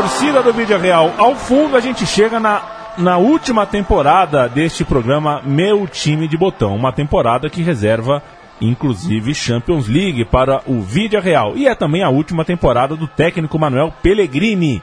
Torcida 0.00 0.40
do 0.44 0.52
Vídeo 0.52 0.78
Real 0.78 1.12
ao 1.18 1.34
fundo, 1.34 1.76
a 1.76 1.80
gente 1.80 2.06
chega 2.06 2.38
na, 2.38 2.62
na 2.96 3.18
última 3.18 3.66
temporada 3.66 4.48
deste 4.48 4.84
programa 4.84 5.42
Meu 5.44 5.88
Time 5.88 6.28
de 6.28 6.36
Botão. 6.36 6.76
Uma 6.76 6.92
temporada 6.92 7.50
que 7.50 7.62
reserva, 7.62 8.22
inclusive, 8.60 9.34
Champions 9.34 9.88
League 9.88 10.24
para 10.24 10.62
o 10.66 10.80
Vídeo 10.80 11.20
Real. 11.20 11.56
E 11.56 11.66
é 11.66 11.74
também 11.74 12.04
a 12.04 12.10
última 12.10 12.44
temporada 12.44 12.94
do 12.94 13.08
técnico 13.08 13.58
Manuel 13.58 13.92
Pellegrini, 14.00 14.80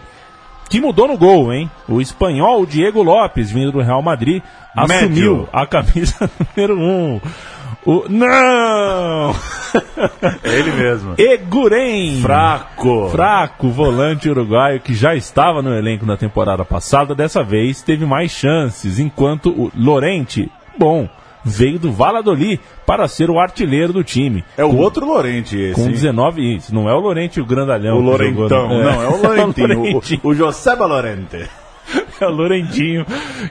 que 0.70 0.82
mudou 0.82 1.08
no 1.08 1.18
gol, 1.18 1.54
hein? 1.54 1.72
O 1.88 2.02
espanhol 2.02 2.66
Diego 2.66 3.02
Lopes, 3.02 3.50
vindo 3.50 3.72
do 3.72 3.80
Real 3.80 4.02
Madrid, 4.02 4.44
assumiu 4.76 5.38
Médio. 5.38 5.50
a 5.54 5.66
camisa 5.66 6.30
número 6.58 6.78
1. 6.78 6.82
Um. 6.84 7.22
O... 7.86 8.06
Não! 8.10 9.36
É 10.44 10.60
ele 10.60 10.72
mesmo. 10.72 11.14
Eguren! 11.20 12.20
Fraco! 12.20 13.10
Fraco, 13.10 13.70
volante 13.70 14.30
uruguaio 14.30 14.80
que 14.80 14.96
já 14.96 15.14
estava 15.14 15.62
no 15.62 15.74
elenco 15.74 16.06
na 16.06 16.18
temporada 16.18 16.66
passada, 16.66 17.14
dessa 17.14 17.44
vez 17.44 17.84
teve 17.84 18.06
mais 18.06 18.32
chances, 18.32 18.98
enquanto 18.98 19.50
o 19.50 19.72
Lorente, 19.76 20.52
bom, 20.78 21.08
veio 21.44 21.78
do 21.78 21.92
Valladolid 21.92 22.60
para 22.88 23.08
ser 23.08 23.30
o 23.30 23.40
artilheiro 23.40 23.94
do 23.94 24.04
time. 24.04 24.44
É 24.58 24.66
o 24.66 24.72
com, 24.72 24.78
outro 24.78 25.06
Lorente 25.06 25.56
esse. 25.56 25.80
Com 25.80 25.88
19, 25.88 26.56
isso, 26.56 26.74
não 26.74 26.90
é 26.90 26.94
o 26.94 27.00
Lorente 27.00 27.40
o 27.40 27.46
grandalhão. 27.46 27.98
O 27.98 28.02
Lorentão, 28.02 28.48
jogou, 28.48 28.78
né? 28.80 28.84
não, 28.84 29.04
é 29.04 29.08
o 29.08 29.22
Lorentinho, 29.22 29.98
o, 30.24 30.30
o 30.30 30.34
Joseba 30.34 30.88
Lorente. 30.88 31.48
é 32.22 32.28
o 32.28 32.32
Lorentinho, 32.32 33.06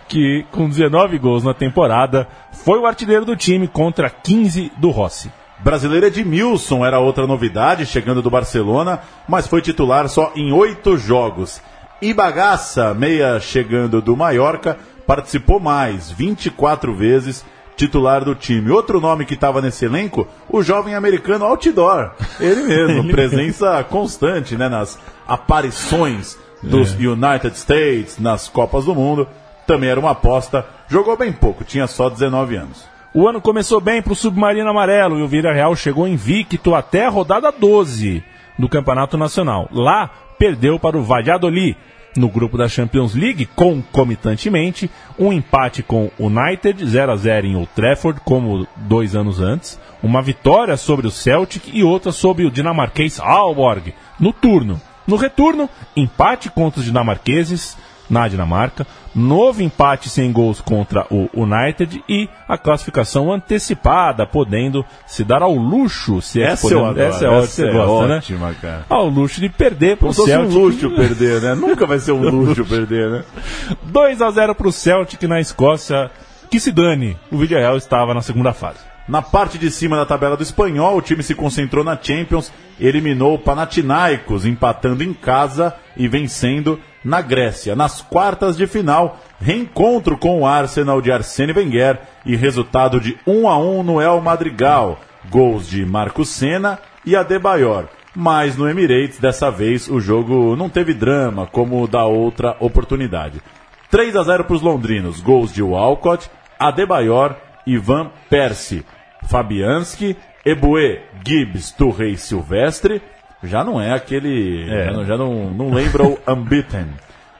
que 0.08 0.44
com 0.50 0.68
19 0.68 1.18
gols 1.18 1.44
na 1.44 1.54
temporada 1.54 2.26
foi 2.52 2.78
o 2.78 2.86
artilheiro 2.86 3.24
do 3.24 3.36
time 3.36 3.68
contra 3.68 4.08
15 4.08 4.72
do 4.76 4.90
Rossi. 4.90 5.30
Brasileiro 5.60 6.06
Edmilson 6.06 6.84
era 6.84 6.98
outra 6.98 7.26
novidade, 7.26 7.86
chegando 7.86 8.20
do 8.20 8.30
Barcelona, 8.30 9.00
mas 9.28 9.46
foi 9.46 9.62
titular 9.62 10.08
só 10.08 10.32
em 10.34 10.52
oito 10.52 10.96
jogos. 10.98 11.60
E 12.02 12.12
Bagaça, 12.12 12.92
meia 12.92 13.40
chegando 13.40 14.02
do 14.02 14.16
Mallorca, 14.16 14.76
participou 15.06 15.58
mais, 15.58 16.10
24 16.10 16.94
vezes, 16.94 17.44
titular 17.76 18.24
do 18.24 18.34
time. 18.34 18.70
Outro 18.70 19.00
nome 19.00 19.24
que 19.24 19.34
estava 19.34 19.62
nesse 19.62 19.84
elenco, 19.84 20.28
o 20.50 20.62
jovem 20.62 20.94
americano 20.94 21.44
Outdoor. 21.44 22.10
Ele 22.38 22.62
mesmo, 22.62 23.08
presença 23.10 23.82
constante 23.84 24.56
né, 24.56 24.68
nas 24.68 24.98
aparições 25.26 26.36
dos 26.70 26.92
é. 26.92 27.06
United 27.06 27.56
States 27.56 28.18
nas 28.18 28.48
Copas 28.48 28.84
do 28.84 28.94
Mundo. 28.94 29.28
Também 29.66 29.90
era 29.90 30.00
uma 30.00 30.10
aposta. 30.10 30.66
Jogou 30.88 31.16
bem 31.16 31.32
pouco, 31.32 31.64
tinha 31.64 31.86
só 31.86 32.08
19 32.08 32.56
anos. 32.56 32.84
O 33.14 33.28
ano 33.28 33.40
começou 33.40 33.80
bem 33.80 34.02
para 34.02 34.12
o 34.12 34.16
Submarino 34.16 34.68
Amarelo 34.68 35.18
e 35.18 35.22
o 35.22 35.28
Vila 35.28 35.52
Real 35.52 35.76
chegou 35.76 36.08
invicto 36.08 36.74
até 36.74 37.06
a 37.06 37.10
rodada 37.10 37.52
12 37.52 38.24
do 38.58 38.68
Campeonato 38.68 39.16
Nacional. 39.16 39.68
Lá, 39.70 40.10
perdeu 40.38 40.78
para 40.78 40.98
o 40.98 41.02
Valladolid 41.02 41.76
no 42.16 42.28
grupo 42.28 42.56
da 42.56 42.68
Champions 42.68 43.14
League, 43.14 43.46
concomitantemente, 43.46 44.90
um 45.18 45.32
empate 45.32 45.82
com 45.82 46.10
o 46.18 46.26
United, 46.26 46.84
0 46.84 47.12
a 47.12 47.16
0 47.16 47.46
em 47.46 47.56
Old 47.56 47.68
Trafford, 47.74 48.20
como 48.24 48.66
dois 48.76 49.16
anos 49.16 49.40
antes, 49.40 49.80
uma 50.02 50.22
vitória 50.22 50.76
sobre 50.76 51.06
o 51.06 51.10
Celtic 51.10 51.68
e 51.72 51.82
outra 51.82 52.12
sobre 52.12 52.44
o 52.44 52.50
dinamarquês 52.50 53.18
Aalborg, 53.20 53.94
no 54.18 54.32
turno. 54.32 54.80
No 55.06 55.16
retorno, 55.16 55.68
empate 55.96 56.50
contra 56.50 56.80
os 56.80 56.86
dinamarqueses 56.86 57.76
na 58.08 58.28
Dinamarca, 58.28 58.86
novo 59.14 59.62
empate 59.62 60.08
sem 60.08 60.30
gols 60.32 60.60
contra 60.60 61.06
o 61.10 61.28
United 61.34 62.02
e 62.08 62.28
a 62.48 62.58
classificação 62.58 63.32
antecipada, 63.32 64.26
podendo 64.26 64.84
se 65.06 65.24
dar 65.24 65.42
ao 65.42 65.54
luxo, 65.54 66.20
se 66.20 66.42
é 66.42 66.46
essa, 66.46 66.68
podendo, 66.68 67.00
essa 67.00 67.26
é, 67.26 67.28
essa 67.28 67.46
você 67.46 67.66
é 67.66 67.72
gosta, 67.72 68.08
né? 68.08 68.16
ótima, 68.16 68.48
né? 68.48 68.56
Cara. 68.60 68.86
Ao 68.88 69.08
luxo 69.08 69.40
de 69.40 69.48
perder 69.48 69.96
para 69.96 70.08
o 70.08 70.12
Celtic. 70.12 70.54
um 70.54 70.58
luxo 70.58 70.90
perder, 70.90 71.40
né? 71.40 71.54
Nunca 71.54 71.86
vai 71.86 71.98
ser 71.98 72.12
um 72.12 72.28
luxo 72.28 72.64
perder, 72.64 73.10
né? 73.10 73.24
2 73.84 74.20
a 74.20 74.30
0 74.30 74.54
para 74.54 74.68
o 74.68 74.72
Celtic 74.72 75.22
na 75.24 75.40
Escócia. 75.40 76.10
Que 76.50 76.60
se 76.60 76.70
dane, 76.70 77.16
o 77.32 77.38
Villarreal 77.38 77.76
estava 77.76 78.14
na 78.14 78.22
segunda 78.22 78.52
fase. 78.52 78.93
Na 79.06 79.20
parte 79.20 79.58
de 79.58 79.70
cima 79.70 79.96
da 79.96 80.06
tabela 80.06 80.36
do 80.36 80.42
espanhol, 80.42 80.96
o 80.96 81.02
time 81.02 81.22
se 81.22 81.34
concentrou 81.34 81.84
na 81.84 81.98
Champions, 82.00 82.50
eliminou 82.80 83.34
o 83.34 83.38
Panathinaikos, 83.38 84.46
empatando 84.46 85.04
em 85.04 85.12
casa 85.12 85.74
e 85.94 86.08
vencendo 86.08 86.80
na 87.04 87.20
Grécia. 87.20 87.76
Nas 87.76 88.00
quartas 88.00 88.56
de 88.56 88.66
final, 88.66 89.18
reencontro 89.38 90.16
com 90.16 90.40
o 90.40 90.46
Arsenal 90.46 91.02
de 91.02 91.12
Arsene 91.12 91.52
Wenger 91.52 92.00
e 92.24 92.34
resultado 92.34 92.98
de 92.98 93.18
1 93.26 93.46
a 93.46 93.58
1 93.58 93.82
no 93.82 94.00
El 94.00 94.22
Madrigal. 94.22 94.98
Gols 95.28 95.68
de 95.68 95.84
Marco 95.84 96.24
Senna 96.24 96.78
e 97.04 97.14
Adebayor. 97.14 97.88
Mas 98.16 98.56
no 98.56 98.68
Emirates, 98.68 99.18
dessa 99.18 99.50
vez, 99.50 99.88
o 99.88 100.00
jogo 100.00 100.56
não 100.56 100.70
teve 100.70 100.94
drama, 100.94 101.46
como 101.46 101.86
da 101.86 102.06
outra 102.06 102.56
oportunidade. 102.58 103.42
3 103.90 104.16
a 104.16 104.22
0 104.22 104.44
para 104.44 104.56
os 104.56 104.62
londrinos. 104.62 105.20
Gols 105.20 105.52
de 105.52 105.62
Walcott, 105.62 106.30
Adebayor 106.58 107.36
e 107.66 107.76
Van 107.78 108.10
Persie. 108.28 108.84
Fabianski, 109.26 110.16
Ebue, 110.44 111.00
Gibbs, 111.24 111.70
Turrey 111.70 112.16
Silvestre, 112.16 113.00
já 113.42 113.64
não 113.64 113.80
é 113.80 113.92
aquele. 113.92 114.70
É. 114.70 114.84
Já, 114.86 114.92
não, 114.92 115.04
já 115.04 115.16
não, 115.16 115.50
não 115.50 115.70
lembra 115.72 116.04
o 116.04 116.18
Unbeaten. 116.28 116.88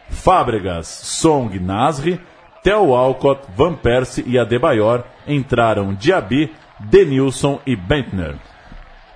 Fábregas, 0.08 0.86
Song, 0.86 1.58
Nasri, 1.58 2.20
Theo 2.62 2.94
Alcott, 2.94 3.42
Van 3.56 3.74
Persie 3.74 4.24
e 4.26 4.38
Adebayor 4.38 5.04
entraram 5.26 5.94
Diaby, 5.94 6.52
Denilson 6.80 7.60
e 7.66 7.74
Bentner. 7.74 8.36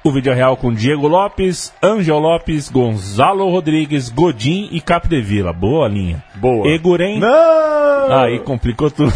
O 0.02 0.10
vídeo 0.10 0.32
é 0.32 0.34
real 0.34 0.56
com 0.56 0.72
Diego 0.72 1.08
Lopes, 1.08 1.72
Angel 1.82 2.18
Lopes, 2.18 2.70
Gonzalo 2.70 3.48
Rodrigues, 3.50 4.08
Godin 4.08 4.68
e 4.72 4.80
Capdevila. 4.80 5.52
Boa 5.52 5.88
linha. 5.88 6.22
Boa. 6.36 6.68
Eguren. 6.68 7.18
Não! 7.18 8.18
Aí 8.18 8.38
complicou 8.38 8.90
tudo. 8.90 9.12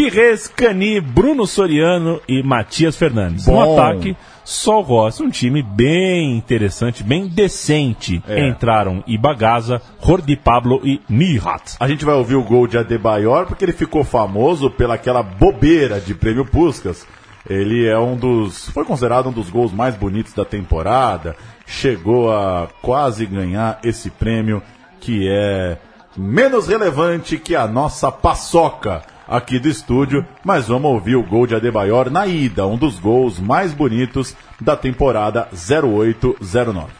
Pires, 0.00 0.48
Cani, 0.48 0.98
Bruno 0.98 1.46
Soriano 1.46 2.22
e 2.26 2.42
Matias 2.42 2.96
Fernandes. 2.96 3.44
Bom. 3.44 3.52
No 3.52 3.74
ataque, 3.74 4.16
só 4.42 4.78
o 4.78 4.82
Rossi, 4.82 5.22
um 5.22 5.28
time 5.28 5.62
bem 5.62 6.38
interessante, 6.38 7.04
bem 7.04 7.28
decente. 7.28 8.22
É. 8.26 8.48
Entraram 8.48 9.04
Ibagaza, 9.06 9.82
Jordi 10.02 10.36
Pablo 10.36 10.80
e 10.82 11.02
Nihat. 11.06 11.76
A 11.78 11.86
gente 11.86 12.02
vai 12.02 12.14
ouvir 12.14 12.36
o 12.36 12.42
gol 12.42 12.66
de 12.66 12.78
Adebayor 12.78 13.44
porque 13.44 13.62
ele 13.62 13.74
ficou 13.74 14.02
famoso 14.02 14.70
pelaquela 14.70 15.22
bobeira 15.22 16.00
de 16.00 16.14
prêmio 16.14 16.46
Puskas 16.46 17.06
Ele 17.46 17.86
é 17.86 17.98
um 17.98 18.16
dos. 18.16 18.70
Foi 18.70 18.86
considerado 18.86 19.28
um 19.28 19.32
dos 19.32 19.50
gols 19.50 19.70
mais 19.70 19.96
bonitos 19.96 20.32
da 20.32 20.46
temporada. 20.46 21.36
Chegou 21.66 22.32
a 22.32 22.70
quase 22.80 23.26
ganhar 23.26 23.78
esse 23.84 24.08
prêmio 24.08 24.62
que 24.98 25.28
é 25.30 25.76
menos 26.16 26.68
relevante 26.68 27.36
que 27.36 27.54
a 27.54 27.66
nossa 27.66 28.10
paçoca 28.10 29.02
aqui 29.30 29.60
do 29.60 29.68
estúdio. 29.68 30.26
Mas 30.44 30.66
vamos 30.66 30.90
ouvir 30.90 31.14
o 31.14 31.22
gol 31.22 31.46
de 31.46 31.54
Adebayor 31.54 32.10
na 32.10 32.26
ida, 32.26 32.66
um 32.66 32.76
dos 32.76 32.98
gols 32.98 33.38
mais 33.38 33.72
bonitos 33.72 34.36
da 34.60 34.76
temporada 34.76 35.48
0809. 35.52 36.90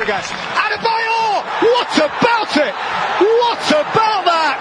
Adebayor! 0.00 1.44
What 1.62 1.98
about 1.98 2.56
it? 2.56 2.74
What 3.20 3.72
about 3.72 4.24
that? 4.24 4.58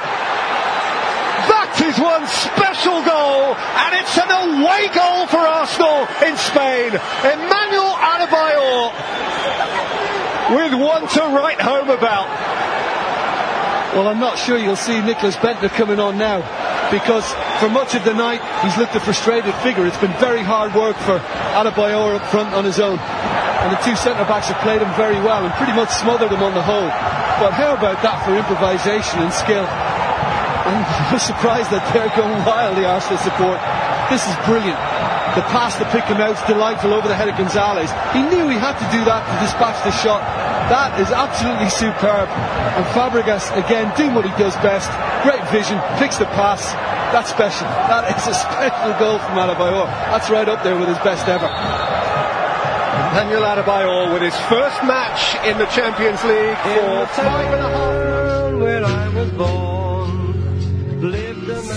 That 1.47 1.81
is 1.81 1.97
one 1.97 2.27
special 2.27 3.01
goal, 3.01 3.55
and 3.55 3.95
it's 3.95 4.17
an 4.17 4.29
away 4.29 4.89
goal 4.89 5.27
for 5.27 5.39
Arsenal 5.39 6.07
in 6.27 6.37
Spain. 6.37 6.93
Emmanuel 7.23 7.95
Adebayor 7.97 8.91
with 10.55 10.73
one 10.73 11.07
to 11.07 11.21
write 11.33 11.59
home 11.59 11.89
about. 11.89 12.27
Well, 13.91 14.07
I'm 14.07 14.19
not 14.19 14.39
sure 14.39 14.57
you'll 14.57 14.79
see 14.79 15.01
Nicholas 15.01 15.35
Bentner 15.35 15.67
coming 15.67 15.99
on 15.99 16.17
now 16.17 16.39
because 16.91 17.27
for 17.59 17.67
much 17.67 17.91
of 17.93 18.05
the 18.07 18.13
night 18.13 18.39
he's 18.63 18.77
looked 18.77 18.95
a 18.95 18.99
frustrated 18.99 19.53
figure. 19.55 19.85
It's 19.85 19.99
been 19.99 20.15
very 20.15 20.39
hard 20.43 20.73
work 20.73 20.95
for 21.03 21.19
Adebayor 21.59 22.15
up 22.15 22.25
front 22.31 22.53
on 22.53 22.63
his 22.63 22.79
own. 22.79 22.99
And 22.99 23.75
the 23.75 23.81
two 23.83 23.95
centre 23.99 24.23
backs 24.23 24.47
have 24.47 24.63
played 24.63 24.81
him 24.81 24.91
very 24.95 25.19
well 25.19 25.43
and 25.43 25.53
pretty 25.55 25.73
much 25.73 25.91
smothered 25.91 26.31
him 26.31 26.41
on 26.41 26.53
the 26.53 26.63
whole. 26.63 26.87
But 27.43 27.51
how 27.51 27.75
about 27.75 27.99
that 27.99 28.23
for 28.23 28.31
improvisation 28.31 29.19
and 29.19 29.31
skill? 29.33 29.67
I'm 30.71 31.19
surprised 31.19 31.71
that 31.75 31.83
they're 31.91 32.15
going 32.15 32.45
wild, 32.47 32.77
the 32.77 32.87
Arsenal 32.87 33.19
support. 33.19 33.59
This 34.07 34.23
is 34.23 34.35
brilliant. 34.47 34.79
The 35.35 35.47
pass 35.47 35.77
to 35.79 35.85
pick 35.95 36.03
him 36.11 36.19
out 36.19 36.35
is 36.35 36.43
delightful 36.43 36.93
over 36.93 37.07
the 37.07 37.15
head 37.15 37.29
of 37.29 37.37
Gonzalez. 37.37 37.87
He 38.11 38.19
knew 38.19 38.51
he 38.51 38.59
had 38.59 38.75
to 38.75 38.87
do 38.91 38.99
that 39.07 39.23
to 39.23 39.35
dispatch 39.39 39.79
the 39.87 39.95
shot. 40.03 40.19
That 40.67 40.99
is 40.99 41.07
absolutely 41.11 41.71
superb. 41.71 42.27
And 42.75 42.83
Fabregas, 42.91 43.47
again, 43.55 43.95
doing 43.95 44.13
what 44.13 44.27
he 44.27 44.33
does 44.35 44.55
best. 44.59 44.91
Great 45.23 45.43
vision, 45.47 45.79
picks 45.95 46.17
the 46.19 46.27
pass. 46.35 46.67
That's 47.15 47.31
special. 47.31 47.67
That 47.87 48.11
is 48.11 48.27
a 48.27 48.35
special 48.43 48.91
goal 48.99 49.19
from 49.23 49.39
Adebayor. 49.39 49.87
That's 50.11 50.29
right 50.29 50.47
up 50.47 50.63
there 50.63 50.75
with 50.75 50.87
his 50.91 50.99
best 50.99 51.27
ever. 51.27 51.47
Emmanuel 53.11 53.47
Adebayor 53.47 54.11
with 54.11 54.23
his 54.23 54.35
first 54.51 54.83
match 54.83 55.35
in 55.47 55.57
the 55.57 55.67
Champions 55.71 56.23
League 56.27 56.59
for 56.59 57.07
five 57.15 57.53
and 57.55 57.63
a 57.63 57.69
half. 57.71 57.91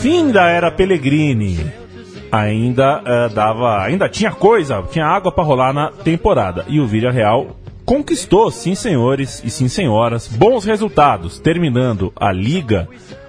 Fim 0.03 0.33
da 0.33 0.49
era 0.51 0.71
Pellegrini. 0.73 1.84
Ainda 2.35 3.01
eh, 3.07 3.29
dava, 3.29 3.81
ainda 3.81 4.09
tinha 4.09 4.33
coisa, 4.33 4.83
tinha 4.91 5.07
água 5.07 5.31
para 5.31 5.45
rolar 5.45 5.73
na 5.73 5.93
temporada. 5.93 6.65
E 6.67 6.81
o 6.81 6.87
Villarreal 6.87 7.57
conquistou, 7.85 8.51
sim 8.51 8.75
senhores 8.75 9.41
e 9.45 9.51
sim 9.51 9.69
senhoras, 9.69 10.27
bons 10.27 10.65
resultados, 10.65 11.39
terminando 11.39 12.13
a 12.17 12.33
liga 12.33 12.89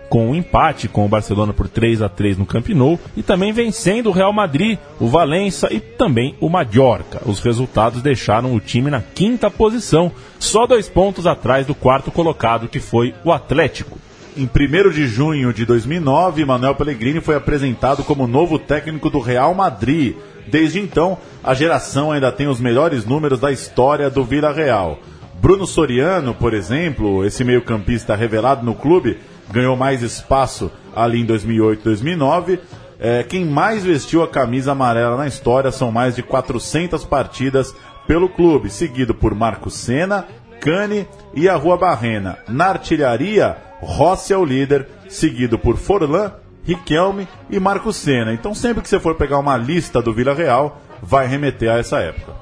com 0.10 0.32
um 0.32 0.36
empate 0.36 0.88
com 0.88 1.06
o 1.06 1.08
Barcelona 1.08 1.54
por 1.54 1.68
3 1.68 2.02
a 2.02 2.10
3 2.10 2.40
no 2.40 2.48
Camp 2.48 2.70
Nou 2.70 3.00
e 3.16 3.22
também 3.22 3.54
vencendo 3.54 4.08
o 4.08 4.12
Real 4.12 4.34
Madrid, 4.34 4.80
o 5.00 5.08
Valência 5.08 5.72
e 5.72 5.80
também 5.80 6.36
o 6.40 6.50
Mallorca. 6.50 7.22
Os 7.28 7.40
resultados 7.40 8.02
deixaram 8.02 8.56
o 8.56 8.60
time 8.60 8.90
na 8.90 9.02
quinta 9.02 9.52
posição, 9.52 10.12
só 10.40 10.66
dois 10.66 10.90
pontos 10.90 11.28
atrás 11.28 11.68
do 11.68 11.76
quarto 11.76 12.10
colocado, 12.10 12.68
que 12.68 12.80
foi 12.80 13.14
o 13.24 13.32
Atlético. 13.32 14.00
Em 14.38 14.44
1 14.44 14.90
de 14.90 15.08
junho 15.08 15.54
de 15.54 15.66
2009, 15.66 16.44
Manuel 16.44 16.76
Pellegrini 16.76 17.22
foi 17.22 17.36
apresentado 17.36 18.04
como 18.04 18.28
novo 18.28 18.60
técnico 18.60 19.10
do 19.10 19.20
Real 19.20 19.54
Madrid. 19.54 20.18
Desde 20.46 20.78
então, 20.78 21.18
a 21.42 21.54
geração 21.54 22.12
ainda 22.12 22.30
tem 22.34 22.46
os 22.46 22.60
melhores 22.60 23.06
números 23.06 23.40
da 23.40 23.50
história 23.50 24.10
do 24.10 24.26
Vila 24.26 24.52
Real. 24.52 25.00
Bruno 25.36 25.66
Soriano, 25.66 26.34
por 26.34 26.54
exemplo, 26.54 27.24
esse 27.24 27.46
meio-campista 27.46 28.14
revelado 28.14 28.66
no 28.66 28.76
clube, 28.76 29.18
ganhou 29.50 29.78
mais 29.78 30.04
espaço 30.04 30.70
ali 30.94 31.22
em 31.22 31.26
2008 31.26 31.82
2009. 31.82 32.60
É, 33.00 33.24
quem 33.24 33.46
mais 33.46 33.86
vestiu 33.86 34.22
a 34.22 34.28
camisa 34.28 34.74
amarela 34.74 35.16
na 35.16 35.28
história 35.28 35.72
são 35.72 35.94
mais 35.94 36.14
de 36.14 36.22
400 36.22 37.06
partidas 37.06 37.74
pelo 38.06 38.28
clube, 38.28 38.70
seguido 38.70 39.16
por 39.16 39.34
Marco 39.34 39.70
Senna, 39.70 40.26
Cane 40.60 41.08
e 41.34 41.48
a 41.48 41.56
Rua 41.56 41.78
Barrena. 41.78 42.38
Na 42.50 42.66
artilharia, 42.66 43.56
Rossi 43.86 44.34
é 44.34 44.38
o 44.38 44.44
líder, 44.44 44.88
seguido 45.08 45.58
por 45.58 45.78
Forlan, 45.78 46.34
Riquelme 46.64 47.28
e 47.50 47.60
Marco 47.60 47.94
Senna. 47.94 48.34
Então 48.34 48.54
sempre 48.54 48.82
que 48.82 48.90
você 48.90 49.00
for 49.00 49.16
pegar 49.16 49.38
uma 49.38 49.56
lista 49.56 50.02
do 50.02 50.14
Vila 50.14 50.34
Real, 50.34 50.82
vai 51.02 51.28
remeter 51.28 51.72
a 51.72 51.78
essa 51.78 52.00
época. 52.00 52.34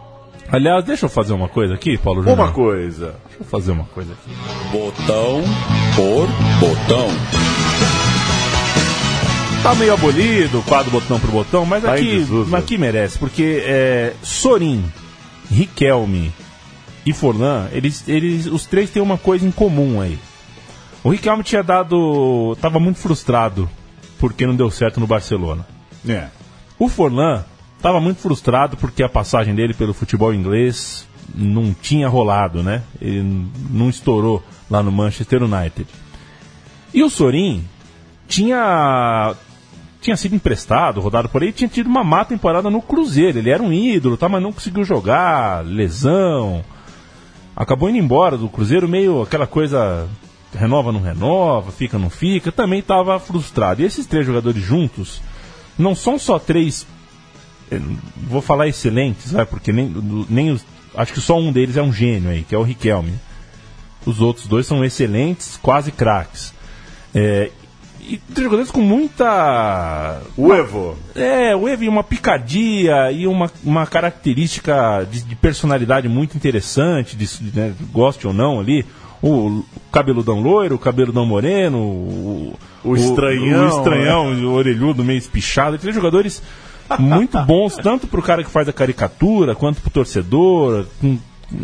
Aliás, 0.51 0.83
deixa 0.85 1.05
eu 1.05 1.09
fazer 1.09 1.33
uma 1.33 1.49
coisa 1.49 1.73
aqui, 1.73 1.97
Paulo 1.97 2.21
Júnior. 2.21 2.39
Uma 2.39 2.51
coisa. 2.51 3.15
Deixa 3.27 3.41
eu 3.41 3.45
fazer 3.45 3.71
uma 3.71 3.85
coisa 3.85 4.13
aqui. 4.13 4.31
Botão 4.71 5.41
por 5.95 6.27
botão. 6.59 7.07
Tá 9.63 9.73
meio 9.75 9.93
abolido 9.93 10.59
o 10.59 10.63
quadro 10.63 10.91
botão 10.91 11.19
por 11.19 11.31
botão, 11.31 11.65
mas 11.65 11.83
Tá 11.83 11.93
aqui, 11.93 12.25
mas 12.49 12.63
aqui 12.63 12.77
merece, 12.77 13.17
porque 13.17 13.63
é, 13.65 14.13
Sorin, 14.21 14.83
Riquelme 15.49 16.33
e 17.05 17.13
Forlan, 17.13 17.67
eles, 17.71 18.03
eles, 18.07 18.45
os 18.45 18.65
três 18.65 18.89
têm 18.89 19.01
uma 19.01 19.17
coisa 19.17 19.47
em 19.47 19.51
comum 19.51 20.01
aí. 20.01 20.19
O 21.03 21.09
Riquelme 21.09 21.43
tinha 21.43 21.61
dado. 21.61 22.55
tava 22.61 22.79
muito 22.79 22.99
frustrado 22.99 23.69
porque 24.17 24.47
não 24.47 24.55
deu 24.55 24.71
certo 24.71 24.99
no 24.99 25.07
Barcelona. 25.07 25.65
É. 26.07 26.27
O 26.79 26.87
Forlan 26.87 27.43
estava 27.75 27.99
muito 27.99 28.21
frustrado 28.21 28.77
porque 28.77 29.03
a 29.03 29.09
passagem 29.09 29.53
dele 29.53 29.73
pelo 29.73 29.93
futebol 29.93 30.33
inglês 30.33 31.05
não 31.35 31.73
tinha 31.73 32.07
rolado, 32.07 32.63
né? 32.63 32.83
Ele 33.01 33.49
não 33.69 33.89
estourou 33.89 34.41
lá 34.69 34.81
no 34.81 34.91
Manchester 34.91 35.43
United. 35.43 35.87
E 36.93 37.03
o 37.03 37.09
Sorin 37.09 37.65
tinha 38.27 39.35
tinha 39.99 40.17
sido 40.17 40.35
emprestado, 40.35 40.99
rodado 40.99 41.29
por 41.29 41.41
aí, 41.41 41.53
tinha 41.53 41.67
tido 41.67 41.87
uma 41.87 42.03
má 42.03 42.25
temporada 42.25 42.69
no 42.69 42.81
Cruzeiro. 42.81 43.39
Ele 43.39 43.49
era 43.49 43.63
um 43.63 43.71
ídolo, 43.71 44.17
tá, 44.17 44.27
mas 44.27 44.43
não 44.43 44.51
conseguiu 44.51 44.83
jogar, 44.83 45.65
lesão. 45.65 46.63
Acabou 47.55 47.89
indo 47.89 47.97
embora 47.97 48.37
do 48.37 48.49
Cruzeiro 48.49 48.87
meio 48.87 49.21
aquela 49.21 49.47
coisa 49.47 50.07
renova 50.55 50.91
não 50.91 51.01
renova, 51.01 51.71
fica 51.71 51.97
não 51.97 52.09
fica, 52.09 52.51
também 52.51 52.79
estava 52.79 53.19
frustrado. 53.19 53.81
E 53.81 53.85
esses 53.85 54.05
três 54.05 54.25
jogadores 54.25 54.63
juntos 54.63 55.21
não 55.77 55.95
são 55.95 56.19
só 56.19 56.37
três 56.39 56.85
eh, 57.71 57.79
vou 58.15 58.41
falar 58.41 58.67
excelentes, 58.67 59.31
vai, 59.31 59.45
porque 59.45 59.71
nem, 59.71 59.93
nem 60.29 60.51
os, 60.51 60.65
acho 60.95 61.13
que 61.13 61.21
só 61.21 61.39
um 61.39 61.51
deles 61.51 61.77
é 61.77 61.81
um 61.81 61.93
gênio 61.93 62.29
aí, 62.29 62.43
que 62.43 62.55
é 62.55 62.57
o 62.57 62.63
Riquelme. 62.63 63.13
Os 64.05 64.19
outros 64.19 64.47
dois 64.47 64.67
são 64.67 64.83
excelentes, 64.83 65.57
quase 65.61 65.91
craques. 65.91 66.53
É, 67.15 67.49
e 68.01 68.17
três 68.17 68.43
jogadores 68.43 68.69
com 68.69 68.81
muita. 68.81 70.21
O 70.35 70.53
Evo. 70.53 70.97
É, 71.15 71.55
o 71.55 71.67
Evo 71.67 71.85
e 71.85 71.89
uma 71.89 72.03
picardia 72.03 73.11
e 73.11 73.25
uma, 73.25 73.49
uma 73.63 73.85
característica 73.87 75.07
de, 75.09 75.21
de 75.23 75.35
personalidade 75.35 76.09
muito 76.09 76.35
interessante, 76.35 77.15
de, 77.15 77.27
né, 77.57 77.73
goste 77.91 78.27
ou 78.27 78.33
não 78.33 78.59
ali. 78.59 78.85
O 79.23 79.63
cabeludão 79.91 80.41
loiro, 80.41 80.75
o 80.75 80.79
cabeludão 80.79 81.25
moreno, 81.25 81.77
o, 81.79 82.59
O 82.83 82.95
estranhão, 82.95 83.65
o, 83.65 83.69
estranhão, 83.69 84.25
o 84.45 84.51
orelhudo 84.53 85.01
meio 85.03 85.17
espichado. 85.17 85.77
Três 85.77 85.95
jogadores 85.95 86.43
muito 86.99 87.39
bons, 87.47 87.77
tanto 87.77 88.05
pro 88.05 88.21
cara 88.21 88.43
que 88.43 88.49
faz 88.49 88.67
a 88.67 88.73
caricatura, 88.73 89.55
quanto 89.55 89.79
pro 89.81 89.89
torcedor. 89.89 90.85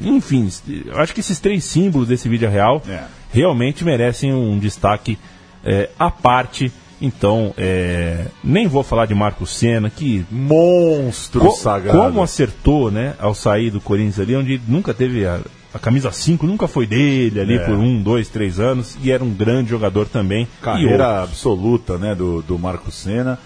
enfim, 0.04 0.50
eu 0.86 0.98
acho 1.00 1.14
que 1.14 1.20
esses 1.20 1.38
três 1.40 1.64
símbolos 1.66 2.08
desse 2.08 2.30
vídeo 2.30 2.50
real 2.50 2.82
É. 2.88 3.04
realmente 3.34 3.84
merecem 3.84 4.34
um 4.34 4.58
destaque 4.58 5.18
é, 5.66 5.90
à 6.00 6.10
parte. 6.10 6.72
Então, 7.02 7.54
é, 7.58 8.26
nem 8.44 8.68
vou 8.68 8.84
falar 8.84 9.06
de 9.06 9.16
Marco 9.16 9.46
Senna, 9.46 9.90
que 9.90 10.26
Monstro 10.30 11.40
co- 11.42 11.52
sagrado. 11.52 11.98
como 11.98 12.22
acertou, 12.22 12.92
né, 12.92 13.14
ao 13.20 13.34
sair 13.34 13.70
do 13.72 13.80
Corinthians 13.80 14.20
ali, 14.20 14.36
onde 14.36 14.62
nunca 14.68 14.94
teve 14.94 15.26
a, 15.26 15.40
a 15.74 15.80
camisa 15.80 16.12
5, 16.12 16.48
nunca 16.48 16.68
foi 16.68 16.88
dele 16.88 17.40
ali 17.40 17.56
É. 17.56 17.60
por 17.60 17.76
um, 17.76 18.02
dois, 18.02 18.28
três 18.28 18.60
anos, 18.60 18.98
e 19.04 19.12
era 19.12 19.24
um 19.24 19.30
grande 19.30 19.70
jogador 19.70 20.08
também. 20.08 20.48
Carreira 20.62 21.22
absoluta, 21.24 21.98
né, 21.98 22.16
do, 22.16 22.42
do 22.42 22.58
Marco 22.58 22.92
Senna. 22.92 23.38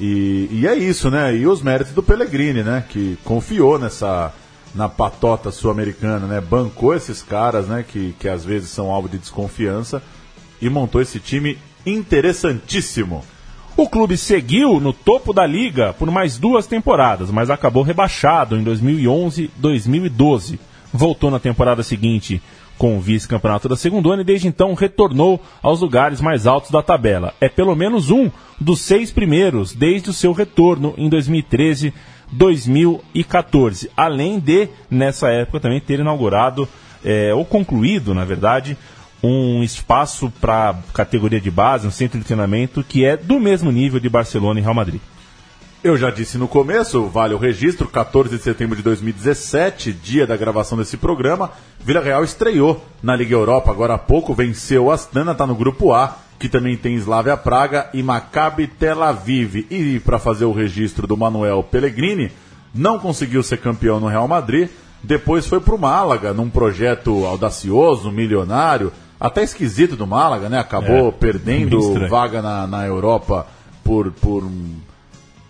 E, 0.00 0.48
e 0.52 0.66
é 0.66 0.76
isso, 0.76 1.10
né? 1.10 1.34
E 1.36 1.46
os 1.46 1.60
méritos 1.62 1.92
do 1.92 2.02
Pellegrini, 2.02 2.62
né? 2.62 2.84
Que 2.88 3.18
confiou 3.24 3.78
nessa 3.78 4.32
na 4.74 4.88
patota 4.88 5.50
sul-americana, 5.50 6.26
né? 6.26 6.40
Bancou 6.40 6.94
esses 6.94 7.22
caras, 7.22 7.66
né? 7.66 7.84
Que, 7.86 8.14
que 8.18 8.28
às 8.28 8.44
vezes 8.44 8.70
são 8.70 8.90
alvo 8.92 9.08
de 9.08 9.18
desconfiança 9.18 10.00
e 10.62 10.68
montou 10.70 11.00
esse 11.00 11.18
time 11.18 11.58
interessantíssimo. 11.84 13.24
O 13.76 13.88
clube 13.88 14.16
seguiu 14.16 14.80
no 14.80 14.92
topo 14.92 15.32
da 15.32 15.46
liga 15.46 15.92
por 15.94 16.10
mais 16.10 16.36
duas 16.38 16.66
temporadas, 16.66 17.30
mas 17.30 17.48
acabou 17.48 17.82
rebaixado 17.82 18.56
em 18.56 18.62
2011 18.62 19.50
2012. 19.56 20.58
Voltou 20.92 21.30
na 21.30 21.38
temporada 21.38 21.82
seguinte 21.82 22.40
com 22.78 22.96
o 22.96 23.00
vice-campeonato 23.00 23.68
da 23.68 23.76
segunda 23.76 24.20
e 24.20 24.24
desde 24.24 24.46
então 24.46 24.72
retornou 24.72 25.42
aos 25.60 25.80
lugares 25.80 26.20
mais 26.20 26.46
altos 26.46 26.70
da 26.70 26.82
tabela. 26.82 27.34
É 27.40 27.48
pelo 27.48 27.74
menos 27.74 28.10
um 28.10 28.30
dos 28.58 28.80
seis 28.80 29.10
primeiros 29.10 29.74
desde 29.74 30.10
o 30.10 30.12
seu 30.12 30.32
retorno 30.32 30.94
em 30.96 31.08
2013 31.08 31.92
2014. 32.30 33.90
Além 33.96 34.38
de, 34.38 34.68
nessa 34.90 35.30
época, 35.30 35.60
também 35.60 35.80
ter 35.80 36.00
inaugurado, 36.00 36.68
é, 37.04 37.32
ou 37.34 37.44
concluído, 37.44 38.14
na 38.14 38.24
verdade, 38.24 38.76
um 39.22 39.62
espaço 39.62 40.32
para 40.40 40.76
categoria 40.92 41.40
de 41.40 41.50
base, 41.50 41.86
um 41.86 41.90
centro 41.90 42.18
de 42.18 42.24
treinamento 42.24 42.84
que 42.84 43.04
é 43.04 43.16
do 43.16 43.40
mesmo 43.40 43.72
nível 43.72 43.98
de 43.98 44.08
Barcelona 44.08 44.60
e 44.60 44.62
Real 44.62 44.74
Madrid. 44.74 45.00
Eu 45.82 45.96
já 45.96 46.10
disse 46.10 46.36
no 46.36 46.48
começo, 46.48 47.06
vale 47.06 47.34
o 47.34 47.38
registro, 47.38 47.86
14 47.86 48.36
de 48.36 48.42
setembro 48.42 48.74
de 48.74 48.82
2017, 48.82 49.92
dia 49.92 50.26
da 50.26 50.36
gravação 50.36 50.76
desse 50.76 50.96
programa, 50.96 51.52
Vila 51.78 52.00
Real 52.00 52.24
estreou 52.24 52.84
na 53.00 53.14
Liga 53.14 53.36
Europa 53.36 53.70
agora 53.70 53.94
há 53.94 53.98
pouco, 53.98 54.34
venceu 54.34 54.86
o 54.86 54.90
Astana, 54.90 55.30
está 55.30 55.46
no 55.46 55.54
grupo 55.54 55.92
A, 55.92 56.16
que 56.36 56.48
também 56.48 56.76
tem 56.76 56.96
Slavia 56.96 57.36
Praga 57.36 57.90
e 57.94 58.02
Maccabi 58.02 58.66
Tel 58.66 59.04
Aviv. 59.04 59.66
E 59.70 60.00
para 60.00 60.18
fazer 60.18 60.46
o 60.46 60.52
registro 60.52 61.06
do 61.06 61.16
Manuel 61.16 61.62
Pellegrini, 61.62 62.32
não 62.74 62.98
conseguiu 62.98 63.42
ser 63.44 63.58
campeão 63.58 64.00
no 64.00 64.08
Real 64.08 64.26
Madrid, 64.26 64.68
depois 65.00 65.46
foi 65.46 65.60
para 65.60 65.76
o 65.76 65.78
Málaga, 65.78 66.32
num 66.34 66.50
projeto 66.50 67.24
audacioso, 67.24 68.10
milionário, 68.10 68.92
até 69.20 69.44
esquisito 69.44 69.94
do 69.94 70.08
Málaga, 70.08 70.48
né? 70.48 70.58
Acabou 70.58 71.08
É, 71.08 71.12
perdendo 71.12 72.08
vaga 72.08 72.42
na, 72.42 72.66
na 72.66 72.84
Europa 72.84 73.46
por, 73.84 74.10
por 74.10 74.42
um 74.42 74.87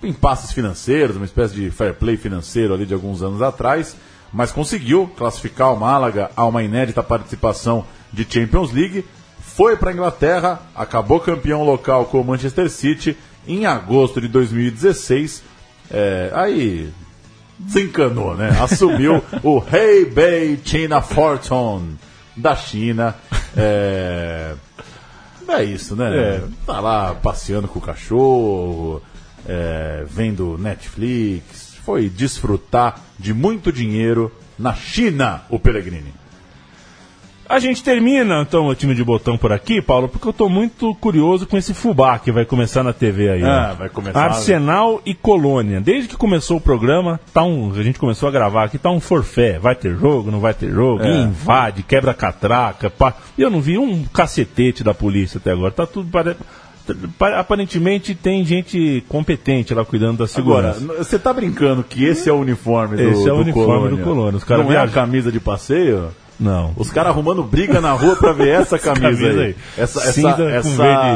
impasses 0.03 0.53
financeiros, 0.53 1.17
uma 1.17 1.25
espécie 1.25 1.55
de 1.55 1.71
fair 1.71 1.95
play 1.95 2.17
financeiro 2.17 2.75
ali 2.75 2.87
de 2.87 2.95
alguns 2.95 3.23
anos 3.23 3.43
atrás, 3.43 3.97
mas 4.33 4.53
conseguiu 4.53 5.11
classificar 5.17 5.73
o 5.73 5.81
Málaga 5.81 6.31
a 6.37 6.45
uma 6.47 6.63
inédita 6.63 7.03
participação 7.03 7.85
de 8.13 8.27
Champions 8.29 8.73
League, 8.73 9.05
foi 9.41 9.77
para 9.77 9.91
a 9.91 9.93
Inglaterra, 9.93 10.63
acabou 10.75 11.19
campeão 11.19 11.65
local 11.65 12.05
com 12.07 12.21
o 12.21 12.25
Manchester 12.25 12.71
City 12.71 13.17
em 13.47 13.67
agosto 13.67 14.21
de 14.21 14.29
2016. 14.29 15.43
É, 15.91 16.31
aí 16.35 16.93
desencanou, 17.59 18.37
né? 18.37 18.57
Assumiu 18.61 19.23
o 19.43 19.63
Hebei 19.73 20.61
China 20.65 21.01
Fortune 21.01 21.99
da 22.37 22.55
China. 22.55 23.17
É, 23.57 24.55
é 25.49 25.65
isso, 25.65 25.97
né? 25.97 26.17
É. 26.17 26.43
Tá 26.65 26.79
lá 26.79 27.15
passeando 27.15 27.67
com 27.67 27.79
o 27.79 27.83
cachorro, 27.83 29.03
é, 29.47 30.05
vendo 30.09 30.57
Netflix, 30.59 31.77
foi 31.85 32.09
desfrutar 32.09 33.01
de 33.19 33.33
muito 33.33 33.73
dinheiro 33.73 34.33
na 34.59 34.75
China, 34.75 35.43
o 35.49 35.59
Pellegrini. 35.59 36.13
A 37.49 37.59
gente 37.59 37.83
termina 37.83 38.43
então 38.43 38.67
o 38.67 38.75
time 38.75 38.95
de 38.95 39.03
botão 39.03 39.39
por 39.39 39.51
aqui, 39.51 39.81
Paulo, 39.81 40.07
porque 40.07 40.29
eu 40.29 40.35
tô 40.35 40.51
muito 40.51 40.95
curioso 40.97 41.47
com 41.47 41.57
esse 41.57 41.73
fubá 41.73 42.19
que 42.19 42.31
vai 42.31 42.45
começar 42.45 42.83
na 42.83 42.93
TV 42.93 43.31
aí. 43.31 43.43
Ah, 43.43 43.69
né? 43.69 43.77
vai 43.79 43.89
começar. 43.89 44.23
Arsenal 44.23 45.01
e 45.07 45.15
Colônia. 45.15 45.81
Desde 45.81 46.11
que 46.11 46.17
começou 46.17 46.59
o 46.59 46.61
programa, 46.61 47.19
tá 47.33 47.43
um, 47.43 47.73
a 47.73 47.83
gente 47.83 47.99
começou 47.99 48.29
a 48.29 48.33
gravar 48.33 48.65
aqui, 48.65 48.77
tá 48.77 48.91
um 48.91 49.01
forfé. 49.01 49.59
Vai 49.59 49.75
ter 49.75 49.97
jogo, 49.97 50.31
não 50.31 50.41
vai 50.41 50.53
ter 50.53 50.71
jogo, 50.71 51.03
É. 51.03 51.23
invade, 51.23 51.83
quebra 51.83 52.13
catraca, 52.13 52.91
pá. 52.91 53.15
E 53.39 53.41
eu 53.41 53.49
não 53.49 53.63
vi 53.63 53.79
um 53.79 54.05
cacetete 54.05 54.85
da 54.85 54.93
polícia 54.93 55.39
até 55.39 55.53
agora. 55.53 55.71
Tá 55.73 55.87
tudo 55.87 56.11
pare... 56.11 56.37
pa- 57.19 57.39
Aparentemente 57.39 58.15
tem 58.15 58.45
gente 58.45 59.03
competente 59.09 59.75
lá 59.75 59.85
cuidando 59.85 60.19
da 60.19 60.25
Agora, 60.41 60.73
segurança. 60.75 60.81
n- 60.81 61.05
você 61.05 61.19
tá 61.19 61.33
brincando 61.33 61.83
que 61.83 62.05
esse 62.05 62.29
é 62.29 62.33
o 62.33 62.37
uniforme 62.41 62.97
do 62.97 63.03
Esse 63.03 63.29
é 63.29 63.33
o 63.33 63.37
do 63.37 63.43
uniforme 63.43 63.67
Colônia? 63.73 63.97
do 63.97 64.03
Colônia. 64.03 64.37
Os 64.39 64.45
caras 64.45 64.65
Não 64.65 64.73
é 64.73 64.77
a 64.79 64.89
camisa 64.89 65.31
de 65.33 65.41
passeio? 65.41 66.09
Não. 66.41 66.73
Os 66.77 66.89
caras 66.93 67.11
arrumando 67.11 67.43
briga 67.43 67.81
na 67.81 67.91
rua 67.91 68.15
pra 68.15 68.33
ver 68.33 68.51
essa 68.61 68.79
camisa, 68.81 69.03
camisa 69.11 69.29
aí. 69.41 69.47
aí. 69.47 69.57
Essa, 69.77 69.99
essa, 70.01 70.13
Cinza 70.13 70.37
com 70.37 70.49
essa, 70.49 70.69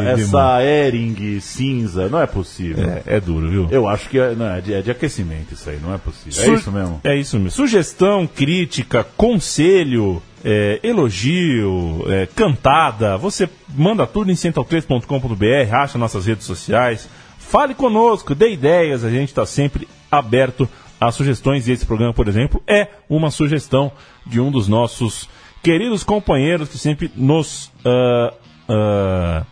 verde 0.06 0.22
essa 0.22 0.62
Ering 0.64 1.40
cinza, 1.40 2.08
não 2.08 2.20
é 2.20 2.26
possível. 2.26 2.84
É, 2.84 3.02
é 3.06 3.20
duro, 3.20 3.48
viu? 3.48 3.68
Eu 3.70 3.86
acho 3.88 4.08
que 4.08 4.18
é, 4.18 4.34
não, 4.34 4.46
é, 4.46 4.60
de, 4.60 4.74
é 4.74 4.82
de 4.82 4.90
aquecimento 4.90 5.54
isso 5.54 5.70
aí, 5.70 5.78
não 5.80 5.94
é 5.94 5.98
possível. 5.98 6.32
Su- 6.32 6.50
É 6.50 6.54
isso 6.54 6.72
mesmo. 6.72 7.00
É 7.04 7.16
isso 7.16 7.36
mesmo. 7.36 7.50
Sugestão, 7.52 8.26
crítica, 8.26 9.06
conselho, 9.16 10.20
é, 10.44 10.80
elogio, 10.82 12.04
é, 12.08 12.26
cantada. 12.26 13.16
Você 13.16 13.48
manda 13.68 14.06
tudo 14.06 14.30
em 14.30 14.34
central3.com.br, 14.34 15.74
acha 15.74 15.98
nossas 15.98 16.26
redes 16.26 16.46
sociais. 16.46 17.08
Fale 17.38 17.74
conosco, 17.74 18.34
dê 18.34 18.52
ideias. 18.52 19.04
A 19.04 19.10
gente 19.10 19.28
está 19.28 19.46
sempre 19.46 19.88
aberto 20.10 20.68
a 21.00 21.10
sugestões. 21.10 21.68
E 21.68 21.72
esse 21.72 21.86
programa, 21.86 22.12
por 22.12 22.28
exemplo, 22.28 22.62
é 22.66 22.88
uma 23.08 23.30
sugestão 23.30 23.92
de 24.26 24.40
um 24.40 24.50
dos 24.50 24.68
nossos 24.68 25.28
queridos 25.62 26.02
companheiros 26.04 26.68
que 26.68 26.78
sempre 26.78 27.10
nos. 27.14 27.70
ah, 27.84 28.34
ah, 28.68 29.44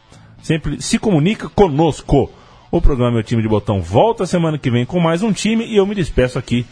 sempre 0.43 0.81
se 0.81 0.99
comunica 0.99 1.49
conosco. 1.49 2.31
O 2.73 2.81
programa 2.81 3.15
Meu 3.15 3.25
Time 3.25 3.43
de 3.43 3.49
Botão 3.49 3.81
volta 3.81 4.25
semana 4.25 4.57
que 4.57 4.71
vem 4.71 4.87
com 4.87 5.01
mais 5.01 5.25
um 5.25 5.33
time 5.33 5.67
e 5.67 5.77
eu 5.77 5.85
me 5.85 5.95
despeço 5.95 6.39
aqui, 6.39 6.65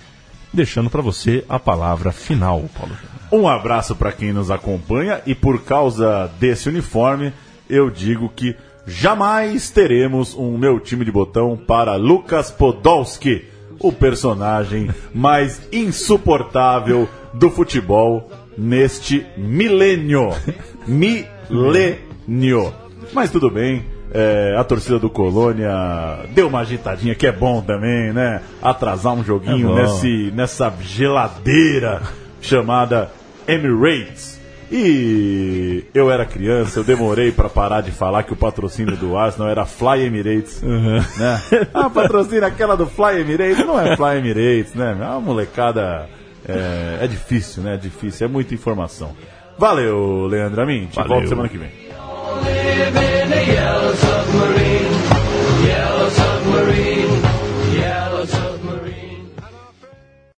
deixando 0.55 0.89
para 0.89 1.03
você 1.03 1.45
a 1.49 1.59
palavra 1.59 2.12
final, 2.12 2.64
Paulo. 2.79 2.97
Um 3.31 3.47
abraço 3.47 3.95
para 3.95 4.12
quem 4.12 4.33
nos 4.33 4.51
acompanha 4.51 5.20
e 5.26 5.35
por 5.35 5.62
causa 5.62 6.31
desse 6.41 6.68
uniforme, 6.68 7.33
eu 7.68 7.91
digo 7.91 8.31
que 8.35 8.57
jamais 8.87 9.70
teremos 9.70 10.35
um 10.35 10.57
meu 10.57 10.81
time 10.81 11.05
de 11.05 11.12
botão 11.12 11.55
para 11.57 11.97
Lucas 11.97 12.51
Podolski, 12.51 13.45
o 13.79 13.93
personagem 13.93 14.89
mais 15.14 15.61
insuportável 15.70 17.07
do 17.35 17.51
futebol 17.51 18.31
neste 18.57 19.26
milênio. 19.37 20.31
Milênio. 20.89 22.72
Mas 23.12 23.31
tudo 23.31 23.51
bem. 23.51 23.85
é, 24.12 24.57
a 24.59 24.64
torcida 24.64 24.99
do 24.99 25.11
Colônia 25.11 25.70
deu 26.35 26.49
uma 26.49 26.61
agitadinha 26.61 27.14
que 27.14 27.26
é 27.26 27.33
bom 27.33 27.61
também, 27.61 28.11
né? 28.12 28.41
Atrasar 28.62 29.12
um 29.12 29.22
joguinho 29.22 29.76
É 29.79 29.83
nesse, 29.83 30.33
nessa 30.35 30.72
geladeira 30.81 32.01
chamada 32.41 33.11
Emirates. 33.49 34.38
E 34.70 35.84
eu 35.94 36.11
era 36.11 36.26
criança, 36.26 36.78
eu 36.78 36.84
demorei 36.84 37.32
para 37.32 37.49
parar 37.49 37.80
de 37.80 37.90
falar 37.90 38.22
que 38.22 38.34
o 38.34 38.36
patrocínio 38.36 38.96
do 38.99 39.16
Arsenal 39.16 39.49
era 39.49 39.64
Fly 39.64 40.05
Emirates. 40.05 40.62
Uhum. 40.62 41.03
Né? 41.16 41.42
Ah, 41.72 41.88
patrocínio 41.88 42.44
aquela 42.44 42.76
do 42.76 42.86
Fly 42.86 43.20
Emirates 43.20 43.66
não 43.66 43.80
é 43.80 43.96
Fly 43.96 44.18
Emirates, 44.18 44.74
né? 44.74 44.90
É 45.01 45.05
uma 45.05 45.20
molecada. 45.20 46.07
É, 46.46 46.99
é, 47.03 47.07
difícil, 47.07 47.62
né? 47.62 47.74
É 47.74 47.76
difícil, 47.76 48.26
é 48.26 48.28
muita 48.28 48.55
informação. 48.55 49.16
Valeu, 49.59 50.26
Leandro 50.26 50.62
Amin. 50.62 50.86
Te 50.86 50.96
Valeu. 50.96 51.09
volto 51.09 51.28
semana 51.28 51.49
que 51.49 51.59
vem. 51.59 51.70